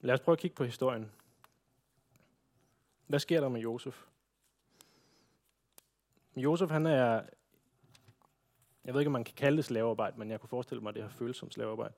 Lad 0.02 0.14
os 0.14 0.20
prøve 0.20 0.34
at 0.34 0.40
kigge 0.40 0.56
på 0.56 0.64
historien. 0.64 1.12
Hvad 3.08 3.20
sker 3.20 3.42
der 3.42 3.50
med 3.50 3.62
Josef? 3.62 4.06
Josef, 6.36 6.70
han 6.70 6.86
er, 6.86 7.24
jeg 8.86 8.94
ved 8.94 9.02
ikke, 9.02 9.08
om 9.08 9.14
man 9.14 9.24
kan 9.24 9.36
kalde 9.36 9.58
det 9.58 9.66
slavearbejde, 9.66 10.20
men 10.20 10.32
jeg 10.32 10.40
kunne 10.40 10.50
forestille 10.50 10.82
mig, 10.82 10.90
at 10.90 10.96
det 10.96 11.04
har 11.04 11.10
føles 11.10 11.38
som 11.38 11.52
slavearbejde. 11.52 11.94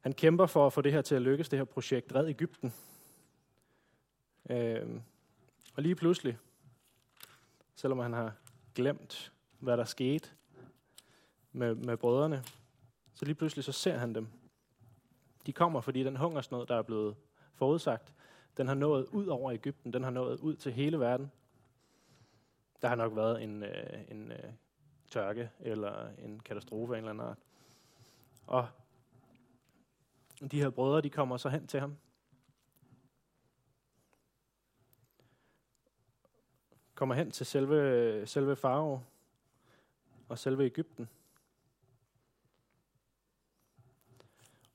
Han 0.00 0.12
kæmper 0.12 0.46
for 0.46 0.66
at 0.66 0.72
få 0.72 0.80
det 0.80 0.92
her 0.92 1.02
til 1.02 1.14
at 1.14 1.22
lykkes, 1.22 1.48
det 1.48 1.58
her 1.58 1.64
projekt 1.64 2.14
Red 2.14 2.28
Ægypten. 2.28 2.72
Øh, 4.50 5.00
og 5.74 5.82
lige 5.82 5.94
pludselig, 5.94 6.38
selvom 7.74 7.98
han 7.98 8.12
har 8.12 8.32
glemt, 8.74 9.32
hvad 9.58 9.76
der 9.76 9.84
skete 9.84 10.30
med, 11.52 11.74
med 11.74 11.96
brødrene, 11.96 12.44
så 13.14 13.24
lige 13.24 13.34
pludselig 13.34 13.64
så 13.64 13.72
ser 13.72 13.98
han 13.98 14.14
dem. 14.14 14.28
De 15.46 15.52
kommer, 15.52 15.80
fordi 15.80 16.04
den 16.04 16.16
hungersnød, 16.16 16.66
der 16.66 16.76
er 16.76 16.82
blevet 16.82 17.16
forudsagt, 17.54 18.14
den 18.56 18.68
har 18.68 18.74
nået 18.74 19.06
ud 19.06 19.26
over 19.26 19.52
Ægypten, 19.52 19.92
den 19.92 20.04
har 20.04 20.10
nået 20.10 20.40
ud 20.40 20.56
til 20.56 20.72
hele 20.72 21.00
verden. 21.00 21.32
Der 22.82 22.88
har 22.88 22.94
nok 22.94 23.16
været 23.16 23.42
en, 23.42 23.62
øh, 23.62 24.00
en 24.10 24.32
øh, 24.32 24.52
tørke 25.10 25.50
eller 25.60 26.08
en 26.08 26.40
katastrofe 26.40 26.94
af 26.94 26.98
en 26.98 27.04
eller 27.04 27.22
anden 27.22 27.26
art. 27.26 27.38
Og 28.46 28.68
de 30.50 30.62
her 30.62 30.70
brødre, 30.70 31.00
de 31.00 31.10
kommer 31.10 31.36
så 31.36 31.48
hen 31.48 31.66
til 31.66 31.80
ham. 31.80 31.96
Kommer 36.94 37.14
hen 37.14 37.30
til 37.30 37.46
selve, 37.46 38.26
selve 38.26 38.56
Farao 38.56 39.00
og 40.28 40.38
selve 40.38 40.64
Ægypten. 40.64 41.08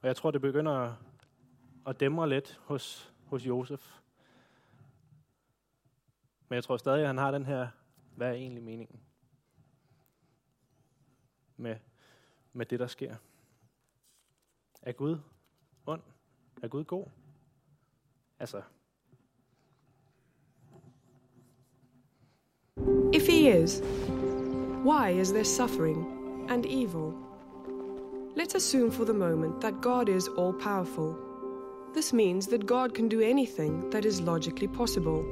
Og 0.02 0.08
jeg 0.08 0.15
tror, 0.15 0.32
det 0.32 0.41
begynder 0.41 0.96
at 1.88 2.00
dæmre 2.00 2.30
lidt 2.30 2.62
hos, 2.63 3.13
hos 3.26 3.48
Josef. 3.48 4.00
Men 6.48 6.56
jeg 6.56 6.63
tror 6.63 6.78
stadig, 6.78 7.02
at 7.02 7.08
han 7.08 7.17
har 7.17 7.32
den 7.32 7.46
her, 7.46 7.67
hvad 8.15 8.28
er 8.28 8.34
egentlig 8.34 8.63
meningen 8.63 9.00
med, 11.63 11.76
med 12.54 12.65
det, 12.65 12.80
der 12.80 12.88
sker? 12.88 13.15
Er 14.82 14.91
Gud 14.91 15.17
ond? 15.86 16.02
Er 16.63 16.67
Gud 16.67 16.84
god? 16.84 17.06
Altså. 18.39 18.62
If 23.13 23.28
he 23.28 23.49
is, 23.49 23.82
why 24.84 25.19
is 25.19 25.32
there 25.32 25.45
suffering 25.45 26.06
and 26.49 26.65
evil? 26.65 27.13
Let's 28.36 28.56
assume 28.56 28.91
for 28.91 29.06
the 29.06 29.13
moment 29.13 29.62
that 29.62 29.82
God 29.82 30.10
is 30.10 30.28
all 30.28 30.54
powerful. 30.54 31.15
This 31.93 32.13
means 32.13 32.47
that 32.47 32.65
God 32.65 32.89
can 32.93 33.10
do 33.10 33.21
anything 33.21 33.91
that 33.91 34.06
is 34.06 34.19
logically 34.19 34.67
possible. 34.67 35.23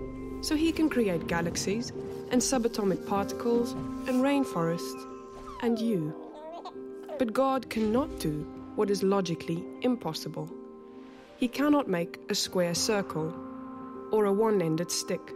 So 0.42 0.56
he 0.56 0.72
can 0.72 0.90
create 0.90 1.28
galaxies 1.28 1.92
and 2.32 2.42
subatomic 2.42 3.06
particles 3.08 3.74
and 4.08 4.24
rainforests 4.24 5.11
and 5.62 5.80
you. 5.80 6.14
But 7.18 7.34
God 7.34 7.70
cannot 7.70 8.20
do 8.20 8.48
what 8.76 8.90
is 8.90 9.04
logically 9.04 9.64
impossible. 9.82 10.50
He 11.38 11.48
cannot 11.48 11.88
make 11.88 12.20
a 12.30 12.36
square 12.36 12.76
circle 12.76 13.34
or 14.12 14.26
a 14.26 14.34
one 14.34 14.62
ended 14.62 14.92
stick. 14.92 15.34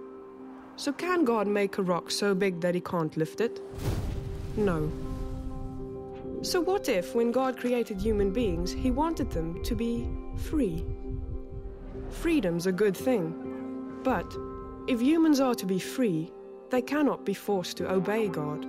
So, 0.77 0.91
can 0.91 1.23
God 1.23 1.47
make 1.47 1.77
a 1.77 1.83
rock 1.83 2.11
so 2.11 2.35
big 2.35 2.59
that 2.61 2.75
he 2.75 2.81
can't 2.81 3.15
lift 3.15 3.39
it? 3.39 3.61
No. 4.57 4.91
So, 6.41 6.59
what 6.59 6.89
if, 6.89 7.15
when 7.15 7.31
God 7.31 7.57
created 7.57 8.01
human 8.01 8.31
beings, 8.31 8.71
he 8.71 8.91
wanted 8.91 9.31
them 9.31 9.63
to 9.63 9.75
be 9.75 10.07
free? 10.35 10.83
freedom's 12.15 12.65
a 12.65 12.71
good 12.71 12.95
thing. 12.95 14.01
But 14.03 14.25
if 14.87 15.01
humans 15.01 15.39
are 15.39 15.55
to 15.55 15.65
be 15.65 15.79
free, 15.79 16.31
they 16.71 16.81
cannot 16.81 17.25
be 17.25 17.33
forced 17.33 17.77
to 17.77 17.91
obey 17.91 18.27
God. 18.27 18.65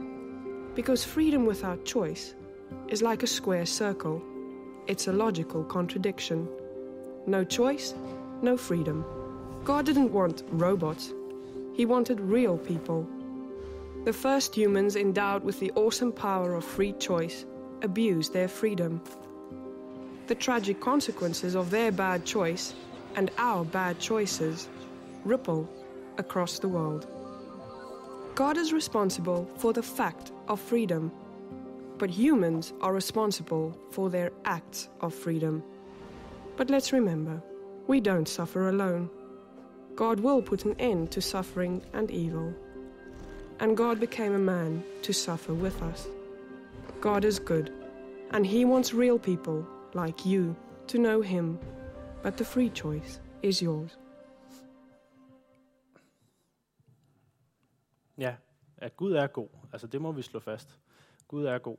Because 0.77 1.03
freedom 1.03 1.47
without 1.47 1.87
choice 1.87 2.35
is 2.89 3.01
like 3.01 3.23
a 3.23 3.27
square 3.27 3.65
circle. 3.65 4.23
It's 4.87 5.09
a 5.09 5.12
logical 5.12 5.65
contradiction. 5.65 6.47
No 7.27 7.45
choice, 7.45 7.95
no 8.43 8.59
freedom. 8.59 9.03
God 9.65 9.87
didn't 9.87 10.12
want 10.12 10.43
robots, 10.51 11.15
He 11.73 11.87
wanted 11.87 12.21
real 12.21 12.59
people. 12.59 13.09
The 14.05 14.12
first 14.12 14.55
humans 14.55 14.97
endowed 14.97 15.45
with 15.45 15.59
the 15.61 15.73
awesome 15.77 16.12
power 16.12 16.55
of 16.55 16.62
free 16.65 16.93
choice 16.93 17.47
abused 17.81 18.35
their 18.35 18.47
freedom. 18.47 19.01
The 20.27 20.35
tragic 20.35 20.79
consequences 20.81 21.57
of 21.57 21.71
their 21.71 21.91
bad 21.91 22.27
choice 22.27 22.75
and 23.15 23.31
our 23.39 23.65
bad 23.65 23.99
choices 23.99 24.69
ripple 25.25 25.67
across 26.19 26.59
the 26.59 26.69
world. 26.69 27.07
God 28.35 28.59
is 28.59 28.75
responsible 28.75 29.49
for 29.57 29.73
the 29.73 29.83
fact 29.83 30.33
of 30.49 30.61
freedom, 30.61 31.13
but 31.99 32.11
humans 32.11 32.73
are 32.81 32.93
responsible 32.93 33.77
for 33.91 34.11
their 34.11 34.31
acts 34.45 34.89
of 35.01 35.15
freedom. 35.15 35.63
But 36.57 36.71
let's 36.71 36.93
remember, 36.93 37.43
we 37.87 38.01
don't 38.01 38.29
suffer 38.29 38.69
alone. 38.69 39.11
God 39.95 40.21
will 40.21 40.43
put 40.43 40.65
an 40.65 40.75
end 40.79 41.11
to 41.13 41.21
suffering 41.21 41.83
and 41.93 42.11
evil. 42.11 42.53
And 43.61 43.77
God 43.77 43.99
became 43.99 44.35
a 44.35 44.39
man 44.39 44.85
to 45.03 45.13
suffer 45.13 45.55
with 45.55 45.83
us. 45.83 46.09
God 47.01 47.25
is 47.25 47.39
good, 47.39 47.73
and 48.33 48.47
He 48.47 48.65
wants 48.65 48.93
real 48.93 49.19
people 49.19 49.67
like 49.95 50.27
you 50.27 50.55
to 50.89 50.99
know 50.99 51.21
Him, 51.21 51.59
but 52.23 52.37
the 52.37 52.45
free 52.45 52.69
choice 52.71 53.21
is 53.43 53.63
yours. 53.63 53.97
Ja, 58.17 58.33
at 58.79 58.97
Gud 58.97 59.13
er 59.13 59.29
god. 59.29 59.49
Altså 59.77 59.87
det 59.87 60.01
må 60.01 60.12
vi 60.12 60.23
slå 60.23 60.41
fast. 60.41 60.81
Gud 61.29 61.45
er 61.45 61.59
god. 61.59 61.77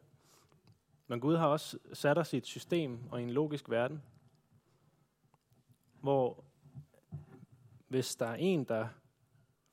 Men 1.08 1.20
Gud 1.20 1.36
har 1.36 1.48
også 1.48 1.78
sat 1.94 2.18
os 2.18 2.34
i 2.34 2.38
et 2.38 2.46
system 2.46 3.00
og 3.12 3.20
i 3.20 3.24
en 3.24 3.30
logisk 3.30 3.70
verden, 3.70 4.04
hvor 6.02 6.44
hvis 7.88 8.16
der 8.16 8.26
er 8.26 8.36
en, 8.36 8.64
der 8.64 8.88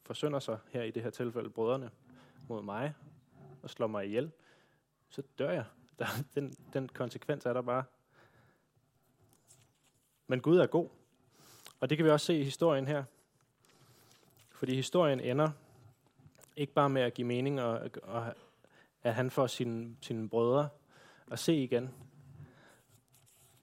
forsynder 0.02 0.38
sig, 0.38 0.58
her 0.68 0.82
i 0.82 0.90
det 0.90 1.02
her 1.02 1.10
tilfælde 1.10 1.50
brødrene, 1.50 1.90
mod 2.48 2.62
mig 2.62 2.94
og 3.62 3.70
slår 3.70 3.86
mig 3.86 4.06
ihjel, 4.06 4.32
så 5.10 5.22
dør 5.38 5.50
jeg. 5.50 5.64
Der, 5.98 6.06
den, 6.34 6.54
den 6.72 6.88
konsekvens 6.88 7.46
er 7.46 7.52
der 7.52 7.62
bare. 7.62 7.84
Men 10.26 10.40
Gud 10.40 10.58
er 10.58 10.66
god. 10.66 10.88
Og 11.80 11.90
det 11.90 11.98
kan 11.98 12.04
vi 12.04 12.10
også 12.10 12.26
se 12.26 12.38
i 12.40 12.44
historien 12.44 12.86
her. 12.86 13.04
Fordi 14.50 14.74
historien 14.74 15.20
ender 15.20 15.50
ikke 16.56 16.72
bare 16.72 16.90
med 16.90 17.02
at 17.02 17.14
give 17.14 17.26
mening, 17.26 17.60
og, 17.60 17.90
og 18.02 18.34
at 19.02 19.14
han 19.14 19.30
får 19.30 19.46
sine, 19.46 19.96
sine 20.00 20.28
brødre 20.28 20.68
at 21.30 21.38
se 21.38 21.54
igen. 21.54 21.94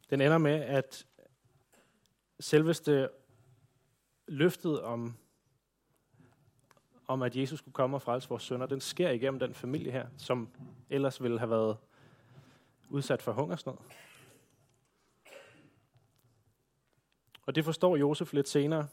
Den 0.10 0.22
ender 0.22 0.38
med, 0.38 0.62
at 0.62 1.06
selveste 2.40 3.10
løftet 4.28 4.82
om, 4.82 5.18
om, 7.08 7.22
at 7.22 7.36
Jesus 7.36 7.60
skulle 7.60 7.74
komme 7.74 7.98
og 7.98 8.02
frelse 8.02 8.30
vores 8.30 8.44
sønner, 8.44 8.66
den 8.66 8.82
sker 8.82 9.10
igennem 9.10 9.40
den 9.40 9.54
familie 9.54 9.92
her, 9.92 10.08
som 10.18 10.50
ellers 10.90 11.24
ville 11.24 11.40
have 11.40 11.50
været 11.50 11.78
udsat 12.90 13.22
for 13.22 13.32
hungersnød. 13.32 13.76
Og 17.46 17.56
det 17.56 17.66
forstår 17.66 17.98
Josef 17.98 18.34
lidt 18.34 18.50
senere. 18.50 18.88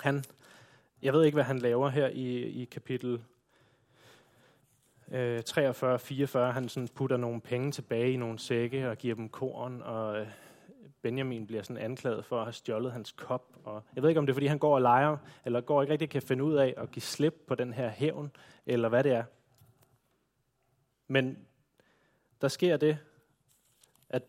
Han, 0.00 0.24
jeg 1.02 1.12
ved 1.12 1.24
ikke, 1.24 1.36
hvad 1.36 1.44
han 1.44 1.58
laver 1.58 1.88
her 1.88 2.08
i, 2.08 2.42
i 2.42 2.64
kapitel 2.64 3.22
øh, 5.08 5.42
43-44. 5.50 6.38
Han 6.38 6.68
sådan 6.68 6.88
putter 6.94 7.16
nogle 7.16 7.40
penge 7.40 7.72
tilbage 7.72 8.12
i 8.12 8.16
nogle 8.16 8.38
sække 8.38 8.90
og 8.90 8.98
giver 8.98 9.14
dem 9.14 9.28
korn, 9.28 9.82
og 9.82 10.20
øh, 10.20 10.26
Benjamin 11.02 11.46
bliver 11.46 11.62
sådan 11.62 11.82
anklaget 11.82 12.24
for 12.24 12.38
at 12.38 12.44
have 12.44 12.52
stjålet 12.52 12.92
hans 12.92 13.12
kop. 13.12 13.56
Og 13.64 13.82
jeg 13.94 14.02
ved 14.02 14.10
ikke, 14.10 14.18
om 14.18 14.26
det 14.26 14.32
er, 14.32 14.34
fordi 14.34 14.46
han 14.46 14.58
går 14.58 14.74
og 14.74 14.82
leger, 14.82 15.16
eller 15.44 15.60
går 15.60 15.82
ikke 15.82 15.92
rigtig 15.92 16.10
kan 16.10 16.22
finde 16.22 16.44
ud 16.44 16.54
af 16.54 16.74
at 16.76 16.90
give 16.90 17.02
slip 17.02 17.34
på 17.46 17.54
den 17.54 17.72
her 17.72 17.88
hævn, 17.88 18.30
eller 18.66 18.88
hvad 18.88 19.04
det 19.04 19.12
er. 19.12 19.24
Men 21.08 21.38
der 22.40 22.48
sker 22.48 22.76
det, 22.76 22.98
at 24.08 24.22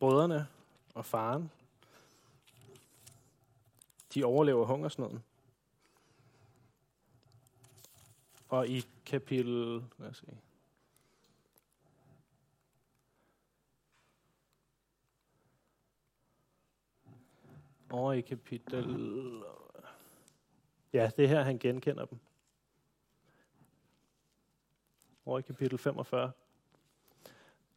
brødrene 0.00 0.46
og 0.94 1.04
faren, 1.04 1.50
de 4.14 4.24
overlever 4.24 4.64
hungersnøden. 4.64 5.22
Og 8.48 8.68
i 8.68 8.84
kapitel, 9.06 9.82
lad 9.98 10.08
os 10.08 10.16
se, 10.16 10.26
over 17.90 18.12
i 18.12 18.20
kapitel... 18.20 19.42
Ja, 20.92 21.10
det 21.16 21.24
er 21.24 21.28
her, 21.28 21.42
han 21.42 21.58
genkender 21.58 22.04
dem. 22.04 22.18
Over 25.26 25.38
i 25.38 25.42
kapitel 25.42 25.78
45. 25.78 26.32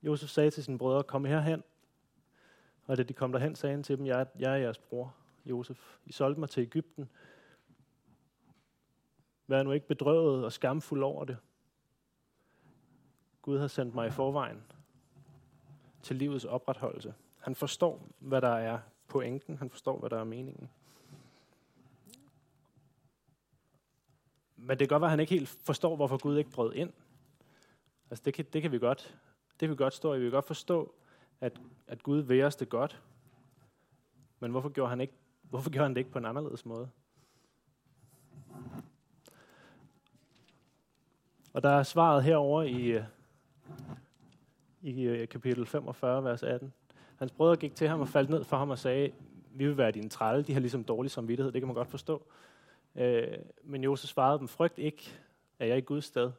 Josef 0.03 0.29
sagde 0.29 0.51
til 0.51 0.63
sine 0.63 0.77
brødre, 0.77 1.03
kom 1.03 1.25
herhen. 1.25 1.63
Og 2.85 2.97
da 2.97 3.03
de 3.03 3.13
kom 3.13 3.31
derhen, 3.31 3.55
sagde 3.55 3.75
han 3.75 3.83
til 3.83 3.97
dem, 3.97 4.05
jeg, 4.05 4.27
jeg 4.39 4.51
er 4.51 4.55
jeres 4.55 4.77
bror, 4.77 5.15
Josef. 5.45 5.97
I 6.05 6.11
solgte 6.11 6.39
mig 6.39 6.49
til 6.49 6.61
Ægypten. 6.61 7.09
Vær 9.49 9.63
nu 9.63 9.71
ikke 9.71 9.87
bedrøvet 9.87 10.45
og 10.45 10.51
skamfuld 10.51 11.03
over 11.03 11.25
det. 11.25 11.37
Gud 13.41 13.59
har 13.59 13.67
sendt 13.67 13.95
mig 13.95 14.07
i 14.07 14.11
forvejen 14.11 14.63
til 16.01 16.15
livets 16.15 16.45
opretholdelse. 16.45 17.13
Han 17.39 17.55
forstår, 17.55 18.07
hvad 18.19 18.41
der 18.41 18.49
er 18.49 18.79
pointen. 19.07 19.57
Han 19.57 19.69
forstår, 19.69 19.99
hvad 19.99 20.09
der 20.09 20.19
er 20.19 20.23
meningen. 20.23 20.69
Men 24.55 24.69
det 24.69 24.79
kan 24.79 24.87
godt 24.87 25.01
være, 25.01 25.07
at 25.07 25.11
han 25.11 25.19
ikke 25.19 25.33
helt 25.33 25.49
forstår, 25.49 25.95
hvorfor 25.95 26.17
Gud 26.17 26.37
ikke 26.37 26.51
brød 26.51 26.73
ind. 26.73 26.93
Altså 28.09 28.23
det 28.25 28.33
kan, 28.33 28.45
det 28.53 28.61
kan 28.61 28.71
vi 28.71 28.79
godt. 28.79 29.17
Det 29.51 29.59
kan 29.59 29.69
vi 29.69 29.75
godt 29.75 29.93
stå 29.93 30.13
i. 30.13 30.19
Vi 30.19 30.25
kan 30.25 30.31
godt 30.31 30.47
forstå, 30.47 30.93
at, 31.41 31.61
at 31.87 32.03
Gud 32.03 32.19
vil 32.19 32.43
os 32.43 32.55
det 32.55 32.69
godt. 32.69 33.01
Men 34.39 34.51
hvorfor 34.51 34.69
gjorde, 34.69 34.89
han 34.89 35.01
ikke, 35.01 35.13
hvorfor 35.41 35.69
gjorde 35.69 35.85
han 35.85 35.93
det 35.93 35.97
ikke 35.97 36.11
på 36.11 36.19
en 36.19 36.25
anderledes 36.25 36.65
måde? 36.65 36.89
Og 41.53 41.63
der 41.63 41.69
er 41.69 41.83
svaret 41.83 42.23
herover 42.23 42.63
i, 42.63 42.83
øh, 42.83 43.03
i 44.81 45.01
øh, 45.01 45.27
kapitel 45.27 45.65
45, 45.65 46.23
vers 46.23 46.43
18. 46.43 46.73
Hans 47.17 47.31
brødre 47.31 47.55
gik 47.55 47.75
til 47.75 47.87
ham 47.87 47.99
og 47.99 48.07
faldt 48.07 48.29
ned 48.29 48.43
for 48.43 48.57
ham 48.57 48.69
og 48.69 48.79
sagde, 48.79 49.11
vi 49.51 49.67
vil 49.67 49.77
være 49.77 49.91
dine 49.91 50.09
trælle. 50.09 50.43
De 50.43 50.53
har 50.53 50.59
ligesom 50.59 50.83
dårlig 50.83 51.11
samvittighed, 51.11 51.51
det 51.51 51.61
kan 51.61 51.67
man 51.67 51.75
godt 51.75 51.87
forstå. 51.87 52.25
Øh, 52.95 53.37
men 53.63 53.83
Josef 53.83 54.09
svarede 54.09 54.39
dem, 54.39 54.47
frygt 54.47 54.77
ikke, 54.77 55.19
er 55.59 55.65
jeg 55.65 55.77
i 55.77 55.81
Guds 55.81 56.05
sted. 56.05 56.31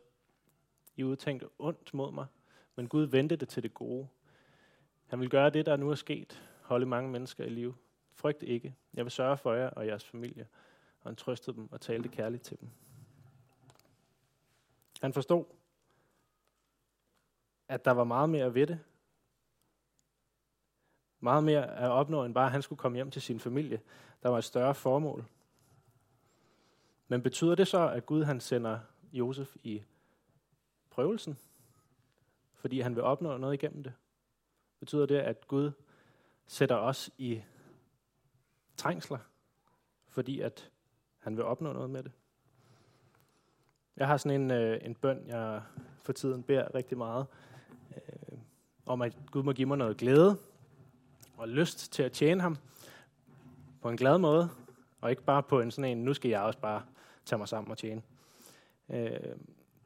I 0.97 1.05
udtænkte 1.05 1.47
ondt 1.59 1.95
mod 1.95 2.13
mig, 2.13 2.27
men 2.77 2.89
Gud 2.89 3.03
vendte 3.03 3.37
det 3.37 3.49
til 3.49 3.63
det 3.63 3.75
gode. 3.75 4.07
Han 5.07 5.21
vil 5.21 5.31
gøre 5.31 5.51
det, 5.51 5.67
der 5.67 5.77
nu 5.77 5.91
er 5.91 5.95
sket, 5.95 6.43
holde 6.63 6.87
mange 6.87 7.11
mennesker 7.11 7.45
i 7.45 7.49
live. 7.49 7.75
Frygt 8.15 8.43
ikke. 8.43 8.75
Jeg 8.95 9.05
vil 9.05 9.13
sørge 9.13 9.37
for 9.37 9.55
jer 9.55 9.71
og 9.71 9.87
jeres 9.87 10.05
familie. 10.05 10.47
Og 11.03 11.09
han 11.11 11.17
trøstede 11.17 11.57
dem 11.57 11.69
og 11.73 11.81
talte 11.81 12.09
kærligt 12.09 12.43
til 12.43 12.61
dem. 12.61 12.69
Han 15.01 15.13
forstod, 15.13 15.45
at 17.69 17.85
der 17.85 17.91
var 17.91 18.05
meget 18.05 18.31
mere 18.31 18.55
ved 18.55 18.67
det, 18.67 18.81
meget 21.21 21.45
mere 21.45 21.77
at 21.77 21.91
opnå, 21.91 22.25
end 22.25 22.35
bare 22.35 22.47
at 22.47 22.53
han 22.53 22.63
skulle 22.63 22.79
komme 22.79 22.97
hjem 22.97 23.11
til 23.11 23.23
sin 23.23 23.41
familie. 23.41 23.81
Der 24.23 24.29
var 24.29 24.39
et 24.39 24.45
større 24.45 24.75
formål. 24.75 25.25
Men 27.09 27.23
betyder 27.23 27.55
det 27.55 27.69
så, 27.69 27.89
at 27.89 28.07
Gud 28.07 28.25
han 28.25 28.41
sender 28.41 28.81
Josef 29.13 29.57
i 29.63 29.83
prøvelsen? 30.91 31.39
Fordi 32.55 32.81
han 32.81 32.97
vil 32.97 33.03
opnå 33.03 33.37
noget 33.37 33.55
igennem 33.55 33.83
det? 33.83 33.93
Betyder 34.79 35.07
det, 35.07 35.19
at 35.19 35.49
Gud 35.49 35.73
sætter 36.47 36.77
os 36.77 37.11
i 37.19 37.43
trængsler? 38.77 39.19
Fordi 40.07 40.41
at 40.41 40.71
han 41.19 41.37
vil 41.37 41.45
opnå 41.45 41.73
noget 41.73 41.91
med 41.91 42.03
det? 42.03 42.13
Jeg 44.01 44.09
har 44.09 44.17
sådan 44.17 44.41
en, 44.41 44.51
øh, 44.51 44.81
en 44.83 44.95
bøn, 44.95 45.25
jeg 45.27 45.63
for 46.03 46.13
tiden 46.13 46.43
beder 46.43 46.75
rigtig 46.75 46.99
meget, 46.99 47.27
øh, 47.97 48.39
om 48.87 49.03
at 49.03 49.17
Gud 49.31 49.43
må 49.43 49.53
give 49.53 49.69
mig 49.69 49.79
noget 49.79 49.97
glæde, 49.97 50.37
og 51.37 51.49
lyst 51.49 51.93
til 51.93 52.03
at 52.03 52.13
tjene 52.13 52.41
ham 52.41 52.57
på 53.83 53.89
en 53.89 53.97
glad 53.97 54.19
måde, 54.19 54.49
og 55.01 55.11
ikke 55.11 55.23
bare 55.23 55.43
på 55.43 55.61
en 55.61 55.71
sådan 55.71 55.91
en, 55.91 56.05
nu 56.05 56.15
skal 56.15 56.29
jeg 56.29 56.41
også 56.41 56.59
bare 56.59 56.83
tage 57.25 57.39
mig 57.39 57.49
sammen 57.49 57.71
og 57.71 57.79
tjene. 57.79 58.03
Øh, 58.89 59.37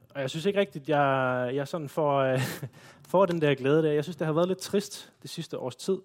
og 0.09 0.21
jeg 0.21 0.29
synes 0.29 0.45
ikke 0.45 0.59
rigtigt, 0.59 0.89
jeg, 0.89 1.51
jeg 1.53 1.67
sådan 1.67 1.89
får, 1.89 2.19
øh, 2.19 2.39
får 3.11 3.25
den 3.25 3.41
der 3.41 3.55
glæde 3.55 3.83
der. 3.83 3.91
Jeg 3.91 4.03
synes, 4.03 4.17
det 4.17 4.27
har 4.27 4.33
været 4.33 4.47
lidt 4.47 4.59
trist 4.59 5.13
det 5.21 5.29
sidste 5.29 5.57
års 5.57 5.75
tid. 5.75 5.97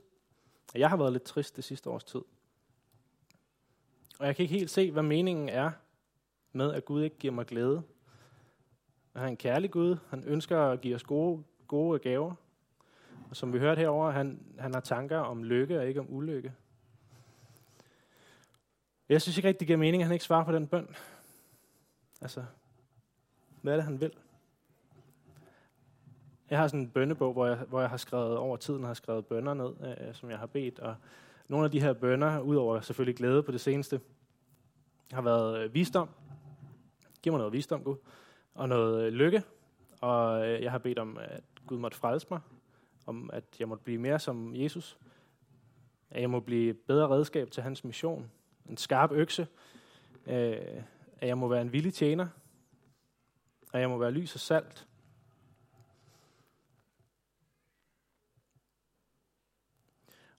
Jeg 0.75 0.91
har 0.91 0.97
været 0.97 1.13
lidt 1.13 1.25
trist 1.25 1.57
det 1.57 1.65
sidste 1.65 1.91
års 1.91 2.05
tid. 2.05 2.21
Og 4.19 4.27
jeg 4.27 4.37
kan 4.37 4.43
ikke 4.43 4.55
helt 4.55 4.71
se, 4.71 4.91
hvad 4.91 5.03
meningen 5.03 5.49
er 5.49 5.71
med, 6.53 6.73
at 6.73 6.85
Gud 6.85 7.03
ikke 7.03 7.19
giver 7.19 7.35
mig 7.35 7.47
glæde. 7.47 7.83
Han 9.21 9.27
er 9.27 9.31
en 9.31 9.37
kærlig 9.37 9.71
Gud. 9.71 9.97
Han 10.11 10.25
ønsker 10.27 10.59
at 10.59 10.81
give 10.81 10.95
os 10.95 11.05
gode, 11.05 11.43
gode 11.69 11.99
gaver. 11.99 12.35
Og 13.31 13.37
som 13.37 13.53
vi 13.53 13.59
hørte 13.59 13.79
herover, 13.79 14.11
han, 14.11 14.41
han 14.59 14.75
har 14.75 14.81
tanker 14.81 15.19
om 15.19 15.45
lykke 15.45 15.79
og 15.79 15.87
ikke 15.87 16.01
om 16.01 16.07
ulykke. 16.09 16.53
Jeg 19.09 19.23
synes 19.23 19.37
ikke 19.37 19.49
rigtig, 19.49 19.61
det 19.61 19.67
giver 19.67 19.79
mening, 19.79 20.03
at 20.03 20.07
han 20.07 20.13
ikke 20.13 20.25
svarer 20.25 20.45
på 20.45 20.53
den 20.53 20.67
bøn. 20.67 20.89
Altså, 22.21 22.45
hvad 23.61 23.73
er 23.73 23.77
det, 23.77 23.85
han 23.85 24.01
vil? 24.01 24.13
Jeg 26.51 26.59
har 26.59 26.69
sådan 26.69 26.81
en 26.81 26.91
bønnebog, 26.91 27.33
hvor 27.33 27.47
jeg, 27.47 27.57
hvor 27.57 27.81
jeg 27.81 27.91
har 27.91 27.97
skrevet 27.97 28.37
over 28.37 28.57
tiden, 28.57 28.85
har 28.85 28.95
skrevet 28.95 29.27
bønder 29.27 29.55
ned, 29.55 29.75
øh, 29.81 30.15
som 30.15 30.31
jeg 30.31 30.39
har 30.39 30.47
bedt. 30.47 30.79
Og 30.79 30.97
nogle 31.49 31.65
af 31.65 31.71
de 31.71 31.81
her 31.81 31.93
bønder, 31.93 32.41
udover 32.41 32.81
selvfølgelig 32.81 33.17
glæde 33.17 33.43
på 33.43 33.53
det 33.53 33.61
seneste, 33.61 34.01
har 35.13 35.23
været 35.23 35.59
øh, 35.59 35.75
visdom. 35.75 36.09
Giv 37.23 37.33
mig 37.33 37.39
noget 37.39 37.53
visdom, 37.53 37.85
Gud. 37.85 37.97
Og 38.55 38.69
noget 38.69 39.05
øh, 39.05 39.13
lykke. 39.13 39.43
Og 40.01 40.49
øh, 40.49 40.63
jeg 40.63 40.71
har 40.71 40.79
bedt 40.79 40.99
om, 40.99 41.19
at 41.19 41.45
Gud 41.67 41.79
måtte 41.79 41.97
frelse 41.97 42.27
mig. 42.31 42.41
Om 43.07 43.31
at 43.33 43.45
jeg 43.59 43.69
måtte 43.69 43.85
blive 43.85 43.99
mere 43.99 44.19
som 44.19 44.55
Jesus. 44.55 44.99
At 46.11 46.21
jeg 46.21 46.31
må 46.31 46.41
blive 46.41 46.75
bedre 46.75 47.09
redskab 47.09 47.51
til 47.51 47.63
hans 47.63 47.85
mission. 47.85 48.31
En 48.67 48.77
skarp 48.77 49.13
økse. 49.13 49.47
Øh, 50.27 50.83
at 51.19 51.29
jeg 51.29 51.39
må 51.39 51.49
være 51.49 51.63
en 51.63 51.73
villig 51.73 51.95
tjener. 51.95 52.29
At 53.73 53.81
jeg 53.81 53.91
må 53.91 53.99
være 53.99 54.11
lys 54.11 54.35
og 54.35 54.41
salt. 54.41 54.87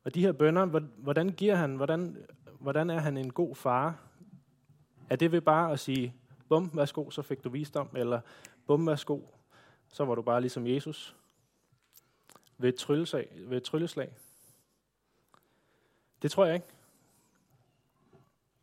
Og 0.03 0.15
de 0.15 0.21
her 0.21 0.31
bønder, 0.31 0.65
hvordan 0.97 1.29
giver 1.29 1.55
han, 1.55 1.75
hvordan, 1.75 2.25
hvordan 2.59 2.89
er 2.89 2.99
han 2.99 3.17
en 3.17 3.33
god 3.33 3.55
far? 3.55 4.07
Er 5.09 5.15
det 5.15 5.31
ved 5.31 5.41
bare 5.41 5.71
at 5.71 5.79
sige, 5.79 6.15
bum, 6.51 6.71
værsgo, 6.73 7.09
så 7.09 7.21
fik 7.21 7.43
du 7.43 7.49
visdom, 7.49 7.89
eller 7.95 8.21
bum, 8.67 8.87
værsgo, 8.87 9.19
så 9.87 10.05
var 10.05 10.15
du 10.15 10.21
bare 10.21 10.41
ligesom 10.41 10.67
Jesus? 10.67 11.15
Ved 12.57 12.69
et 12.69 12.75
trylleslag? 12.75 13.29
Ved 13.35 13.57
et 13.57 13.63
trylleslag? 13.63 14.17
Det 16.21 16.31
tror 16.31 16.45
jeg 16.45 16.55
ikke. 16.55 16.67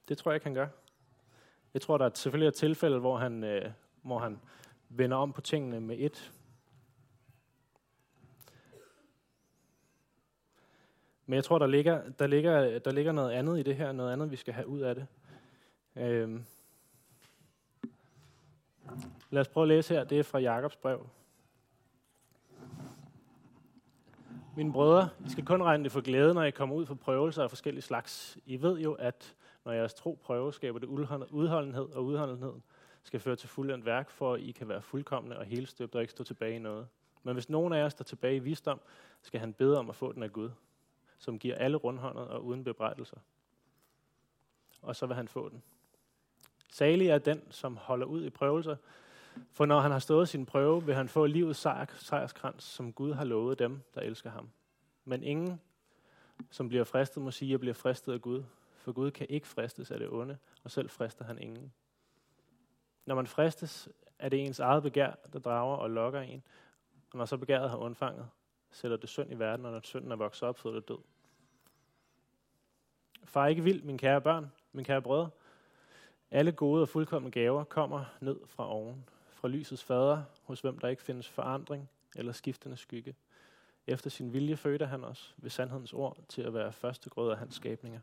Det 0.09 0.19
tror 0.19 0.31
jeg 0.31 0.37
ikke, 0.37 0.47
han 0.47 0.55
gør. 0.55 0.69
Jeg 1.75 1.83
tror, 1.83 1.99
der 1.99 2.05
er 2.05 2.11
selvfølgelig 2.15 2.49
et 2.49 2.55
tilfælde, 2.55 2.99
hvor 2.99 3.17
han, 3.17 3.45
øh, 3.45 3.71
hvor 4.03 4.19
han 4.19 4.41
vender 4.89 5.17
om 5.17 5.33
på 5.33 5.41
tingene 5.41 5.81
med 5.81 5.97
et 5.99 6.33
Men 11.27 11.35
jeg 11.35 11.45
tror, 11.45 11.59
der 11.59 11.67
ligger, 11.67 12.09
der, 12.19 12.27
ligger, 12.27 12.79
der 12.79 12.93
ligger 12.93 13.13
noget 13.13 13.33
andet 13.33 13.59
i 13.59 13.63
det 13.63 13.77
her, 13.77 13.93
noget 13.93 14.13
andet, 14.13 14.31
vi 14.31 14.37
skal 14.37 14.55
have 14.55 14.67
ud 14.67 14.81
af 14.81 14.95
det. 14.95 15.07
Øh, 15.97 16.41
Lad 19.31 19.41
os 19.41 19.49
prøve 19.49 19.65
at 19.65 19.69
læse 19.69 19.95
her. 19.95 20.05
Det 20.05 20.19
er 20.19 20.23
fra 20.23 20.39
Jakobs 20.39 20.77
brev. 20.77 21.09
Mine 24.57 24.73
brødre, 24.73 25.09
I 25.27 25.31
skal 25.31 25.45
kun 25.45 25.63
regne 25.63 25.85
det 25.85 25.93
for 25.93 26.01
glæde, 26.01 26.35
når 26.35 26.43
I 26.43 26.51
kommer 26.51 26.77
ud 26.77 26.87
for 26.87 26.95
prøvelser 26.95 27.43
af 27.43 27.51
forskellige 27.51 27.83
slags. 27.83 28.39
I 28.47 28.63
ved 28.63 28.79
jo, 28.79 28.93
at 28.93 29.35
når 29.65 29.73
jeres 29.73 29.95
tro 29.95 30.19
prøver, 30.23 30.51
skaber 30.51 30.79
det 30.79 30.87
udholdenhed, 31.31 31.89
og 31.93 32.05
udholdenheden 32.05 32.63
skal 33.03 33.21
føre 33.21 33.37
til 33.37 33.49
fuldendt 33.49 33.85
værk, 33.85 34.11
for 34.11 34.35
at 34.35 34.41
I 34.41 34.51
kan 34.51 34.69
være 34.69 34.83
fuldkommende 34.83 35.39
og 35.39 35.45
helstøbt 35.45 35.95
og 35.95 36.01
ikke 36.01 36.11
stå 36.11 36.25
tilbage 36.25 36.57
i 36.57 36.59
noget. 36.59 36.89
Men 37.23 37.35
hvis 37.35 37.49
nogen 37.49 37.73
af 37.73 37.79
jer 37.79 37.89
står 37.89 38.03
tilbage 38.03 38.37
i 38.37 38.39
visdom, 38.39 38.81
skal 39.23 39.41
han 39.41 39.53
bede 39.53 39.79
om 39.79 39.89
at 39.89 39.97
få 39.97 40.13
den 40.13 40.23
af 40.23 40.33
Gud, 40.33 40.51
som 41.19 41.39
giver 41.39 41.55
alle 41.55 41.77
rundhåndet 41.77 42.29
og 42.29 42.45
uden 42.45 42.65
bebrejdelser. 42.65 43.17
Og 44.83 44.97
så 44.97 45.07
vil 45.07 45.17
han 45.17 45.29
få 45.29 45.49
den. 45.49 45.63
Salig 46.73 47.09
er 47.09 47.19
den, 47.19 47.43
som 47.51 47.77
holder 47.77 48.07
ud 48.07 48.25
i 48.25 48.31
prøvelser, 48.31 48.77
for 49.53 49.67
når 49.67 49.81
han 49.81 49.91
har 49.91 49.99
stået 49.99 50.29
sin 50.29 50.47
prøve, 50.47 50.85
vil 50.87 50.95
han 50.95 51.09
få 51.09 51.27
livets 51.27 51.59
sejr, 51.59 51.87
sejrskrans, 51.95 52.65
som 52.65 52.93
Gud 52.93 53.13
har 53.13 53.25
lovet 53.25 53.59
dem, 53.59 53.81
der 53.95 54.01
elsker 54.01 54.31
ham. 54.31 54.51
Men 55.05 55.23
ingen, 55.23 55.61
som 56.51 56.69
bliver 56.69 56.85
fristet, 56.85 57.23
må 57.23 57.31
sige, 57.31 57.49
at 57.49 57.51
jeg 57.51 57.61
bliver 57.61 57.75
fristet 57.75 58.13
af 58.13 58.21
Gud. 58.21 58.45
For 58.77 58.93
Gud 58.93 59.11
kan 59.11 59.27
ikke 59.31 59.47
fristes 59.47 59.91
af 59.91 59.99
det 59.99 60.09
onde, 60.11 60.39
og 60.65 60.71
selv 60.71 60.91
frister 60.91 61.25
han 61.25 61.39
ingen. 61.39 61.73
Når 63.07 63.15
man 63.15 63.27
fristes, 63.27 63.89
er 64.19 64.29
det 64.29 64.47
ens 64.47 64.61
eget 64.61 64.83
begær, 64.83 65.13
der 65.33 65.39
drager 65.39 65.77
og 65.77 65.91
lokker 65.91 66.21
en. 66.21 66.43
Og 67.13 67.19
når 67.19 67.25
så 67.25 67.37
begæret 67.37 67.71
har 67.71 67.77
undfanget, 67.77 68.29
sætter 68.71 68.97
det 68.97 69.09
synd 69.09 69.33
i 69.33 69.39
verden, 69.39 69.67
og 69.67 69.73
når 69.73 69.81
synden 69.83 70.13
er 70.13 70.17
vokset 70.17 70.49
op, 70.49 70.59
føder 70.59 70.75
det 70.75 70.89
død. 70.89 70.99
Far 73.25 73.47
ikke 73.47 73.63
vild, 73.63 73.83
min 73.83 73.99
kære 73.99 74.21
børn, 74.21 74.53
min 74.73 74.85
kære 74.85 75.03
brødre. 75.03 75.31
Alle 76.31 76.53
gode 76.53 76.83
og 76.83 76.89
fuldkommende 76.89 77.41
gaver 77.41 77.65
kommer 77.65 78.05
ned 78.21 78.37
fra 78.47 78.69
oven, 78.71 79.05
fra 79.39 79.49
lysets 79.49 79.85
fader, 79.85 80.23
hos 80.43 80.61
hvem 80.61 80.79
der 80.79 80.89
ikke 80.89 81.03
findes 81.03 81.29
forandring 81.29 81.91
eller 82.17 82.33
skiftende 82.33 82.77
skygge. 82.77 83.15
Efter 83.87 84.11
sin 84.11 84.33
vilje 84.33 84.57
fødte 84.57 84.87
han 84.87 85.05
os 85.05 85.35
ved 85.37 85.51
sandhedens 85.51 85.93
ord 85.93 86.19
til 86.29 86.43
at 86.43 86.55
være 86.55 86.73
første 86.73 87.11
grød 87.11 87.31
af 87.31 87.39
hans 87.39 87.55
skabninger. 87.55 88.01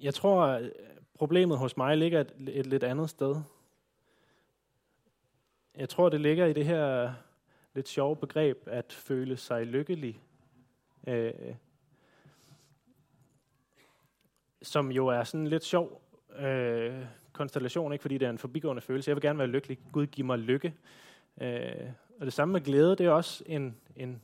Jeg 0.00 0.14
tror, 0.14 0.42
at 0.44 0.72
problemet 1.14 1.58
hos 1.58 1.76
mig 1.76 1.96
ligger 1.96 2.20
et, 2.20 2.34
et 2.48 2.66
lidt 2.66 2.84
andet 2.84 3.10
sted. 3.10 3.36
Jeg 5.74 5.88
tror, 5.88 6.08
det 6.08 6.20
ligger 6.20 6.46
i 6.46 6.52
det 6.52 6.64
her 6.64 7.14
lidt 7.74 7.88
sjove 7.88 8.16
begreb 8.16 8.58
at 8.66 8.92
føle 8.92 9.36
sig 9.36 9.66
lykkelig. 9.66 10.20
Øh, 11.06 11.54
som 14.62 14.92
jo 14.92 15.06
er 15.06 15.24
sådan 15.24 15.40
en 15.40 15.48
lidt 15.48 15.64
sjov 15.64 16.02
øh, 16.38 17.04
konstellation, 17.32 17.92
ikke 17.92 18.02
fordi 18.02 18.18
det 18.18 18.26
er 18.26 18.30
en 18.30 18.38
forbigående 18.38 18.82
følelse. 18.82 19.10
Jeg 19.10 19.16
vil 19.16 19.22
gerne 19.22 19.38
være 19.38 19.48
lykkelig. 19.48 19.78
Gud 19.92 20.06
giv 20.06 20.24
mig 20.24 20.38
lykke. 20.38 20.74
Øh, 21.40 21.90
og 22.20 22.26
det 22.26 22.32
samme 22.32 22.52
med 22.52 22.60
glæde, 22.60 22.90
det 22.90 23.06
er 23.06 23.10
også 23.10 23.44
en, 23.46 23.76
en, 23.96 24.22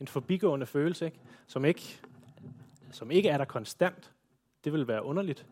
en 0.00 0.08
forbigående 0.08 0.66
følelse, 0.66 1.04
ikke? 1.04 1.18
Som, 1.46 1.64
ikke, 1.64 2.00
som 2.90 3.10
ikke 3.10 3.28
er 3.28 3.38
der 3.38 3.44
konstant. 3.44 4.12
Det 4.64 4.72
vil 4.72 4.88
være 4.88 5.04
underligt. 5.04 5.46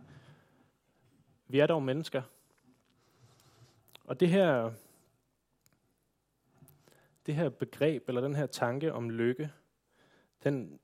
Vi 1.48 1.58
er 1.58 1.66
dog 1.66 1.82
mennesker. 1.82 2.22
Og 4.04 4.20
det 4.20 4.28
her 4.28 4.70
det 7.28 7.36
her 7.36 7.48
begreb, 7.48 8.08
eller 8.08 8.20
den 8.20 8.34
her 8.34 8.46
tanke 8.46 8.92
om 8.92 9.10
lykke, 9.10 9.50
den 10.44 10.80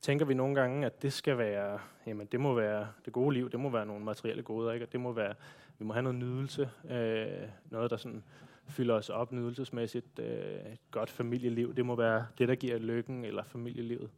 tænker 0.00 0.26
vi 0.26 0.34
nogle 0.34 0.54
gange, 0.54 0.86
at 0.86 1.02
det 1.02 1.12
skal 1.12 1.38
være, 1.38 1.80
jamen 2.06 2.26
det 2.26 2.40
må 2.40 2.54
være 2.54 2.88
det 3.04 3.12
gode 3.12 3.34
liv, 3.34 3.50
det 3.50 3.60
må 3.60 3.68
være 3.68 3.86
nogle 3.86 4.04
materielle 4.04 4.42
goder, 4.42 4.72
ikke? 4.72 4.86
Og 4.86 4.92
det 4.92 5.00
må 5.00 5.12
være, 5.12 5.34
vi 5.78 5.84
må 5.84 5.92
have 5.92 6.02
noget 6.02 6.18
nydelse, 6.18 6.70
øh, 6.90 7.48
noget 7.70 7.90
der 7.90 7.96
sådan 7.96 8.24
fylder 8.68 8.94
os 8.94 9.10
op 9.10 9.32
nydelsesmæssigt, 9.32 10.18
øh, 10.18 10.72
et 10.72 10.90
godt 10.90 11.10
familieliv, 11.10 11.74
det 11.74 11.86
må 11.86 11.96
være 11.96 12.26
det, 12.38 12.48
der 12.48 12.54
giver 12.54 12.78
lykken, 12.78 13.24
eller 13.24 13.44
familielivet. 13.44 14.10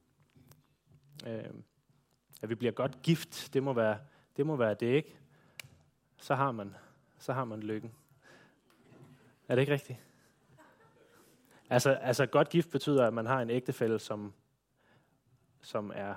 Øh, 1.26 1.44
at 2.42 2.48
vi 2.48 2.54
bliver 2.54 2.72
godt 2.72 3.02
gift, 3.02 3.50
det 3.52 3.62
må 3.62 3.72
være 3.72 3.98
det, 4.36 4.46
må 4.46 4.56
være 4.56 4.74
det 4.74 4.86
ikke? 4.86 5.16
Så 6.16 6.34
har 6.34 6.52
man, 6.52 6.74
så 7.18 7.32
har 7.32 7.44
man 7.44 7.60
lykken. 7.60 7.92
Er 9.48 9.54
det 9.54 9.62
ikke 9.62 9.72
rigtigt? 9.72 9.98
Altså, 11.70 11.90
altså 11.90 12.26
godt 12.26 12.48
gift 12.48 12.70
betyder, 12.70 13.06
at 13.06 13.14
man 13.14 13.26
har 13.26 13.42
en 13.42 13.50
ægtefælle, 13.50 13.98
som, 13.98 14.32
som 15.60 15.92
er 15.94 16.14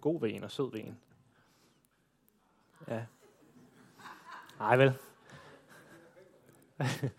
god 0.00 0.20
ved 0.20 0.30
en 0.34 0.44
og 0.44 0.50
sød 0.50 0.72
ved 0.72 0.80
en. 0.80 0.98
Ja. 2.88 3.04
Nej 4.58 4.76
vel. 4.76 4.92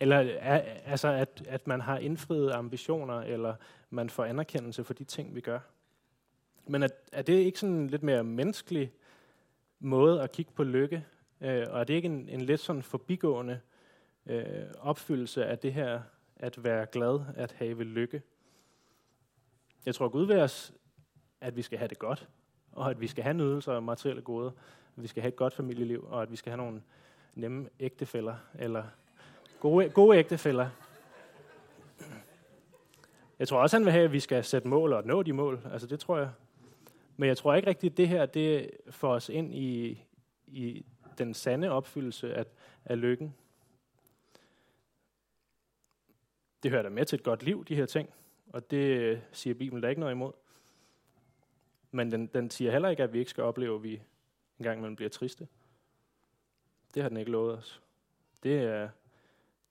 eller 0.00 0.38
altså, 0.84 1.08
at, 1.08 1.42
at 1.48 1.66
man 1.66 1.80
har 1.80 1.98
indfriet 1.98 2.52
ambitioner, 2.52 3.20
eller 3.20 3.54
man 3.90 4.10
får 4.10 4.24
anerkendelse 4.24 4.84
for 4.84 4.94
de 4.94 5.04
ting, 5.04 5.34
vi 5.34 5.40
gør. 5.40 5.58
Men 6.66 6.82
er, 6.82 6.88
er 7.12 7.22
det 7.22 7.32
ikke 7.32 7.58
sådan 7.58 7.74
en 7.74 7.86
lidt 7.86 8.02
mere 8.02 8.24
menneskelig 8.24 8.92
måde 9.78 10.22
at 10.22 10.32
kigge 10.32 10.52
på 10.52 10.64
lykke? 10.64 11.06
Øh, 11.40 11.66
og 11.70 11.80
er 11.80 11.84
det 11.84 11.94
ikke 11.94 12.06
en, 12.06 12.28
en 12.28 12.40
lidt 12.40 12.60
sådan 12.60 12.82
forbigående 12.82 13.60
øh, 14.26 14.66
opfyldelse 14.78 15.46
af 15.46 15.58
det 15.58 15.72
her 15.72 16.00
at 16.36 16.64
være 16.64 16.86
glad, 16.86 17.20
at 17.36 17.52
have 17.52 17.84
lykke. 17.84 18.22
Jeg 19.86 19.94
tror, 19.94 20.08
Gud 20.08 20.26
vil 20.26 20.38
os, 20.38 20.72
at 21.40 21.56
vi 21.56 21.62
skal 21.62 21.78
have 21.78 21.88
det 21.88 21.98
godt, 21.98 22.28
og 22.72 22.90
at 22.90 23.00
vi 23.00 23.06
skal 23.06 23.24
have 23.24 23.34
nydelser 23.34 23.72
og 23.72 23.82
materielle 23.82 24.22
goder, 24.22 24.50
at 24.96 25.02
vi 25.02 25.06
skal 25.06 25.22
have 25.22 25.28
et 25.28 25.36
godt 25.36 25.54
familieliv, 25.54 26.06
og 26.08 26.22
at 26.22 26.30
vi 26.30 26.36
skal 26.36 26.50
have 26.50 26.56
nogle 26.56 26.82
nemme 27.34 27.68
ægtefælder, 27.80 28.36
eller 28.58 28.84
gode, 29.60 29.90
gode 29.90 30.18
ægtefælder. 30.18 30.70
Jeg 33.38 33.48
tror 33.48 33.60
også, 33.60 33.76
han 33.76 33.84
vil 33.84 33.92
have, 33.92 34.04
at 34.04 34.12
vi 34.12 34.20
skal 34.20 34.44
sætte 34.44 34.68
mål 34.68 34.92
og 34.92 35.06
nå 35.06 35.22
de 35.22 35.32
mål. 35.32 35.60
Altså 35.72 35.86
det 35.86 36.00
tror 36.00 36.18
jeg. 36.18 36.30
Men 37.16 37.28
jeg 37.28 37.36
tror 37.36 37.54
ikke 37.54 37.68
rigtigt, 37.68 37.90
at 37.90 37.96
det 37.96 38.08
her 38.08 38.26
det 38.26 38.70
får 38.90 39.14
os 39.14 39.28
ind 39.28 39.54
i, 39.54 40.02
i 40.46 40.84
den 41.18 41.34
sande 41.34 41.70
opfyldelse 41.70 42.34
af, 42.34 42.46
af 42.84 43.00
lykken. 43.00 43.34
Det 46.62 46.70
hører 46.70 46.82
da 46.82 46.88
med 46.88 47.04
til 47.04 47.16
et 47.16 47.22
godt 47.22 47.42
liv, 47.42 47.64
de 47.64 47.76
her 47.76 47.86
ting. 47.86 48.10
Og 48.52 48.70
det 48.70 48.98
øh, 48.98 49.20
siger 49.32 49.54
Bibelen 49.54 49.82
der 49.82 49.88
ikke 49.88 50.00
noget 50.00 50.12
imod. 50.12 50.32
Men 51.90 52.12
den, 52.12 52.26
den 52.26 52.50
siger 52.50 52.70
heller 52.70 52.88
ikke, 52.88 53.02
at 53.02 53.12
vi 53.12 53.18
ikke 53.18 53.30
skal 53.30 53.44
opleve, 53.44 53.76
at 53.76 53.82
vi 53.82 54.02
engang 54.58 54.78
imellem 54.78 54.96
bliver 54.96 55.08
triste. 55.08 55.48
Det 56.94 57.02
har 57.02 57.08
den 57.08 57.18
ikke 57.18 57.30
lovet 57.30 57.58
os. 57.58 57.82
Det 58.42 58.58
er, 58.58 58.88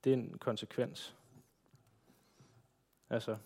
det 0.04 0.10
er 0.10 0.14
en 0.14 0.38
konsekvens. 0.38 1.16
Altså. 3.10 3.36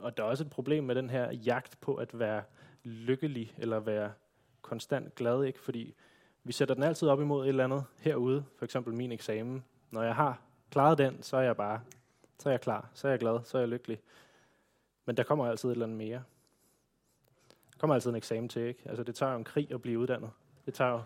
Og 0.00 0.16
der 0.16 0.22
er 0.22 0.26
også 0.26 0.44
et 0.44 0.50
problem 0.50 0.84
med 0.84 0.94
den 0.94 1.10
her 1.10 1.32
jagt 1.32 1.80
på 1.80 1.94
at 1.94 2.18
være 2.18 2.42
lykkelig, 2.84 3.54
eller 3.58 3.80
være 3.80 4.12
konstant 4.62 5.14
glad, 5.14 5.44
ikke? 5.44 5.60
Fordi 5.60 5.94
vi 6.44 6.52
sætter 6.52 6.74
den 6.74 6.84
altid 6.84 7.08
op 7.08 7.20
imod 7.20 7.44
et 7.44 7.48
eller 7.48 7.64
andet 7.64 7.84
herude, 7.98 8.44
for 8.56 8.64
eksempel 8.64 8.94
min 8.94 9.12
eksamen. 9.12 9.64
Når 9.90 10.02
jeg 10.02 10.14
har 10.14 10.42
klaret 10.70 10.98
den, 10.98 11.22
så 11.22 11.36
er 11.36 11.42
jeg 11.42 11.56
bare, 11.56 11.80
så 12.42 12.48
er 12.48 12.52
jeg 12.52 12.60
klar, 12.60 12.90
så 12.94 13.08
er 13.08 13.12
jeg 13.12 13.20
glad, 13.20 13.40
så 13.44 13.58
er 13.58 13.62
jeg 13.62 13.68
lykkelig. 13.68 14.00
Men 15.04 15.16
der 15.16 15.22
kommer 15.22 15.46
altid 15.46 15.68
et 15.68 15.72
eller 15.72 15.86
andet 15.86 15.98
mere. 15.98 16.24
Der 17.72 17.78
kommer 17.78 17.94
altid 17.94 18.10
en 18.10 18.16
eksamen 18.16 18.48
til, 18.48 18.62
ikke? 18.62 18.82
Altså 18.84 19.02
det 19.02 19.14
tager 19.14 19.32
jo 19.32 19.38
en 19.38 19.44
krig 19.44 19.72
at 19.72 19.82
blive 19.82 19.98
uddannet. 19.98 20.30
Det 20.66 20.74
tager 20.74 20.90
jo 20.90 21.02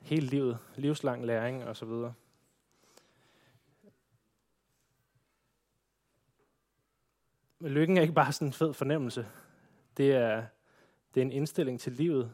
hele 0.00 0.26
livet, 0.26 0.58
livslang 0.76 1.26
læring 1.26 1.64
og 1.64 1.76
så 1.76 1.84
videre. 1.86 2.14
Men 7.58 7.72
lykken 7.72 7.96
er 7.96 8.02
ikke 8.02 8.14
bare 8.14 8.32
sådan 8.32 8.48
en 8.48 8.52
fed 8.52 8.74
fornemmelse. 8.74 9.28
Det 9.96 10.12
er, 10.12 10.46
det 11.14 11.20
er 11.20 11.24
en 11.24 11.32
indstilling 11.32 11.80
til 11.80 11.92
livet. 11.92 12.32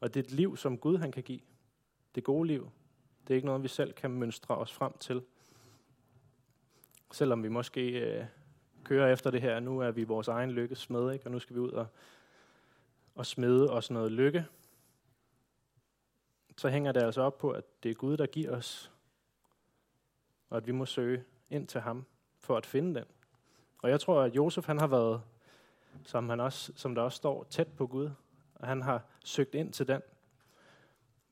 Og 0.00 0.14
det 0.14 0.20
er 0.20 0.24
et 0.24 0.32
liv, 0.32 0.56
som 0.56 0.78
Gud 0.78 0.98
han 0.98 1.12
kan 1.12 1.22
give. 1.22 1.40
Det 2.14 2.24
gode 2.24 2.46
liv. 2.46 2.70
Det 3.28 3.34
er 3.34 3.36
ikke 3.36 3.46
noget, 3.46 3.62
vi 3.62 3.68
selv 3.68 3.92
kan 3.92 4.10
mønstre 4.10 4.56
os 4.56 4.72
frem 4.72 4.98
til. 4.98 5.22
Selvom 7.12 7.42
vi 7.42 7.48
måske 7.48 7.90
øh, 7.90 8.24
kører 8.84 9.12
efter 9.12 9.30
det 9.30 9.42
her, 9.42 9.60
nu 9.60 9.80
er 9.80 9.90
vi 9.90 10.04
vores 10.04 10.28
egen 10.28 10.50
lykke 10.50 10.76
smed, 10.76 11.12
ikke? 11.12 11.26
og 11.26 11.30
nu 11.30 11.38
skal 11.38 11.56
vi 11.56 11.60
ud 11.60 11.70
og, 11.70 11.86
og 13.14 13.26
smede 13.26 13.70
os 13.70 13.90
noget 13.90 14.12
lykke. 14.12 14.46
Så 16.56 16.68
hænger 16.68 16.92
det 16.92 17.02
altså 17.02 17.22
op 17.22 17.38
på, 17.38 17.50
at 17.50 17.64
det 17.82 17.90
er 17.90 17.94
Gud, 17.94 18.16
der 18.16 18.26
giver 18.26 18.56
os, 18.56 18.92
og 20.50 20.56
at 20.56 20.66
vi 20.66 20.72
må 20.72 20.86
søge 20.86 21.24
ind 21.50 21.66
til 21.66 21.80
ham 21.80 22.04
for 22.40 22.56
at 22.56 22.66
finde 22.66 22.94
den. 22.94 23.04
Og 23.78 23.90
jeg 23.90 24.00
tror, 24.00 24.22
at 24.22 24.36
Josef 24.36 24.66
han 24.66 24.78
har 24.78 24.86
været, 24.86 25.22
som, 26.04 26.28
han 26.28 26.40
også, 26.40 26.72
som 26.76 26.94
der 26.94 27.02
også 27.02 27.16
står, 27.16 27.46
tæt 27.50 27.68
på 27.68 27.86
Gud, 27.86 28.10
og 28.54 28.68
han 28.68 28.82
har 28.82 29.02
søgt 29.24 29.54
ind 29.54 29.72
til 29.72 29.88
den. 29.88 30.02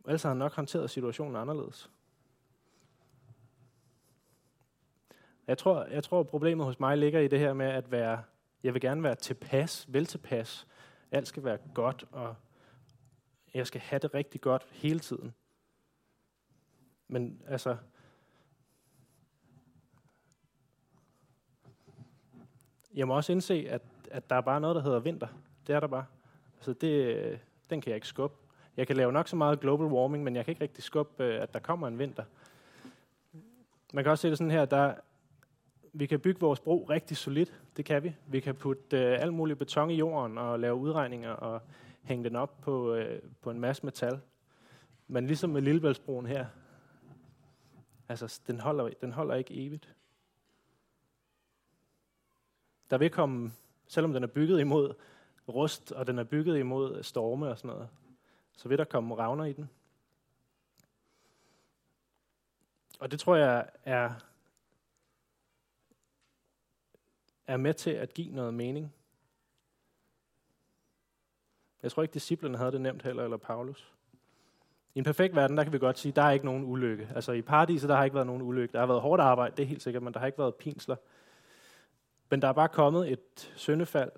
Ellers 0.07 0.23
har 0.23 0.31
han 0.31 0.37
nok 0.37 0.53
håndteret 0.53 0.91
situationen 0.91 1.37
anderledes. 1.37 1.91
Jeg 5.47 5.59
tror, 5.59 5.85
jeg 5.85 6.05
tror, 6.05 6.23
problemet 6.23 6.67
hos 6.67 6.81
mig 6.81 6.99
ligger 6.99 7.21
i 7.21 7.29
det 7.29 7.39
her 7.39 7.53
med 7.53 7.67
at 7.67 7.91
være, 7.91 8.23
jeg 8.63 8.75
vil 8.75 8.83
gerne 8.83 9.03
være 9.03 9.15
tilpas, 9.15 9.87
vel 9.89 10.07
tilpas. 10.07 10.67
Alt 11.11 11.29
skal 11.29 11.45
være 11.45 11.59
godt, 11.75 12.05
og 12.13 12.37
jeg 13.55 13.67
skal 13.67 13.81
have 13.81 13.99
det 13.99 14.15
rigtig 14.15 14.41
godt 14.41 14.67
hele 14.71 15.01
tiden. 15.01 15.35
Men 17.09 17.43
altså, 17.47 17.77
jeg 22.95 23.07
må 23.07 23.17
også 23.17 23.33
indse, 23.33 23.67
at, 23.69 23.83
at 24.11 24.31
der 24.31 24.37
er 24.37 24.41
bare 24.41 24.61
noget, 24.61 24.77
der 24.77 24.83
hedder 24.83 24.99
vinter. 24.99 25.29
Det 25.67 25.75
er 25.75 25.81
der 25.81 25.87
bare. 25.87 26.07
Altså 26.57 26.73
det, 26.73 27.17
øh, 27.17 27.39
den 27.71 27.81
kan 27.81 27.91
jeg 27.91 27.97
ikke 27.97 28.09
skubbe. 28.09 28.46
Jeg 28.77 28.87
kan 28.87 28.97
lave 28.97 29.13
nok 29.13 29.29
så 29.29 29.37
meget 29.37 29.61
global 29.61 29.87
warming, 29.87 30.25
men 30.25 30.37
jeg 30.37 30.45
kan 30.45 30.53
ikke 30.53 30.63
rigtig 30.63 30.85
skubbe, 30.85 31.25
øh, 31.25 31.43
at 31.43 31.55
der 31.55 31.61
kommer 31.61 31.89
en 31.89 31.99
vinter. 31.99 32.25
Man 33.93 34.05
kan 34.05 34.11
også 34.11 34.23
se 34.23 34.31
det 34.31 34.39
sådan 34.39 34.51
her, 34.51 34.65
der, 34.65 34.95
vi 35.93 36.07
kan 36.07 36.21
bygge 36.21 36.41
vores 36.41 36.61
bro 36.61 36.87
rigtig 36.91 37.17
solidt. 37.17 37.61
Det 37.77 37.85
kan 37.85 38.03
vi. 38.03 38.15
Vi 38.27 38.41
kan 38.41 38.55
putte 38.55 38.97
øh, 38.97 39.23
alt 39.23 39.35
muligt 39.35 39.59
beton 39.59 39.91
i 39.91 39.95
jorden 39.95 40.39
og 40.39 40.61
lave 40.61 40.75
udregninger 40.75 41.31
og 41.31 41.61
hænge 42.03 42.25
den 42.25 42.37
op 42.37 42.61
på, 42.61 42.95
øh, 42.95 43.23
på 43.43 43.51
en 43.51 43.61
masse 43.61 43.85
metal. 43.85 44.21
Men 45.09 45.27
ligesom 45.27 45.51
med 45.51 45.63
Lillebæltsbroen 45.63 46.27
her, 46.27 46.47
altså 48.09 48.41
den 48.47 48.61
holder, 48.61 48.91
den 49.01 49.13
holder 49.13 49.35
ikke 49.35 49.67
evigt. 49.67 49.95
Der 52.91 52.99
vil 52.99 53.11
komme, 53.11 53.53
selvom 53.89 54.13
den 54.13 54.23
er 54.23 54.27
bygget 54.27 54.61
imod 54.61 54.95
rust, 55.49 55.93
og 55.93 56.07
den 56.07 56.19
er 56.19 56.25
bygget 56.25 56.59
imod 56.59 57.03
storme 57.03 57.49
og 57.49 57.59
sådan 57.59 57.69
noget, 57.69 57.89
så 58.57 58.69
vil 58.69 58.79
der 58.79 58.85
komme 58.85 59.15
ravner 59.15 59.45
i 59.45 59.53
den. 59.53 59.71
Og 63.01 63.11
det 63.11 63.21
tror 63.21 63.37
jeg 63.37 63.69
er, 63.85 64.15
er 67.47 67.57
med 67.57 67.75
til 67.75 67.91
at 67.91 68.15
give 68.15 68.35
noget 68.35 68.55
mening. 68.55 68.95
Jeg 71.83 71.93
tror 71.93 72.03
ikke, 72.03 72.15
disciplerne 72.15 72.59
havde 72.59 72.73
det 72.73 72.81
nemt 72.81 73.03
heller, 73.03 73.25
eller 73.25 73.37
Paulus. 73.37 73.93
I 74.95 74.99
en 74.99 75.05
perfekt 75.05 75.37
verden, 75.37 75.57
der 75.57 75.63
kan 75.63 75.73
vi 75.73 75.79
godt 75.79 75.99
sige, 75.99 76.13
der 76.13 76.23
er 76.23 76.31
ikke 76.31 76.45
nogen 76.45 76.65
ulykke. 76.65 77.09
Altså 77.15 77.33
i 77.33 77.43
paradiset, 77.43 77.89
der 77.89 77.97
har 77.97 78.05
ikke 78.05 78.15
været 78.15 78.27
nogen 78.27 78.43
ulykke. 78.43 78.73
Der 78.73 78.79
har 78.79 78.87
været 78.87 79.01
hårdt 79.01 79.23
arbejde, 79.23 79.57
det 79.57 79.63
er 79.63 79.67
helt 79.67 79.83
sikkert, 79.83 80.03
men 80.03 80.13
der 80.13 80.19
har 80.19 80.27
ikke 80.27 80.39
været 80.39 80.55
pinsler. 80.55 80.97
Men 82.31 82.43
der 82.43 82.49
er 82.49 82.53
bare 82.53 82.69
kommet 82.69 83.13
et 83.13 83.53
syndefald. 83.57 84.13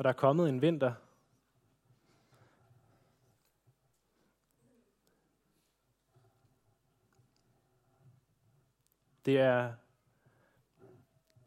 Og 0.00 0.04
der 0.04 0.10
er 0.10 0.14
kommet 0.14 0.48
en 0.48 0.62
vinter. 0.62 0.94
Det 9.24 9.38
er 9.38 9.74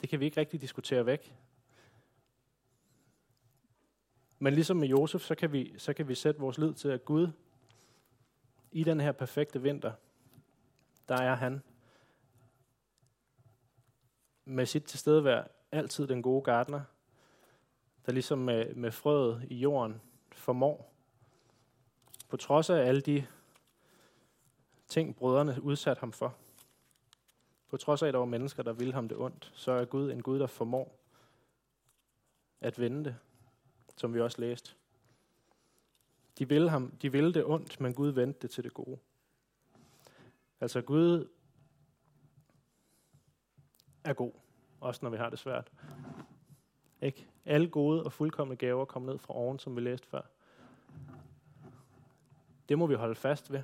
det 0.01 0.09
kan 0.09 0.19
vi 0.19 0.25
ikke 0.25 0.39
rigtig 0.39 0.61
diskutere 0.61 1.05
væk. 1.05 1.35
Men 4.39 4.53
ligesom 4.53 4.77
med 4.77 4.87
Josef, 4.87 5.21
så 5.21 5.35
kan 5.35 5.51
vi, 5.51 5.79
så 5.79 5.93
kan 5.93 6.07
vi 6.07 6.15
sætte 6.15 6.39
vores 6.39 6.57
lid 6.57 6.73
til, 6.73 6.89
at 6.89 7.05
Gud 7.05 7.31
i 8.71 8.83
den 8.83 8.99
her 8.99 9.11
perfekte 9.11 9.61
vinter, 9.61 9.93
der 11.09 11.15
er 11.15 11.35
han 11.35 11.63
med 14.45 14.65
sit 14.65 14.83
tilstedevær 14.83 15.43
altid 15.71 16.07
den 16.07 16.21
gode 16.21 16.43
gardner, 16.43 16.81
der 18.05 18.11
ligesom 18.11 18.37
med, 18.37 18.75
med 18.75 18.91
frøet 18.91 19.47
i 19.49 19.55
jorden 19.55 20.01
formår, 20.31 20.93
på 22.29 22.37
trods 22.37 22.69
af 22.69 22.75
alle 22.75 23.01
de 23.01 23.25
ting, 24.87 25.15
brødrene 25.15 25.61
udsat 25.61 25.97
ham 25.97 26.11
for, 26.11 26.35
på 27.69 27.77
trods 27.77 28.01
af, 28.03 28.07
at 28.07 28.13
der 28.13 28.19
var 28.19 28.25
mennesker, 28.25 28.63
der 28.63 28.73
ville 28.73 28.93
ham 28.93 29.07
det 29.07 29.17
ondt, 29.17 29.51
så 29.55 29.71
er 29.71 29.85
Gud 29.85 30.11
en 30.11 30.23
Gud, 30.23 30.39
der 30.39 30.47
formår 30.47 30.99
at 32.61 32.79
vende 32.79 33.03
det, 33.03 33.15
som 33.97 34.13
vi 34.13 34.21
også 34.21 34.41
læste. 34.41 34.71
De 36.39 36.49
ville, 36.49 36.69
ham, 36.69 36.91
de 37.01 37.11
ville 37.11 37.33
det 37.33 37.45
ondt, 37.45 37.79
men 37.79 37.93
Gud 37.93 38.09
vendte 38.09 38.39
det 38.41 38.51
til 38.51 38.63
det 38.63 38.73
gode. 38.73 38.99
Altså 40.61 40.81
Gud 40.81 41.27
er 44.03 44.13
god, 44.13 44.31
også 44.81 44.99
når 45.03 45.09
vi 45.09 45.17
har 45.17 45.29
det 45.29 45.39
svært. 45.39 45.71
Ikke? 47.01 47.27
Alle 47.45 47.69
gode 47.69 48.03
og 48.03 48.13
fuldkommende 48.13 48.57
gaver 48.57 48.85
kommer 48.85 49.11
ned 49.11 49.19
fra 49.19 49.33
oven, 49.33 49.59
som 49.59 49.75
vi 49.75 49.81
læste 49.81 50.07
før. 50.07 50.21
Det 52.69 52.77
må 52.77 52.87
vi 52.87 52.95
holde 52.95 53.15
fast 53.15 53.51
ved. 53.51 53.63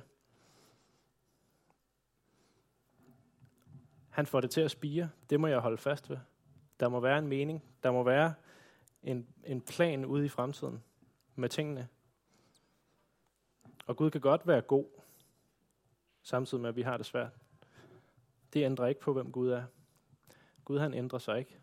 Han 4.10 4.26
får 4.26 4.40
det 4.40 4.50
til 4.50 4.60
at 4.60 4.70
spire. 4.70 5.10
Det 5.30 5.40
må 5.40 5.46
jeg 5.46 5.58
holde 5.58 5.78
fast 5.78 6.10
ved. 6.10 6.18
Der 6.80 6.88
må 6.88 7.00
være 7.00 7.18
en 7.18 7.26
mening. 7.26 7.64
Der 7.82 7.90
må 7.90 8.02
være 8.02 8.34
en, 9.02 9.26
en 9.44 9.60
plan 9.60 10.04
ude 10.04 10.24
i 10.24 10.28
fremtiden 10.28 10.82
med 11.34 11.48
tingene. 11.48 11.88
Og 13.86 13.96
Gud 13.96 14.10
kan 14.10 14.20
godt 14.20 14.46
være 14.46 14.60
god, 14.60 14.86
samtidig 16.22 16.60
med, 16.62 16.68
at 16.68 16.76
vi 16.76 16.82
har 16.82 16.96
det 16.96 17.06
svært. 17.06 17.32
Det 18.52 18.64
ændrer 18.64 18.86
ikke 18.86 19.00
på, 19.00 19.12
hvem 19.12 19.32
Gud 19.32 19.48
er. 19.48 19.64
Gud 20.64 20.78
han 20.78 20.94
ændrer 20.94 21.18
sig 21.18 21.38
ikke. 21.38 21.59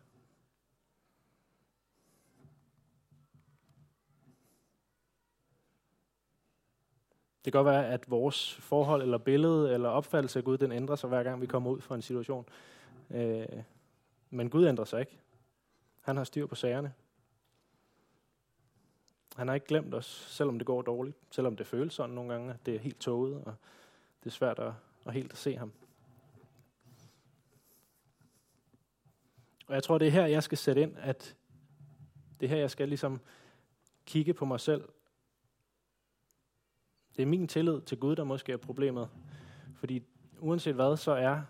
Det 7.48 7.52
kan 7.52 7.64
godt 7.64 7.74
være, 7.74 7.88
at 7.88 8.10
vores 8.10 8.54
forhold 8.54 9.02
eller 9.02 9.18
billede 9.18 9.74
eller 9.74 9.88
opfattelse 9.88 10.38
af 10.38 10.44
Gud, 10.44 10.58
den 10.58 10.72
ændrer 10.72 10.96
sig 10.96 11.08
hver 11.08 11.22
gang 11.22 11.40
vi 11.40 11.46
kommer 11.46 11.70
ud 11.70 11.80
fra 11.80 11.94
en 11.94 12.02
situation. 12.02 12.46
Øh, 13.10 13.46
men 14.30 14.50
Gud 14.50 14.66
ændrer 14.66 14.84
sig 14.84 15.00
ikke. 15.00 15.18
Han 16.00 16.16
har 16.16 16.24
styr 16.24 16.46
på 16.46 16.54
sagerne. 16.54 16.92
Han 19.36 19.48
har 19.48 19.54
ikke 19.54 19.66
glemt 19.66 19.94
os, 19.94 20.26
selvom 20.28 20.58
det 20.58 20.66
går 20.66 20.82
dårligt. 20.82 21.16
Selvom 21.30 21.56
det 21.56 21.66
føles 21.66 21.94
sådan 21.94 22.14
nogle 22.14 22.32
gange, 22.32 22.50
at 22.50 22.66
det 22.66 22.74
er 22.74 22.78
helt 22.78 23.00
tåget, 23.00 23.34
og 23.44 23.54
det 24.24 24.26
er 24.26 24.34
svært 24.34 24.58
at, 24.58 24.72
at 25.06 25.12
helt 25.12 25.32
at 25.32 25.38
se 25.38 25.56
ham. 25.56 25.72
Og 29.66 29.74
jeg 29.74 29.82
tror, 29.82 29.98
det 29.98 30.08
er 30.08 30.12
her, 30.12 30.26
jeg 30.26 30.42
skal 30.42 30.58
sætte 30.58 30.82
ind, 30.82 30.96
at 30.98 31.36
det 32.40 32.46
er 32.46 32.50
her, 32.50 32.58
jeg 32.58 32.70
skal 32.70 32.88
ligesom 32.88 33.20
kigge 34.06 34.34
på 34.34 34.44
mig 34.44 34.60
selv 34.60 34.88
det 37.18 37.22
er 37.22 37.26
min 37.26 37.48
tillid 37.48 37.80
til 37.80 37.98
Gud, 37.98 38.16
der 38.16 38.24
måske 38.24 38.52
er 38.52 38.56
problemet. 38.56 39.08
Fordi 39.76 40.02
uanset 40.38 40.74
hvad, 40.74 40.96
så 40.96 41.12
er, 41.12 41.42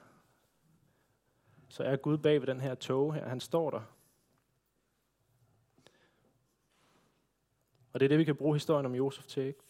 så 1.68 1.82
er 1.82 1.96
Gud 1.96 2.18
bag 2.18 2.40
ved 2.40 2.46
den 2.46 2.60
her 2.60 2.74
tog 2.74 3.14
her. 3.14 3.28
Han 3.28 3.40
står 3.40 3.70
der. 3.70 3.80
Og 7.92 8.00
det 8.00 8.06
er 8.06 8.08
det, 8.08 8.18
vi 8.18 8.24
kan 8.24 8.36
bruge 8.36 8.54
historien 8.54 8.86
om 8.86 8.94
Josef 8.94 9.26
til. 9.26 9.42
Ikke? 9.42 9.60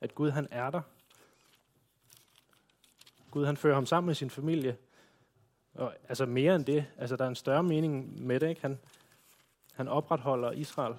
At 0.00 0.14
Gud, 0.14 0.30
han 0.30 0.48
er 0.50 0.70
der. 0.70 0.82
Gud, 3.30 3.46
han 3.46 3.56
fører 3.56 3.74
ham 3.74 3.86
sammen 3.86 4.06
med 4.06 4.14
sin 4.14 4.30
familie. 4.30 4.76
Og 5.74 5.94
altså 6.08 6.26
mere 6.26 6.54
end 6.54 6.64
det. 6.64 6.86
Altså, 6.96 7.16
der 7.16 7.24
er 7.24 7.28
en 7.28 7.34
større 7.34 7.62
mening 7.62 8.22
med 8.26 8.40
det. 8.40 8.48
Ikke? 8.48 8.60
Han, 8.60 8.78
han 9.72 9.88
opretholder 9.88 10.52
Israel. 10.52 10.94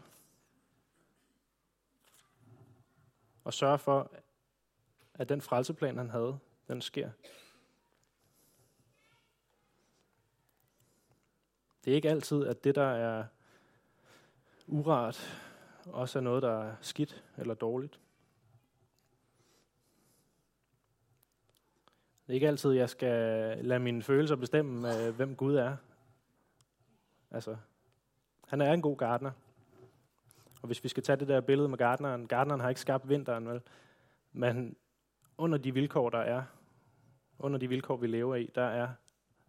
Og 3.43 3.53
sørger 3.53 3.77
for, 3.77 4.11
at 5.19 5.29
den 5.29 5.41
frelseplan, 5.41 5.97
han 5.97 6.09
havde, 6.09 6.39
den 6.67 6.81
sker. 6.81 7.11
Det 11.85 11.91
er 11.91 11.95
ikke 11.95 12.09
altid, 12.09 12.45
at 12.45 12.63
det, 12.63 12.75
der 12.75 12.87
er 12.87 13.25
urart, 14.67 15.41
også 15.85 16.19
er 16.19 16.23
noget, 16.23 16.43
der 16.43 16.63
er 16.63 16.75
skidt 16.81 17.23
eller 17.37 17.53
dårligt. 17.53 17.99
Det 22.27 22.33
er 22.33 22.33
ikke 22.33 22.47
altid, 22.47 22.71
jeg 22.71 22.89
skal 22.89 23.17
lade 23.65 23.79
mine 23.79 24.03
følelser 24.03 24.35
bestemme, 24.35 24.97
øh, 24.97 25.15
hvem 25.15 25.35
Gud 25.35 25.55
er. 25.55 25.77
Altså, 27.31 27.57
han 28.47 28.61
er 28.61 28.73
en 28.73 28.81
god 28.81 28.97
gartner. 28.97 29.31
Og 30.61 30.67
hvis 30.67 30.83
vi 30.83 30.89
skal 30.89 31.03
tage 31.03 31.17
det 31.17 31.27
der 31.27 31.41
billede 31.41 31.69
med 31.69 31.77
gartneren, 31.77 32.27
gartneren 32.27 32.61
har 32.61 32.69
ikke 32.69 32.81
skabt 32.81 33.09
vinteren, 33.09 33.47
vel? 33.47 33.61
Men 34.31 34.75
under 35.39 35.57
de 35.57 35.73
vilkår, 35.73 36.09
der 36.09 36.19
er, 36.19 36.43
under 37.39 37.59
de 37.59 37.69
vilkår, 37.69 37.97
vi 37.97 38.07
lever 38.07 38.35
i, 38.35 38.49
der 38.55 38.63
er 38.63 38.89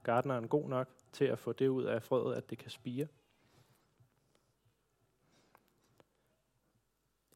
gartneren 0.02 0.48
god 0.48 0.68
nok 0.68 0.88
til 1.12 1.24
at 1.24 1.38
få 1.38 1.52
det 1.52 1.68
ud 1.68 1.84
af 1.84 2.02
frøet, 2.02 2.36
at 2.36 2.50
det 2.50 2.58
kan 2.58 2.70
spire. 2.70 3.06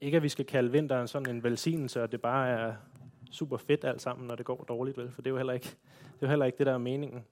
Ikke 0.00 0.16
at 0.16 0.22
vi 0.22 0.28
skal 0.28 0.44
kalde 0.46 0.72
vinteren 0.72 1.08
sådan 1.08 1.36
en 1.36 1.42
velsignelse, 1.42 2.02
og 2.02 2.12
det 2.12 2.22
bare 2.22 2.48
er 2.48 2.76
super 3.30 3.56
fedt 3.56 3.84
alt 3.84 4.02
sammen, 4.02 4.26
når 4.26 4.34
det 4.34 4.46
går 4.46 4.64
dårligt, 4.64 4.96
vel? 4.96 5.12
for 5.12 5.22
det 5.22 5.30
er 5.30 5.32
jo 5.32 5.36
heller 5.36 5.52
ikke 5.52 5.68
det, 6.14 6.22
er 6.22 6.26
jo 6.26 6.28
heller 6.28 6.46
ikke 6.46 6.58
det 6.58 6.66
der 6.66 6.74
er 6.74 6.78
meningen. 6.78 7.24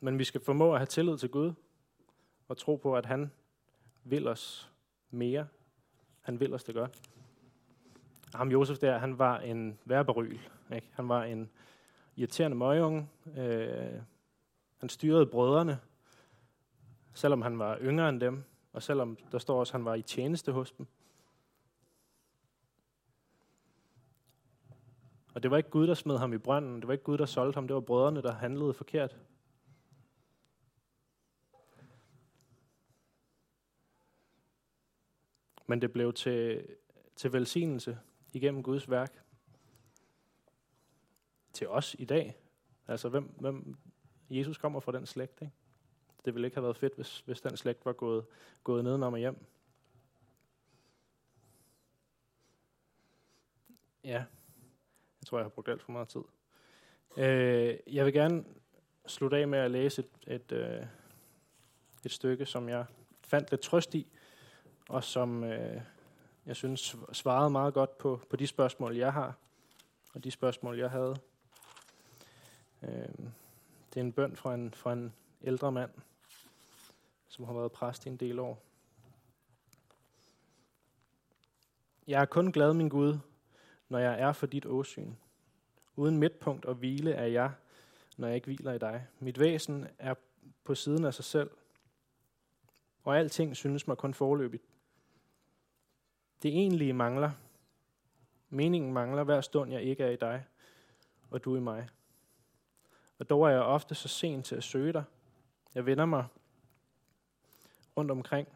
Men 0.00 0.18
vi 0.18 0.24
skal 0.24 0.40
formå 0.40 0.72
at 0.72 0.78
have 0.78 0.86
tillid 0.86 1.18
til 1.18 1.28
Gud, 1.28 1.52
og 2.48 2.56
tro 2.56 2.76
på, 2.76 2.96
at 2.96 3.06
han 3.06 3.30
vil 4.04 4.28
os 4.28 4.72
mere. 5.10 5.48
Han 6.20 6.40
vil 6.40 6.54
os 6.54 6.64
det 6.64 6.74
godt. 6.74 7.11
Ham 8.34 8.50
Josef 8.50 8.78
der, 8.78 8.98
han 8.98 9.18
var 9.18 9.38
en 9.38 9.78
værberyl. 9.84 10.38
Ikke? 10.74 10.88
Han 10.92 11.08
var 11.08 11.24
en 11.24 11.50
irriterende 12.16 12.56
møgeunge. 12.56 13.08
Øh, 13.36 14.00
han 14.78 14.88
styrede 14.88 15.26
brødrene, 15.26 15.80
selvom 17.14 17.42
han 17.42 17.58
var 17.58 17.78
yngre 17.80 18.08
end 18.08 18.20
dem, 18.20 18.44
og 18.72 18.82
selvom 18.82 19.16
der 19.32 19.38
står 19.38 19.60
også, 19.60 19.70
at 19.70 19.72
han 19.72 19.84
var 19.84 19.94
i 19.94 20.02
tjeneste 20.02 20.52
hos 20.52 20.72
dem. 20.72 20.86
Og 25.34 25.42
det 25.42 25.50
var 25.50 25.56
ikke 25.56 25.70
Gud, 25.70 25.86
der 25.86 25.94
smed 25.94 26.18
ham 26.18 26.32
i 26.32 26.38
brønden. 26.38 26.76
Det 26.76 26.86
var 26.86 26.92
ikke 26.92 27.04
Gud, 27.04 27.18
der 27.18 27.26
solgte 27.26 27.56
ham. 27.56 27.66
Det 27.66 27.74
var 27.74 27.80
brødrene, 27.80 28.22
der 28.22 28.32
handlede 28.32 28.74
forkert. 28.74 29.18
Men 35.66 35.82
det 35.82 35.92
blev 35.92 36.12
til, 36.12 36.66
til 37.16 37.32
velsignelse 37.32 37.98
igennem 38.32 38.62
Guds 38.62 38.90
værk. 38.90 39.24
Til 41.52 41.68
os 41.68 41.96
i 41.98 42.04
dag. 42.04 42.36
Altså, 42.88 43.08
hvem, 43.08 43.24
hvem 43.24 43.76
Jesus 44.30 44.58
kommer 44.58 44.80
fra 44.80 44.92
den 44.92 45.06
slægt, 45.06 45.42
ikke? 45.42 45.52
Det 46.24 46.34
ville 46.34 46.46
ikke 46.46 46.56
have 46.56 46.64
været 46.64 46.76
fedt, 46.76 46.94
hvis, 46.94 47.20
hvis 47.20 47.40
den 47.40 47.56
slægt 47.56 47.86
var 47.86 47.92
gået, 47.92 48.26
gået 48.64 48.84
nedenom 48.84 49.12
og 49.12 49.18
hjem. 49.18 49.44
Ja, 54.04 54.24
jeg 55.20 55.26
tror, 55.26 55.38
jeg 55.38 55.44
har 55.44 55.50
brugt 55.50 55.68
alt 55.68 55.82
for 55.82 55.92
meget 55.92 56.08
tid. 56.08 56.22
Øh, 57.16 57.94
jeg 57.94 58.04
vil 58.04 58.12
gerne 58.12 58.44
slutte 59.06 59.36
af 59.36 59.48
med 59.48 59.58
at 59.58 59.70
læse 59.70 60.02
et, 60.02 60.34
et, 60.34 60.52
øh, 60.52 60.86
et 62.04 62.10
stykke, 62.10 62.46
som 62.46 62.68
jeg 62.68 62.86
fandt 63.20 63.50
lidt 63.50 63.60
trøst 63.60 63.94
i, 63.94 64.06
og 64.88 65.04
som 65.04 65.44
øh, 65.44 65.82
jeg 66.46 66.56
synes 66.56 66.96
svarede 67.12 67.50
meget 67.50 67.74
godt 67.74 67.98
på, 67.98 68.20
på 68.30 68.36
de 68.36 68.46
spørgsmål, 68.46 68.96
jeg 68.96 69.12
har, 69.12 69.34
og 70.14 70.24
de 70.24 70.30
spørgsmål, 70.30 70.78
jeg 70.78 70.90
havde. 70.90 71.16
Øh, 72.82 72.88
det 73.88 73.96
er 73.96 74.00
en 74.00 74.12
bøn 74.12 74.36
fra 74.36 74.54
en, 74.54 74.74
fra 74.74 74.92
en 74.92 75.12
ældre 75.42 75.72
mand, 75.72 75.90
som 77.28 77.44
har 77.44 77.52
været 77.52 77.72
præst 77.72 78.06
i 78.06 78.08
en 78.08 78.16
del 78.16 78.38
år. 78.38 78.62
Jeg 82.06 82.20
er 82.20 82.24
kun 82.24 82.52
glad, 82.52 82.74
min 82.74 82.88
Gud, 82.88 83.18
når 83.88 83.98
jeg 83.98 84.20
er 84.20 84.32
for 84.32 84.46
dit 84.46 84.66
åsyn. 84.66 85.12
Uden 85.96 86.18
midtpunkt 86.18 86.64
og 86.64 86.74
hvile 86.74 87.12
er 87.12 87.26
jeg, 87.26 87.52
når 88.16 88.26
jeg 88.26 88.34
ikke 88.34 88.44
hviler 88.44 88.72
i 88.72 88.78
dig. 88.78 89.06
Mit 89.18 89.38
væsen 89.38 89.86
er 89.98 90.14
på 90.64 90.74
siden 90.74 91.04
af 91.04 91.14
sig 91.14 91.24
selv, 91.24 91.50
og 93.04 93.18
alting 93.18 93.56
synes 93.56 93.86
mig 93.86 93.96
kun 93.96 94.14
forløbigt. 94.14 94.71
Det 96.42 96.48
egentlige 96.48 96.92
mangler. 96.92 97.30
Meningen 98.48 98.92
mangler 98.92 99.24
hver 99.24 99.40
stund, 99.40 99.72
jeg 99.72 99.82
ikke 99.82 100.04
er 100.04 100.10
i 100.10 100.16
dig, 100.16 100.44
og 101.30 101.44
du 101.44 101.56
i 101.56 101.60
mig. 101.60 101.88
Og 103.18 103.30
dog 103.30 103.46
er 103.46 103.50
jeg 103.50 103.60
ofte 103.60 103.94
så 103.94 104.08
sent 104.08 104.46
til 104.46 104.56
at 104.56 104.64
søge 104.64 104.92
dig. 104.92 105.04
Jeg 105.74 105.86
vender 105.86 106.04
mig 106.04 106.26
rundt 107.96 108.10
omkring, 108.10 108.48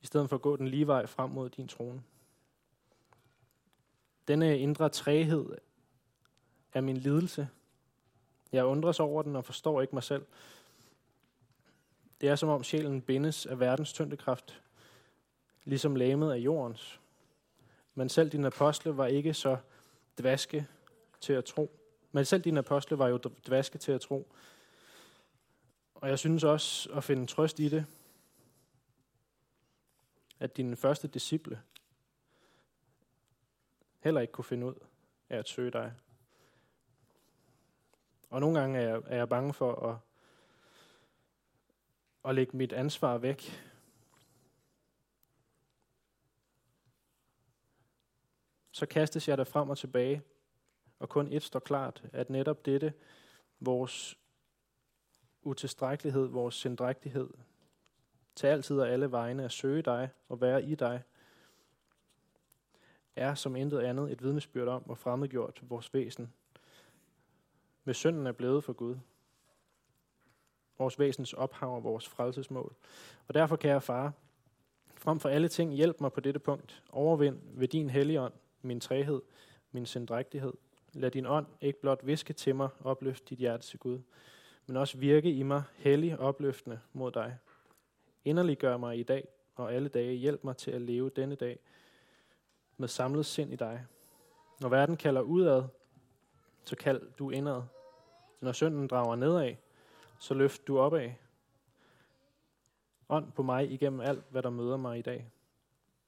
i 0.00 0.06
stedet 0.06 0.28
for 0.28 0.36
at 0.36 0.42
gå 0.42 0.56
den 0.56 0.68
lige 0.68 0.86
vej 0.86 1.06
frem 1.06 1.30
mod 1.30 1.50
din 1.50 1.68
trone. 1.68 2.02
Denne 4.28 4.58
indre 4.58 4.88
træhed 4.88 5.58
er 6.72 6.80
min 6.80 6.96
lidelse. 6.96 7.48
Jeg 8.52 8.64
undres 8.64 9.00
over 9.00 9.22
den 9.22 9.36
og 9.36 9.44
forstår 9.44 9.80
ikke 9.80 9.94
mig 9.94 10.02
selv. 10.02 10.26
Det 12.20 12.28
er 12.28 12.36
som 12.36 12.48
om 12.48 12.64
sjælen 12.64 13.02
bindes 13.02 13.46
af 13.46 13.60
verdens 13.60 13.92
tyngdekraft, 13.92 14.62
ligesom 15.64 15.96
lamet 15.96 16.32
af 16.32 16.36
jordens. 16.36 17.00
Men 17.94 18.08
selv 18.08 18.30
dine 18.30 18.46
apostle 18.46 18.96
var 18.96 19.06
ikke 19.06 19.34
så 19.34 19.56
dvaske 20.18 20.66
til 21.20 21.32
at 21.32 21.44
tro. 21.44 21.70
Men 22.12 22.24
selv 22.24 22.42
dine 22.42 22.58
apostle 22.58 22.98
var 22.98 23.08
jo 23.08 23.18
dvaske 23.46 23.78
til 23.78 23.92
at 23.92 24.00
tro. 24.00 24.32
Og 25.94 26.08
jeg 26.08 26.18
synes 26.18 26.44
også 26.44 26.90
at 26.92 27.04
finde 27.04 27.26
trøst 27.26 27.60
i 27.60 27.68
det, 27.68 27.86
at 30.40 30.56
dine 30.56 30.76
første 30.76 31.08
disciple 31.08 31.62
heller 34.00 34.20
ikke 34.20 34.32
kunne 34.32 34.44
finde 34.44 34.66
ud 34.66 34.74
af 35.28 35.38
at 35.38 35.48
søge 35.48 35.70
dig. 35.70 35.92
Og 38.30 38.40
nogle 38.40 38.60
gange 38.60 38.78
er 38.78 38.88
jeg, 38.88 39.02
er 39.06 39.16
jeg 39.16 39.28
bange 39.28 39.54
for 39.54 39.90
at, 39.90 39.96
at 42.24 42.34
lægge 42.34 42.56
mit 42.56 42.72
ansvar 42.72 43.18
væk. 43.18 43.64
Så 48.70 48.86
kastes 48.86 49.28
jeg 49.28 49.38
der 49.38 49.44
frem 49.44 49.70
og 49.70 49.78
tilbage, 49.78 50.22
og 50.98 51.08
kun 51.08 51.32
et 51.32 51.42
står 51.42 51.60
klart, 51.60 52.04
at 52.12 52.30
netop 52.30 52.66
dette, 52.66 52.92
vores 53.60 54.18
utilstrækkelighed, 55.42 56.26
vores 56.26 56.54
sindrægtighed, 56.54 57.30
til 58.34 58.46
altid 58.46 58.80
og 58.80 58.88
alle 58.88 59.10
vegne 59.10 59.44
at 59.44 59.52
søge 59.52 59.82
dig 59.82 60.10
og 60.28 60.40
være 60.40 60.64
i 60.64 60.74
dig, 60.74 61.02
er 63.16 63.34
som 63.34 63.56
intet 63.56 63.80
andet 63.80 64.12
et 64.12 64.22
vidnesbyrd 64.22 64.68
om, 64.68 64.82
hvor 64.82 64.94
fremmedgjort 64.94 65.60
vores 65.62 65.94
væsen 65.94 66.32
med 67.84 67.94
synden 67.94 68.26
er 68.26 68.32
blevet 68.32 68.64
for 68.64 68.72
Gud. 68.72 68.96
Vores 70.78 70.98
væsens 70.98 71.32
ophav 71.32 71.74
og 71.74 71.84
vores 71.84 72.08
frelsesmål. 72.08 72.74
Og 73.28 73.34
derfor 73.34 73.56
kære 73.56 73.80
far, 73.80 74.12
frem 74.94 75.20
for 75.20 75.28
alle 75.28 75.48
ting, 75.48 75.72
hjælp 75.72 76.00
mig 76.00 76.12
på 76.12 76.20
dette 76.20 76.40
punkt. 76.40 76.82
Overvind 76.92 77.38
ved 77.54 77.68
din 77.68 77.90
hellige 77.90 78.20
ånd 78.20 78.32
min 78.62 78.80
træhed, 78.80 79.22
min 79.72 79.86
sindrægtighed. 79.86 80.52
Lad 80.92 81.10
din 81.10 81.26
ånd 81.26 81.46
ikke 81.60 81.80
blot 81.80 82.06
viske 82.06 82.32
til 82.32 82.54
mig, 82.54 82.68
opløft 82.84 83.28
dit 83.28 83.38
hjerte 83.38 83.66
til 83.66 83.78
Gud, 83.78 83.98
men 84.66 84.76
også 84.76 84.98
virke 84.98 85.32
i 85.32 85.42
mig 85.42 85.62
hellig 85.76 86.18
opløftende 86.18 86.80
mod 86.92 87.12
dig. 87.12 87.38
Inderlig 88.24 88.58
gør 88.58 88.76
mig 88.76 88.98
i 88.98 89.02
dag 89.02 89.28
og 89.54 89.74
alle 89.74 89.88
dage. 89.88 90.14
Hjælp 90.14 90.44
mig 90.44 90.56
til 90.56 90.70
at 90.70 90.82
leve 90.82 91.10
denne 91.16 91.34
dag 91.34 91.58
med 92.76 92.88
samlet 92.88 93.26
sind 93.26 93.52
i 93.52 93.56
dig. 93.56 93.86
Når 94.60 94.68
verden 94.68 94.96
kalder 94.96 95.20
udad, 95.20 95.64
så 96.64 96.76
kald 96.76 97.02
du 97.18 97.30
indad. 97.30 97.62
Når 98.40 98.52
synden 98.52 98.86
drager 98.86 99.16
nedad, 99.16 99.54
så 100.18 100.34
løft 100.34 100.66
du 100.66 100.78
opad. 100.78 101.10
Ånd 103.08 103.32
på 103.32 103.42
mig 103.42 103.70
igennem 103.70 104.00
alt, 104.00 104.24
hvad 104.30 104.42
der 104.42 104.50
møder 104.50 104.76
mig 104.76 104.98
i 104.98 105.02
dag. 105.02 105.30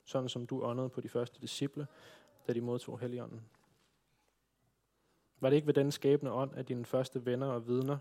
sådan 0.05 0.29
som 0.29 0.47
du 0.47 0.63
åndede 0.63 0.89
på 0.89 1.01
de 1.01 1.09
første 1.09 1.41
disciple, 1.41 1.87
da 2.47 2.53
de 2.53 2.61
modtog 2.61 3.01
Helligånden. 3.01 3.43
Var 5.41 5.51
det 5.51 5.57
ikke 5.57 5.67
ved 5.67 5.75
den 5.75 5.93
skæbne 5.93 6.33
ånd, 6.33 6.55
at 6.55 6.69
dine 6.69 6.85
første 6.85 7.27
venner 7.27 7.47
og 7.47 7.67
vidner, 7.67 7.99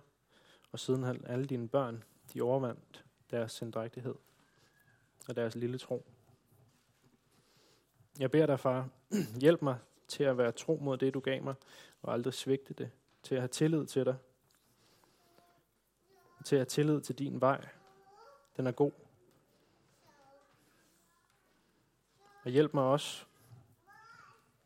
og 0.71 0.79
siden 0.79 1.25
alle 1.25 1.45
dine 1.45 1.67
børn, 1.67 2.03
de 2.33 2.41
overvandt 2.41 3.05
deres 3.31 3.51
sindrægtighed 3.51 4.15
og 5.27 5.35
deres 5.35 5.55
lille 5.55 5.77
tro? 5.77 6.05
Jeg 8.19 8.31
beder 8.31 8.45
dig, 8.45 8.59
far, 8.59 8.89
hjælp 9.41 9.61
mig 9.61 9.77
til 10.07 10.23
at 10.23 10.37
være 10.37 10.51
tro 10.51 10.79
mod 10.81 10.97
det, 10.97 11.13
du 11.13 11.19
gav 11.19 11.43
mig, 11.43 11.55
og 12.01 12.13
aldrig 12.13 12.33
svigte 12.33 12.73
det, 12.73 12.91
til 13.23 13.35
at 13.35 13.41
have 13.41 13.47
tillid 13.47 13.85
til 13.85 14.05
dig, 14.05 14.15
til 16.45 16.55
at 16.55 16.59
have 16.59 16.65
tillid 16.65 17.01
til 17.01 17.19
din 17.19 17.41
vej. 17.41 17.67
Den 18.57 18.67
er 18.67 18.71
god. 18.71 18.91
Og 22.43 22.51
hjælp 22.51 22.73
mig 22.73 22.83
også 22.83 23.25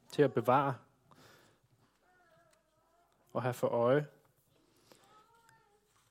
til 0.08 0.22
at 0.22 0.34
bevare 0.34 0.76
og 3.34 3.42
have 3.42 3.54
for 3.54 3.68
øje, 3.68 4.08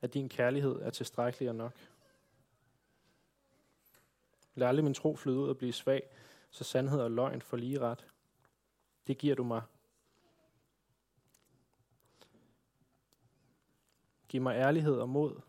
at 0.00 0.14
din 0.14 0.28
kærlighed 0.28 0.82
er 0.82 0.90
tilstrækkelig 0.90 1.48
og 1.48 1.54
nok. 1.54 1.72
Lad 4.54 4.68
aldrig 4.68 4.84
min 4.84 4.94
tro 4.94 5.16
flyde 5.16 5.38
ud 5.38 5.48
og 5.48 5.56
blive 5.56 5.72
svag, 5.72 6.02
så 6.50 6.64
sandhed 6.64 7.00
og 7.00 7.10
løgn 7.10 7.42
får 7.42 7.56
lige 7.56 7.80
ret. 7.80 8.06
Det 9.06 9.18
giver 9.18 9.34
du 9.34 9.44
mig. 9.44 9.62
Giv 14.28 14.42
mig 14.42 14.56
ærlighed 14.56 14.94
og 14.94 15.08
mod 15.08 15.40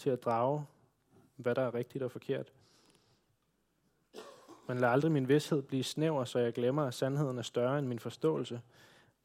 til 0.00 0.10
at 0.10 0.24
drage, 0.24 0.66
hvad 1.36 1.54
der 1.54 1.62
er 1.62 1.74
rigtigt 1.74 2.04
og 2.04 2.10
forkert. 2.10 2.52
Men 4.68 4.78
lad 4.78 4.88
aldrig 4.88 5.12
min 5.12 5.28
vidshed 5.28 5.62
blive 5.62 5.84
snæver, 5.84 6.24
så 6.24 6.38
jeg 6.38 6.52
glemmer, 6.52 6.84
at 6.84 6.94
sandheden 6.94 7.38
er 7.38 7.42
større 7.42 7.78
end 7.78 7.86
min 7.86 7.98
forståelse, 7.98 8.60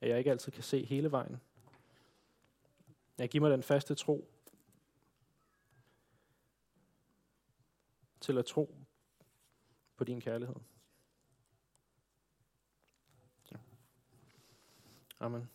at 0.01 0.09
jeg 0.09 0.17
ikke 0.17 0.31
altid 0.31 0.51
kan 0.51 0.63
se 0.63 0.85
hele 0.85 1.11
vejen. 1.11 1.41
Jeg 3.17 3.29
giver 3.29 3.41
mig 3.41 3.51
den 3.51 3.63
faste 3.63 3.95
tro 3.95 4.27
til 8.19 8.37
at 8.37 8.45
tro 8.45 8.75
på 9.97 10.03
din 10.03 10.21
kærlighed. 10.21 10.55
Amen. 15.19 15.54